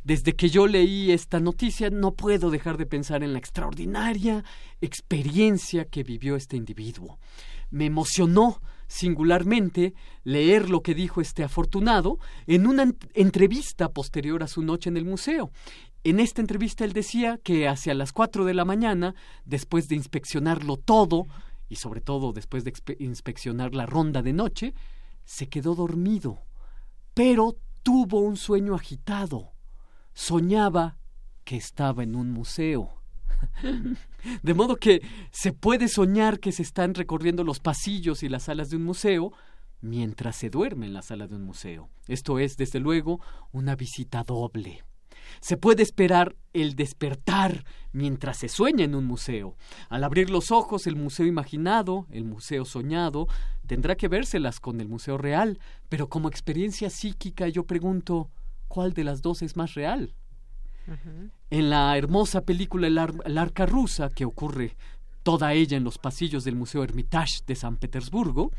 [0.03, 4.43] Desde que yo leí esta noticia no puedo dejar de pensar en la extraordinaria
[4.81, 7.19] experiencia que vivió este individuo.
[7.71, 9.93] Me emocionó singularmente
[10.25, 15.05] leer lo que dijo este afortunado en una entrevista posterior a su noche en el
[15.05, 15.51] museo.
[16.03, 19.15] En esta entrevista él decía que hacia las cuatro de la mañana,
[19.45, 21.27] después de inspeccionarlo todo,
[21.69, 24.73] y sobre todo después de inspeccionar la ronda de noche,
[25.23, 26.41] se quedó dormido,
[27.13, 29.52] pero tuvo un sueño agitado
[30.13, 30.97] soñaba
[31.43, 32.89] que estaba en un museo.
[34.43, 38.69] De modo que se puede soñar que se están recorriendo los pasillos y las salas
[38.69, 39.33] de un museo
[39.81, 41.89] mientras se duerme en la sala de un museo.
[42.07, 43.19] Esto es, desde luego,
[43.51, 44.83] una visita doble.
[45.41, 49.55] Se puede esperar el despertar mientras se sueña en un museo.
[49.89, 53.27] Al abrir los ojos, el museo imaginado, el museo soñado,
[53.67, 55.59] tendrá que vérselas con el museo real,
[55.89, 58.29] pero como experiencia psíquica yo pregunto,
[58.73, 60.15] ¿cuál de las dos es más real?
[61.51, 64.75] En la hermosa película El, Arca Rusa, que ocurre
[65.21, 68.51] toda ella en los pasillos del Museo Hermitage de San Petersburgo,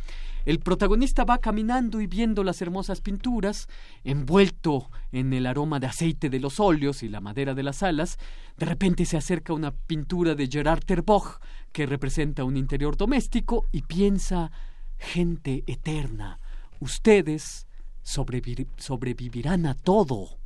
[0.44, 3.66] el protagonista va caminando y viendo las hermosas pinturas,
[4.04, 8.16] envuelto en el aroma de aceite de los óleos y la madera de las alas,
[8.56, 11.40] de repente se acerca una pintura de Gerard Terboch
[11.72, 14.52] que representa un interior doméstico y piensa
[14.96, 16.38] gente eterna,
[16.78, 17.66] ustedes
[18.04, 20.38] sobrevivirán a todo.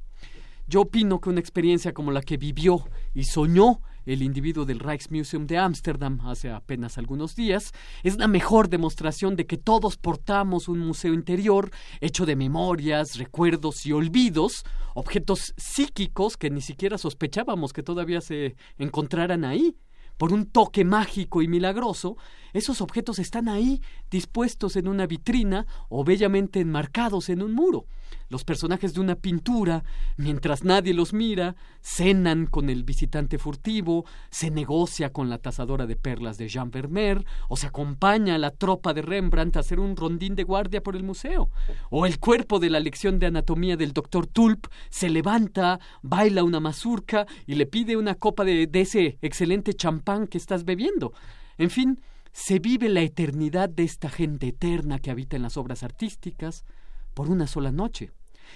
[0.67, 5.47] Yo opino que una experiencia como la que vivió y soñó el individuo del Rijksmuseum
[5.47, 7.73] de Ámsterdam hace apenas algunos días
[8.03, 11.71] es la mejor demostración de que todos portamos un museo interior
[12.01, 14.65] hecho de memorias, recuerdos y olvidos,
[14.95, 19.77] objetos psíquicos que ni siquiera sospechábamos que todavía se encontraran ahí
[20.17, 22.17] por un toque mágico y milagroso,
[22.53, 23.81] esos objetos están ahí,
[24.11, 27.87] dispuestos en una vitrina o bellamente enmarcados en un muro.
[28.31, 29.85] Los personajes de una pintura,
[30.17, 35.97] mientras nadie los mira, cenan con el visitante furtivo, se negocia con la tasadora de
[35.97, 39.97] perlas de Jean Vermeer, o se acompaña a la tropa de Rembrandt a hacer un
[39.97, 41.51] rondín de guardia por el museo.
[41.91, 46.61] O el cuerpo de la lección de anatomía del doctor Tulp se levanta, baila una
[46.61, 51.13] mazurca y le pide una copa de, de ese excelente champán que estás bebiendo.
[51.57, 52.01] En fin,
[52.39, 56.65] se vive la eternidad de esta gente eterna que habita en las obras artísticas
[57.13, 58.13] por una sola noche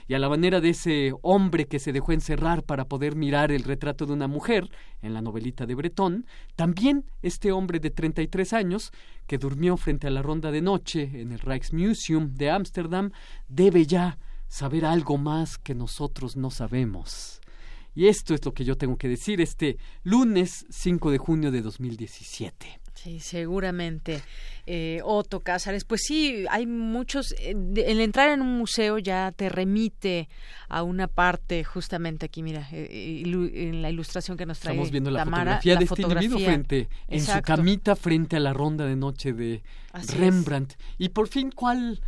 [0.07, 3.65] y a la manera de ese hombre que se dejó encerrar para poder mirar el
[3.65, 4.71] retrato de una mujer
[5.03, 8.93] en la novelita de Bretón, también este hombre de 33 años
[9.27, 13.11] que durmió frente a la ronda de noche en el Rijksmuseum de Ámsterdam
[13.49, 17.41] debe ya saber algo más que nosotros no sabemos.
[17.97, 21.63] Y esto es lo que yo tengo que decir este lunes 5 de junio de
[21.63, 22.82] 2017.
[22.95, 24.23] Sí, seguramente.
[24.65, 27.33] Eh, Otto Cázares, pues sí, hay muchos.
[27.39, 30.29] Eh, el entrar en un museo ya te remite
[30.69, 34.75] a una parte, justamente aquí, mira, eh, en la ilustración que nos trae.
[34.75, 38.53] Estamos viendo la Tamara, fotografía de este individuo frente, en su camita frente a la
[38.53, 39.63] ronda de noche de
[40.17, 40.75] Rembrandt.
[40.99, 42.01] Y por fin, ¿cuál,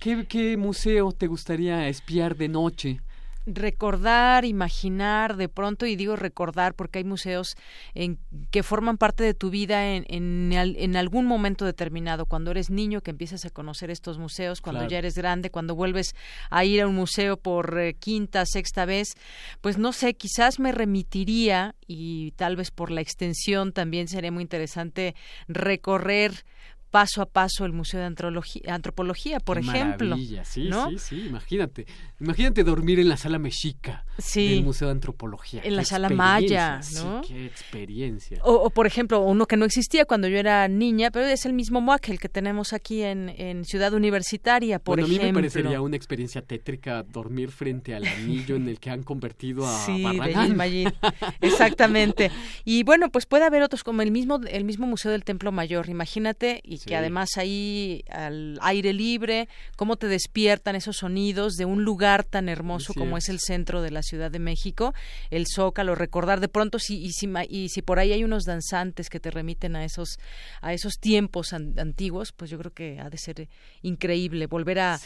[0.00, 3.00] qué, qué museo te gustaría espiar de noche?
[3.46, 7.56] Recordar, imaginar de pronto, y digo recordar porque hay museos
[7.94, 8.18] en,
[8.50, 13.10] que forman parte de tu vida en, en, algún momento determinado, cuando eres niño que
[13.10, 16.14] empiezas a conocer estos museos, cuando ya eres grande, cuando vuelves
[16.50, 19.14] a ir a un museo por eh, quinta, sexta vez,
[19.60, 24.42] pues no sé, quizás me remitiría y tal vez por la extensión también sería muy
[24.42, 25.14] interesante
[25.48, 26.44] recorrer
[26.92, 30.10] paso a paso el Museo de Antropología, por ejemplo.
[30.10, 31.86] Maravilla, sí, sí, sí, imagínate.
[32.20, 34.04] Imagínate dormir en la sala mexica
[34.34, 35.62] del Museo de Antropología.
[35.64, 37.24] En la sala maya, ¿no?
[37.24, 38.38] Sí, qué experiencia.
[38.44, 41.80] O, por ejemplo, uno que no existía cuando yo era niña, pero es el mismo
[41.80, 45.22] MOAC, el que tenemos aquí en, en Ciudad Universitaria, por bueno, ejemplo.
[45.22, 49.02] a mí me parecería una experiencia tétrica dormir frente al anillo en el que han
[49.02, 50.02] convertido a sí.
[50.02, 50.92] De
[51.40, 52.30] Exactamente.
[52.64, 55.88] Y bueno, pues puede haber otros como el mismo, el mismo Museo del Templo Mayor,
[55.88, 61.84] imagínate, y que además ahí al aire libre, cómo te despiertan esos sonidos de un
[61.84, 63.28] lugar tan hermoso como es.
[63.28, 64.94] el centro de la Ciudad de México,
[65.30, 69.08] el Zócalo, recordar de pronto si y si, y si por ahí hay unos danzantes
[69.08, 70.18] que te remiten a esos
[70.60, 73.48] a esos tiempos antiguos, pues yo creo que ha de ser
[73.82, 75.00] increíble volver a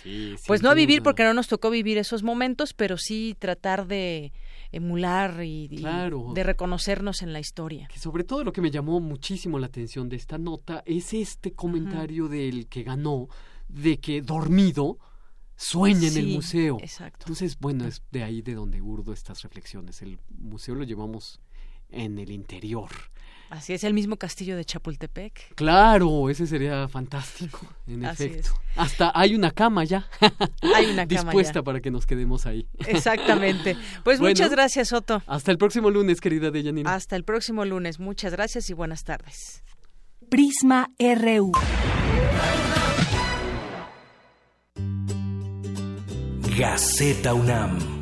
[0.47, 4.33] pues no a vivir porque no nos tocó vivir esos momentos, pero sí tratar de
[4.73, 7.89] emular y, de reconocernos en la historia.
[7.93, 11.53] Que sobre todo lo que me llamó muchísimo la atención de esta nota es este
[11.67, 13.29] comentario del que ganó
[13.69, 14.99] de que dormido
[15.57, 16.79] sueña en el museo.
[16.81, 17.25] Exacto.
[17.25, 20.03] Entonces, bueno, es de ahí de donde urdo estas reflexiones.
[20.03, 21.41] El museo lo llevamos
[21.91, 22.91] en el interior.
[23.49, 25.55] Así es, el mismo castillo de Chapultepec.
[25.55, 28.51] Claro, ese sería fantástico, en efecto.
[28.75, 30.09] Hasta hay una cama ya.
[30.75, 32.67] Hay una cama dispuesta para que nos quedemos ahí.
[32.87, 33.77] Exactamente.
[34.05, 35.23] Pues muchas gracias, Otto.
[35.27, 36.93] Hasta el próximo lunes, querida Deyanina.
[36.93, 38.01] Hasta el próximo lunes.
[38.01, 39.63] Muchas gracias y buenas tardes.
[40.29, 41.53] Prisma RU.
[46.57, 47.96] Gaceta UNAM.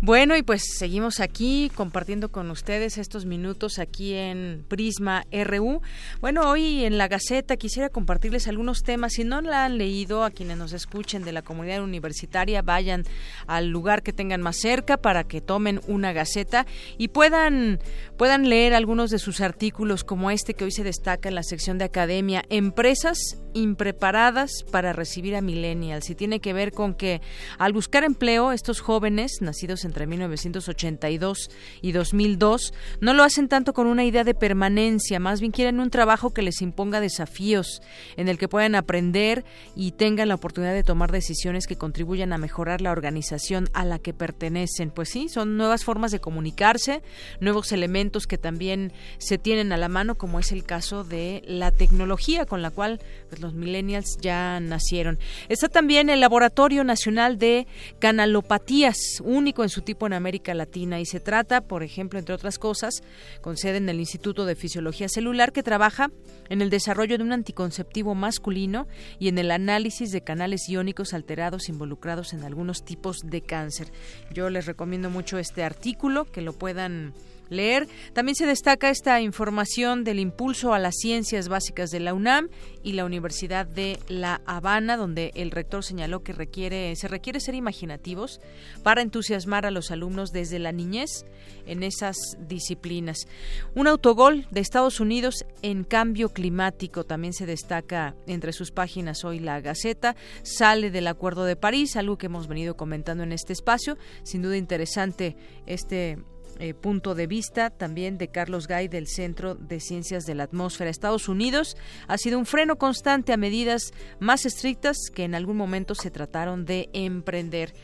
[0.00, 5.82] Bueno, y pues seguimos aquí compartiendo con ustedes estos minutos aquí en Prisma RU.
[6.20, 9.14] Bueno, hoy en la Gaceta quisiera compartirles algunos temas.
[9.14, 13.02] Si no la han leído, a quienes nos escuchen de la comunidad universitaria, vayan
[13.48, 16.64] al lugar que tengan más cerca para que tomen una Gaceta
[16.96, 17.80] y puedan,
[18.16, 21.76] puedan leer algunos de sus artículos como este que hoy se destaca en la sección
[21.76, 22.44] de Academia.
[22.50, 23.18] Empresas
[23.52, 26.08] impreparadas para recibir a millennials.
[26.10, 27.20] Y tiene que ver con que
[27.58, 31.50] al buscar empleo, estos jóvenes, nacidos entre 1982
[31.82, 35.90] y 2002, no lo hacen tanto con una idea de permanencia, más bien quieren un
[35.90, 37.82] trabajo que les imponga desafíos,
[38.16, 39.44] en el que puedan aprender
[39.74, 43.98] y tengan la oportunidad de tomar decisiones que contribuyan a mejorar la organización a la
[43.98, 44.90] que pertenecen.
[44.90, 47.02] Pues sí, son nuevas formas de comunicarse,
[47.40, 51.70] nuevos elementos que también se tienen a la mano, como es el caso de la
[51.70, 55.18] tecnología con la cual pues, los millennials ya nacieron.
[55.48, 57.66] Está también el Laboratorio Nacional de
[57.98, 62.58] Canalopatías, único en su tipo en América Latina, y se trata, por ejemplo, entre otras
[62.58, 63.02] cosas,
[63.40, 66.10] con sede en el Instituto de Fisiología Celular, que trabaja
[66.48, 68.86] en el desarrollo de un anticonceptivo masculino
[69.18, 73.92] y en el análisis de canales iónicos alterados involucrados en algunos tipos de cáncer.
[74.32, 77.14] Yo les recomiendo mucho este artículo, que lo puedan
[77.50, 77.88] leer.
[78.12, 82.48] También se destaca esta información del impulso a las ciencias básicas de la UNAM
[82.82, 88.40] y la Universidad de La Habana, donde el rector señaló que se requiere ser imaginativos
[88.82, 91.24] para entusiasmar a los alumnos desde la niñez
[91.66, 93.26] en esas disciplinas.
[93.74, 99.38] Un autogol de Estados Unidos en cambio climático también se destaca entre sus páginas hoy
[99.38, 103.98] la Gaceta, sale del Acuerdo de París, algo que hemos venido comentando en este espacio,
[104.22, 106.18] sin duda interesante este
[106.58, 110.90] eh, punto de vista también de Carlos Gay del Centro de Ciencias de la Atmósfera.
[110.90, 111.76] Estados Unidos
[112.06, 116.64] ha sido un freno constante a medidas más estrictas que en algún momento se trataron
[116.64, 117.74] de emprender.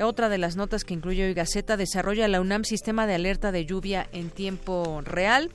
[0.00, 3.66] Otra de las notas que incluye hoy Gaceta desarrolla la UNAM sistema de alerta de
[3.66, 5.50] lluvia en tiempo real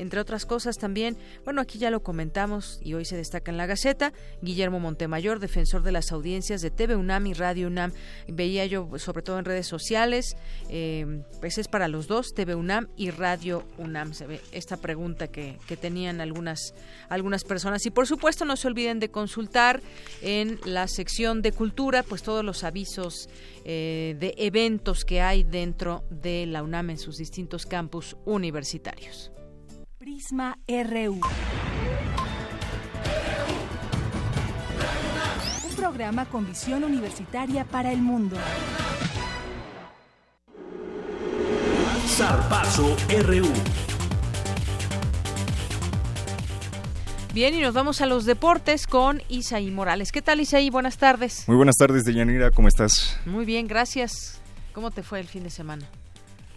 [0.00, 3.66] entre otras cosas también, bueno, aquí ya lo comentamos y hoy se destaca en la
[3.66, 7.92] Gaceta, Guillermo Montemayor, defensor de las audiencias de TV UNAM y Radio UNAM.
[8.26, 10.36] Veía yo, sobre todo en redes sociales,
[10.70, 14.14] eh, pues es para los dos, TV UNAM y Radio UNAM.
[14.14, 16.74] Se ve esta pregunta que, que tenían algunas,
[17.10, 17.84] algunas personas.
[17.84, 19.82] Y por supuesto, no se olviden de consultar
[20.22, 23.28] en la sección de cultura, pues todos los avisos
[23.66, 29.30] eh, de eventos que hay dentro de la UNAM en sus distintos campus universitarios.
[30.00, 31.20] Prisma RU.
[35.68, 38.34] Un programa con visión universitaria para el mundo.
[42.06, 42.96] Zarpazo
[43.26, 43.44] RU.
[47.34, 50.12] Bien, y nos vamos a los deportes con Isaí Morales.
[50.12, 50.70] ¿Qué tal, Isaí?
[50.70, 51.46] Buenas tardes.
[51.46, 52.50] Muy buenas tardes, Deyanira.
[52.52, 53.20] ¿Cómo estás?
[53.26, 54.40] Muy bien, gracias.
[54.72, 55.84] ¿Cómo te fue el fin de semana?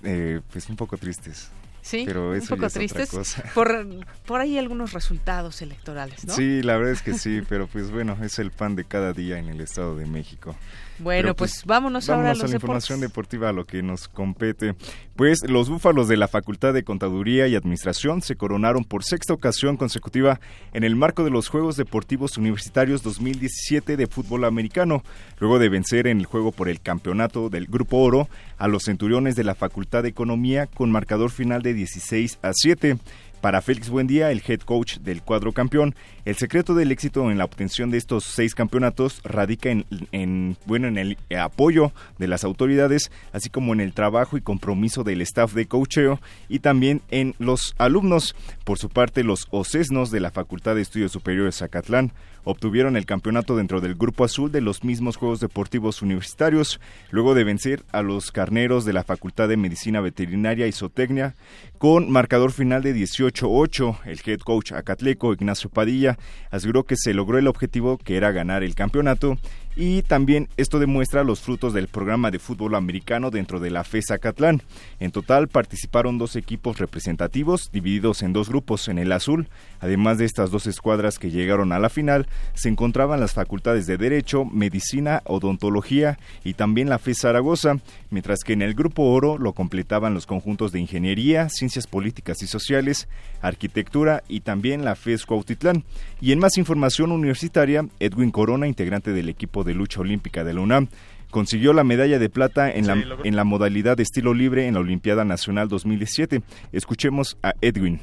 [0.02, 1.52] Eh, pues un poco tristes.
[1.84, 3.12] Sí, pero un poco tristes
[3.54, 3.86] por,
[4.26, 6.34] por ahí algunos resultados electorales, ¿no?
[6.34, 9.38] Sí, la verdad es que sí, pero pues bueno, es el pan de cada día
[9.38, 10.56] en el Estado de México.
[11.00, 14.08] Bueno, pues, pues, vámonos, ahora a, los a la información deportiva, a lo que nos
[14.08, 14.76] compete.
[15.16, 19.78] Pues los búfalos de la Facultad de Contaduría y Administración se coronaron por sexta ocasión
[19.78, 20.40] consecutiva
[20.74, 25.04] en el marco de los Juegos Deportivos Universitarios 2017 de fútbol americano,
[25.40, 29.36] luego de vencer en el juego por el campeonato del Grupo Oro a los centuriones
[29.36, 32.98] de la Facultad de Economía con marcador final de 16 a 7.
[33.44, 37.44] Para Félix Buendía, el head coach del cuadro campeón, el secreto del éxito en la
[37.44, 43.50] obtención de estos seis campeonatos radica en, bueno, en el apoyo de las autoridades, así
[43.50, 48.34] como en el trabajo y compromiso del staff de coacheo y también en los alumnos.
[48.64, 52.14] Por su parte, los ocesnos de la Facultad de Estudios Superiores Zacatlán
[52.44, 56.80] obtuvieron el campeonato dentro del grupo azul de los mismos Juegos Deportivos Universitarios,
[57.12, 61.36] luego de vencer a los carneros de la Facultad de Medicina Veterinaria y Zootecnia
[61.78, 64.00] con marcador final de 18-8.
[64.06, 66.18] El head coach acatleco Ignacio Padilla
[66.52, 69.38] aseguró que se logró el objetivo que era ganar el campeonato
[69.76, 74.18] y también esto demuestra los frutos del programa de fútbol americano dentro de la FESA
[74.20, 74.62] Catlán.
[75.00, 78.88] En total participaron dos equipos representativos divididos en dos grupos.
[78.88, 79.48] En el azul,
[79.80, 83.98] además de estas dos escuadras que llegaron a la final, se encontraban las facultades de
[83.98, 87.78] Derecho, Medicina, Odontología y también la FES Zaragoza,
[88.10, 92.48] mientras que en el grupo oro lo completaban los conjuntos de Ingeniería, Ciencias Políticas y
[92.48, 93.08] Sociales,
[93.42, 95.84] Arquitectura y también la FES Cuautitlán.
[96.22, 100.62] Y en más información universitaria, Edwin Corona, integrante del equipo de lucha olímpica de la
[100.62, 100.88] UNAM,
[101.32, 104.82] consiguió la medalla de plata en, la, en la modalidad de estilo libre en la
[104.82, 106.42] Olimpiada Nacional 2017.
[106.72, 108.00] Escuchemos a Edwin.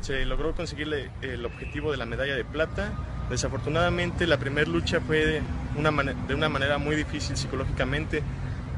[0.00, 0.88] Se logró conseguir
[1.22, 2.92] el objetivo de la medalla de plata.
[3.30, 5.42] Desafortunadamente la primera lucha fue de
[5.76, 8.22] una, de una manera muy difícil psicológicamente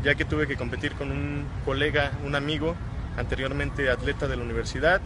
[0.03, 2.75] ya que tuve que competir con un colega, un amigo,
[3.17, 5.01] anteriormente atleta de la universidad,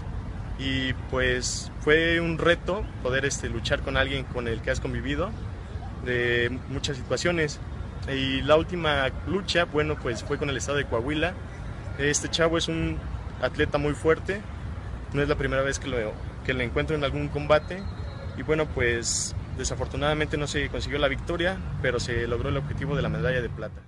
[0.59, 5.31] y pues fue un reto poder este, luchar con alguien con el que has convivido
[6.05, 7.61] de muchas situaciones.
[8.09, 11.35] Y la última lucha, bueno, pues fue con el estado de Coahuila.
[11.99, 12.99] Este chavo es un
[13.41, 14.41] atleta muy fuerte,
[15.13, 16.13] no es la primera vez que lo,
[16.45, 17.83] que lo encuentro en algún combate.
[18.37, 23.03] Y bueno, pues desafortunadamente no se consiguió la victoria, pero se logró el objetivo de
[23.03, 23.81] la medalla de plata.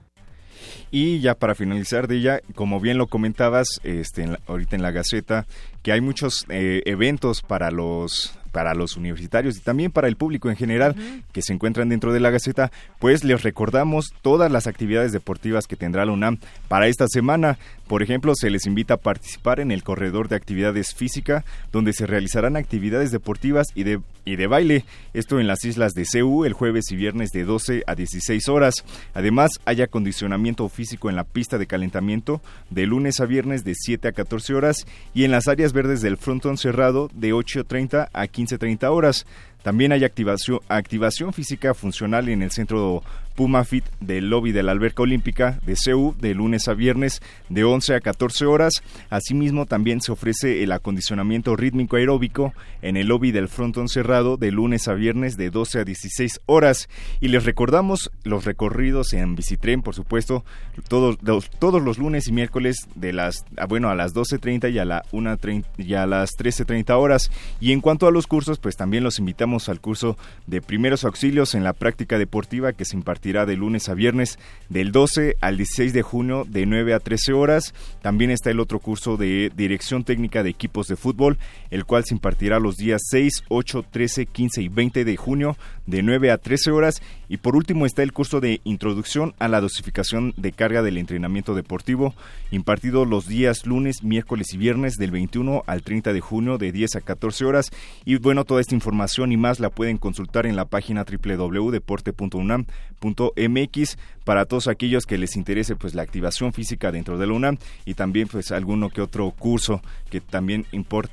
[0.91, 5.47] Y ya para finalizar de ella, como bien lo comentabas este, ahorita en la Gaceta,
[5.83, 10.49] que hay muchos eh, eventos para los para los universitarios y también para el público
[10.49, 10.97] en general
[11.31, 15.77] que se encuentran dentro de la Gaceta, pues les recordamos todas las actividades deportivas que
[15.77, 17.59] tendrá la UNAM para esta semana.
[17.87, 22.07] Por ejemplo, se les invita a participar en el corredor de actividades física, donde se
[22.07, 24.85] realizarán actividades deportivas y de, y de baile,
[25.15, 28.85] esto en las islas de CEU el jueves y viernes de 12 a 16 horas.
[29.15, 32.41] Además, hay acondicionamiento físico en la pista de calentamiento
[32.71, 36.17] de lunes a viernes de 7 a 14 horas y en las áreas verdes del
[36.17, 39.27] frontón cerrado de 8.30 a 15.30 horas.
[39.67, 43.03] También hay activación, física funcional en el centro
[43.35, 47.97] Pumafit del lobby de la alberca olímpica de CEU de lunes a viernes de 11
[47.97, 48.83] a 14 horas.
[49.11, 54.53] Asimismo, también se ofrece el acondicionamiento rítmico aeróbico en el lobby del frontón cerrado de
[54.53, 56.89] lunes a viernes de 12 a 16 horas.
[57.21, 60.45] Y les recordamos los recorridos en bicitren, por supuesto,
[60.89, 64.79] todos los, todos los lunes y miércoles de las ah, bueno a las 12:30 y
[64.79, 67.31] a la 1:30 y a las 13:30 horas.
[67.61, 70.17] Y en cuanto a los cursos, pues también los invitamos al curso
[70.47, 74.39] de primeros auxilios en la práctica deportiva que se impartirá de lunes a viernes
[74.69, 77.75] del 12 al 16 de junio de 9 a 13 horas.
[78.03, 81.39] También está el otro curso de Dirección Técnica de Equipos de Fútbol,
[81.71, 85.57] el cual se impartirá los días 6, 8, 13, 15 y 20 de junio
[85.87, 87.03] de 9 a 13 horas.
[87.29, 91.55] Y por último está el curso de Introducción a la dosificación de carga del entrenamiento
[91.55, 92.15] deportivo,
[92.51, 96.97] impartido los días lunes, miércoles y viernes del 21 al 30 de junio de 10
[96.97, 97.71] a 14 horas.
[98.05, 104.45] Y bueno, toda esta información y más la pueden consultar en la página www.deporte.unam.mx para
[104.45, 108.29] todos aquellos que les interese pues la activación física dentro de la UNAM y también
[108.29, 110.67] pues alguno que otro curso que también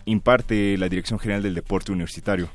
[0.06, 2.50] imparte la Dirección General del Deporte Universitario.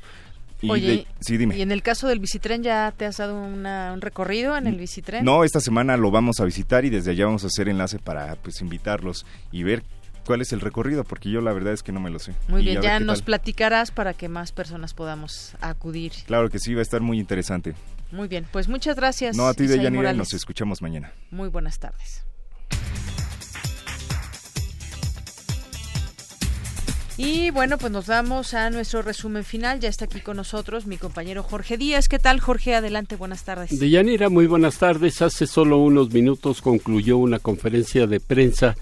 [0.61, 1.57] Y Oye, sí, dime.
[1.57, 5.23] ¿y en el caso del bicitren ya te has dado un recorrido en el bicitren?
[5.23, 8.35] No, esta semana lo vamos a visitar y desde allá vamos a hacer enlace para
[8.35, 9.83] pues invitarlos y ver
[10.25, 12.33] cuál es el recorrido, porque yo la verdad es que no me lo sé.
[12.47, 16.11] Muy bien, ya nos platicarás para que más personas podamos acudir.
[16.25, 17.75] Claro que sí, va a estar muy interesante.
[18.11, 19.35] Muy bien, pues muchas gracias.
[19.35, 21.11] No, a ti, Deyanira, nos escuchamos mañana.
[21.31, 22.23] Muy buenas tardes.
[27.21, 29.81] Y bueno, pues nos vamos a nuestro resumen final.
[29.81, 32.07] Ya está aquí con nosotros mi compañero Jorge Díaz.
[32.07, 32.75] ¿Qué tal, Jorge?
[32.75, 33.77] Adelante, buenas tardes.
[33.77, 35.21] Deyanira, muy buenas tardes.
[35.21, 38.77] Hace solo unos minutos concluyó una conferencia de prensa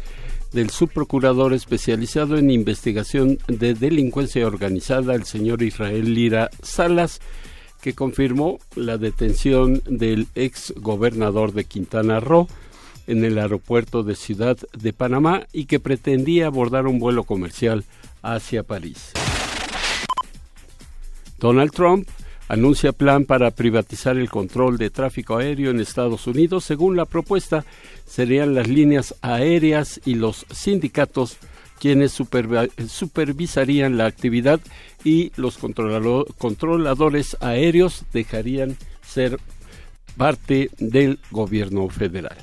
[0.57, 7.21] del subprocurador especializado en investigación de delincuencia organizada, el señor Israel Lira Salas,
[7.79, 12.47] que confirmó la detención del ex gobernador de Quintana Roo
[13.05, 17.85] en el aeropuerto de Ciudad de Panamá y que pretendía abordar un vuelo comercial
[18.23, 19.11] hacia París.
[21.37, 22.09] Donald Trump
[22.47, 26.63] anuncia plan para privatizar el control de tráfico aéreo en Estados Unidos.
[26.63, 27.65] Según la propuesta,
[28.05, 31.37] serían las líneas aéreas y los sindicatos
[31.79, 34.59] quienes supervisarían la actividad
[35.03, 39.39] y los controladores aéreos dejarían ser
[40.17, 42.37] parte del gobierno federal.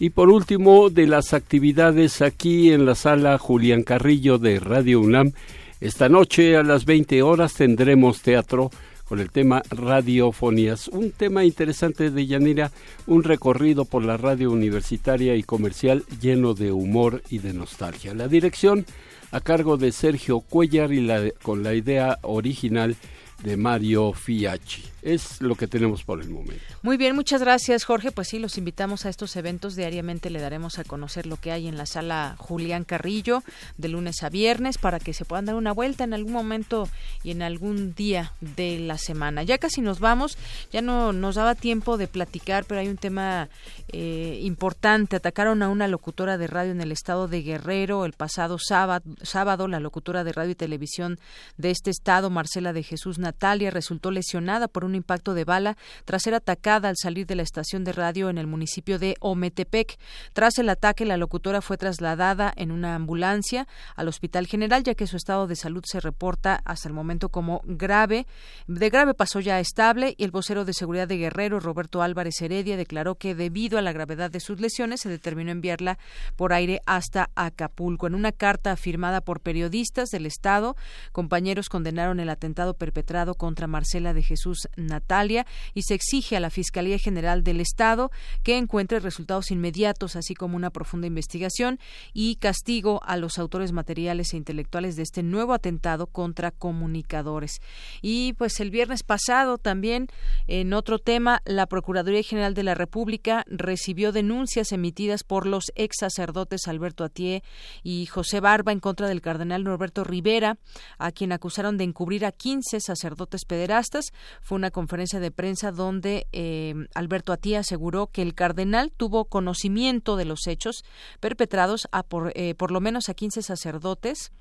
[0.00, 5.32] Y por último, de las actividades aquí en la sala Julián Carrillo de Radio UNAM,
[5.80, 8.70] esta noche a las 20 horas tendremos teatro
[9.04, 12.70] con el tema radiofonías, un tema interesante de Yanira,
[13.06, 18.14] un recorrido por la radio universitaria y comercial lleno de humor y de nostalgia.
[18.14, 18.86] La dirección
[19.30, 21.06] a cargo de Sergio Cuellar y
[21.42, 22.96] con la idea original
[23.42, 24.93] de Mario Fiachi.
[25.04, 26.64] Es lo que tenemos por el momento.
[26.80, 28.10] Muy bien, muchas gracias Jorge.
[28.10, 29.76] Pues sí, los invitamos a estos eventos.
[29.76, 33.42] Diariamente le daremos a conocer lo que hay en la sala Julián Carrillo
[33.76, 36.88] de lunes a viernes para que se puedan dar una vuelta en algún momento
[37.22, 39.42] y en algún día de la semana.
[39.42, 40.38] Ya casi nos vamos,
[40.72, 43.50] ya no nos daba tiempo de platicar, pero hay un tema
[43.88, 45.16] eh, importante.
[45.16, 49.68] Atacaron a una locutora de radio en el estado de Guerrero el pasado sábado, sábado.
[49.68, 51.18] La locutora de radio y televisión
[51.58, 56.22] de este estado, Marcela de Jesús Natalia, resultó lesionada por un impacto de bala tras
[56.22, 59.98] ser atacada al salir de la estación de radio en el municipio de Ometepec.
[60.32, 63.66] Tras el ataque, la locutora fue trasladada en una ambulancia
[63.96, 67.62] al Hospital General, ya que su estado de salud se reporta hasta el momento como
[67.64, 68.26] grave.
[68.66, 72.76] De grave pasó ya estable y el vocero de seguridad de Guerrero, Roberto Álvarez Heredia,
[72.76, 75.98] declaró que debido a la gravedad de sus lesiones se determinó enviarla
[76.36, 78.06] por aire hasta Acapulco.
[78.06, 80.76] En una carta firmada por periodistas del Estado,
[81.12, 86.50] compañeros condenaron el atentado perpetrado contra Marcela de Jesús Natalia y se exige a la
[86.50, 88.10] Fiscalía General del Estado
[88.42, 91.78] que encuentre resultados inmediatos, así como una profunda investigación
[92.12, 97.60] y castigo a los autores materiales e intelectuales de este nuevo atentado contra comunicadores.
[98.02, 100.08] Y pues el viernes pasado también,
[100.46, 105.96] en otro tema, la Procuraduría General de la República recibió denuncias emitidas por los ex
[106.00, 107.42] sacerdotes Alberto Atié
[107.82, 110.58] y José Barba en contra del cardenal Norberto Rivera,
[110.98, 114.12] a quien acusaron de encubrir a 15 sacerdotes pederastas.
[114.42, 120.16] Fue una conferencia de prensa donde eh, Alberto Atié aseguró que el cardenal tuvo conocimiento
[120.16, 120.84] de los hechos
[121.20, 124.32] perpetrados a por, eh, por lo menos a 15 sacerdotes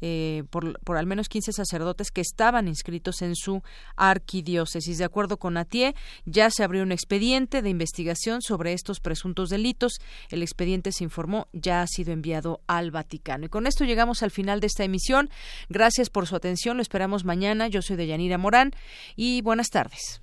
[0.00, 3.62] eh, por, al menos 15 sacerdotes que estaban inscritos en su
[3.96, 4.98] arquidiócesis.
[4.98, 5.94] De acuerdo con Atié,
[6.24, 10.00] ya se abrió un expediente de investigación sobre estos presuntos delitos.
[10.30, 13.46] El expediente se informó, ya ha sido enviado al Vaticano.
[13.46, 15.30] Y con esto llegamos al final de esta emisión.
[15.68, 16.76] Gracias por su atención.
[16.76, 17.68] Lo esperamos mañana.
[17.68, 18.72] Yo soy Deyanira Morán
[19.16, 20.20] y buenas tardes.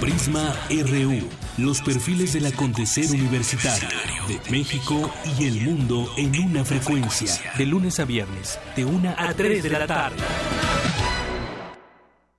[0.00, 1.43] Prisma RU.
[1.56, 3.88] Los perfiles del acontecer universitario
[4.26, 5.08] de México
[5.38, 7.32] y el mundo en una frecuencia.
[7.56, 10.16] De lunes a viernes, de una a 3 de la tarde.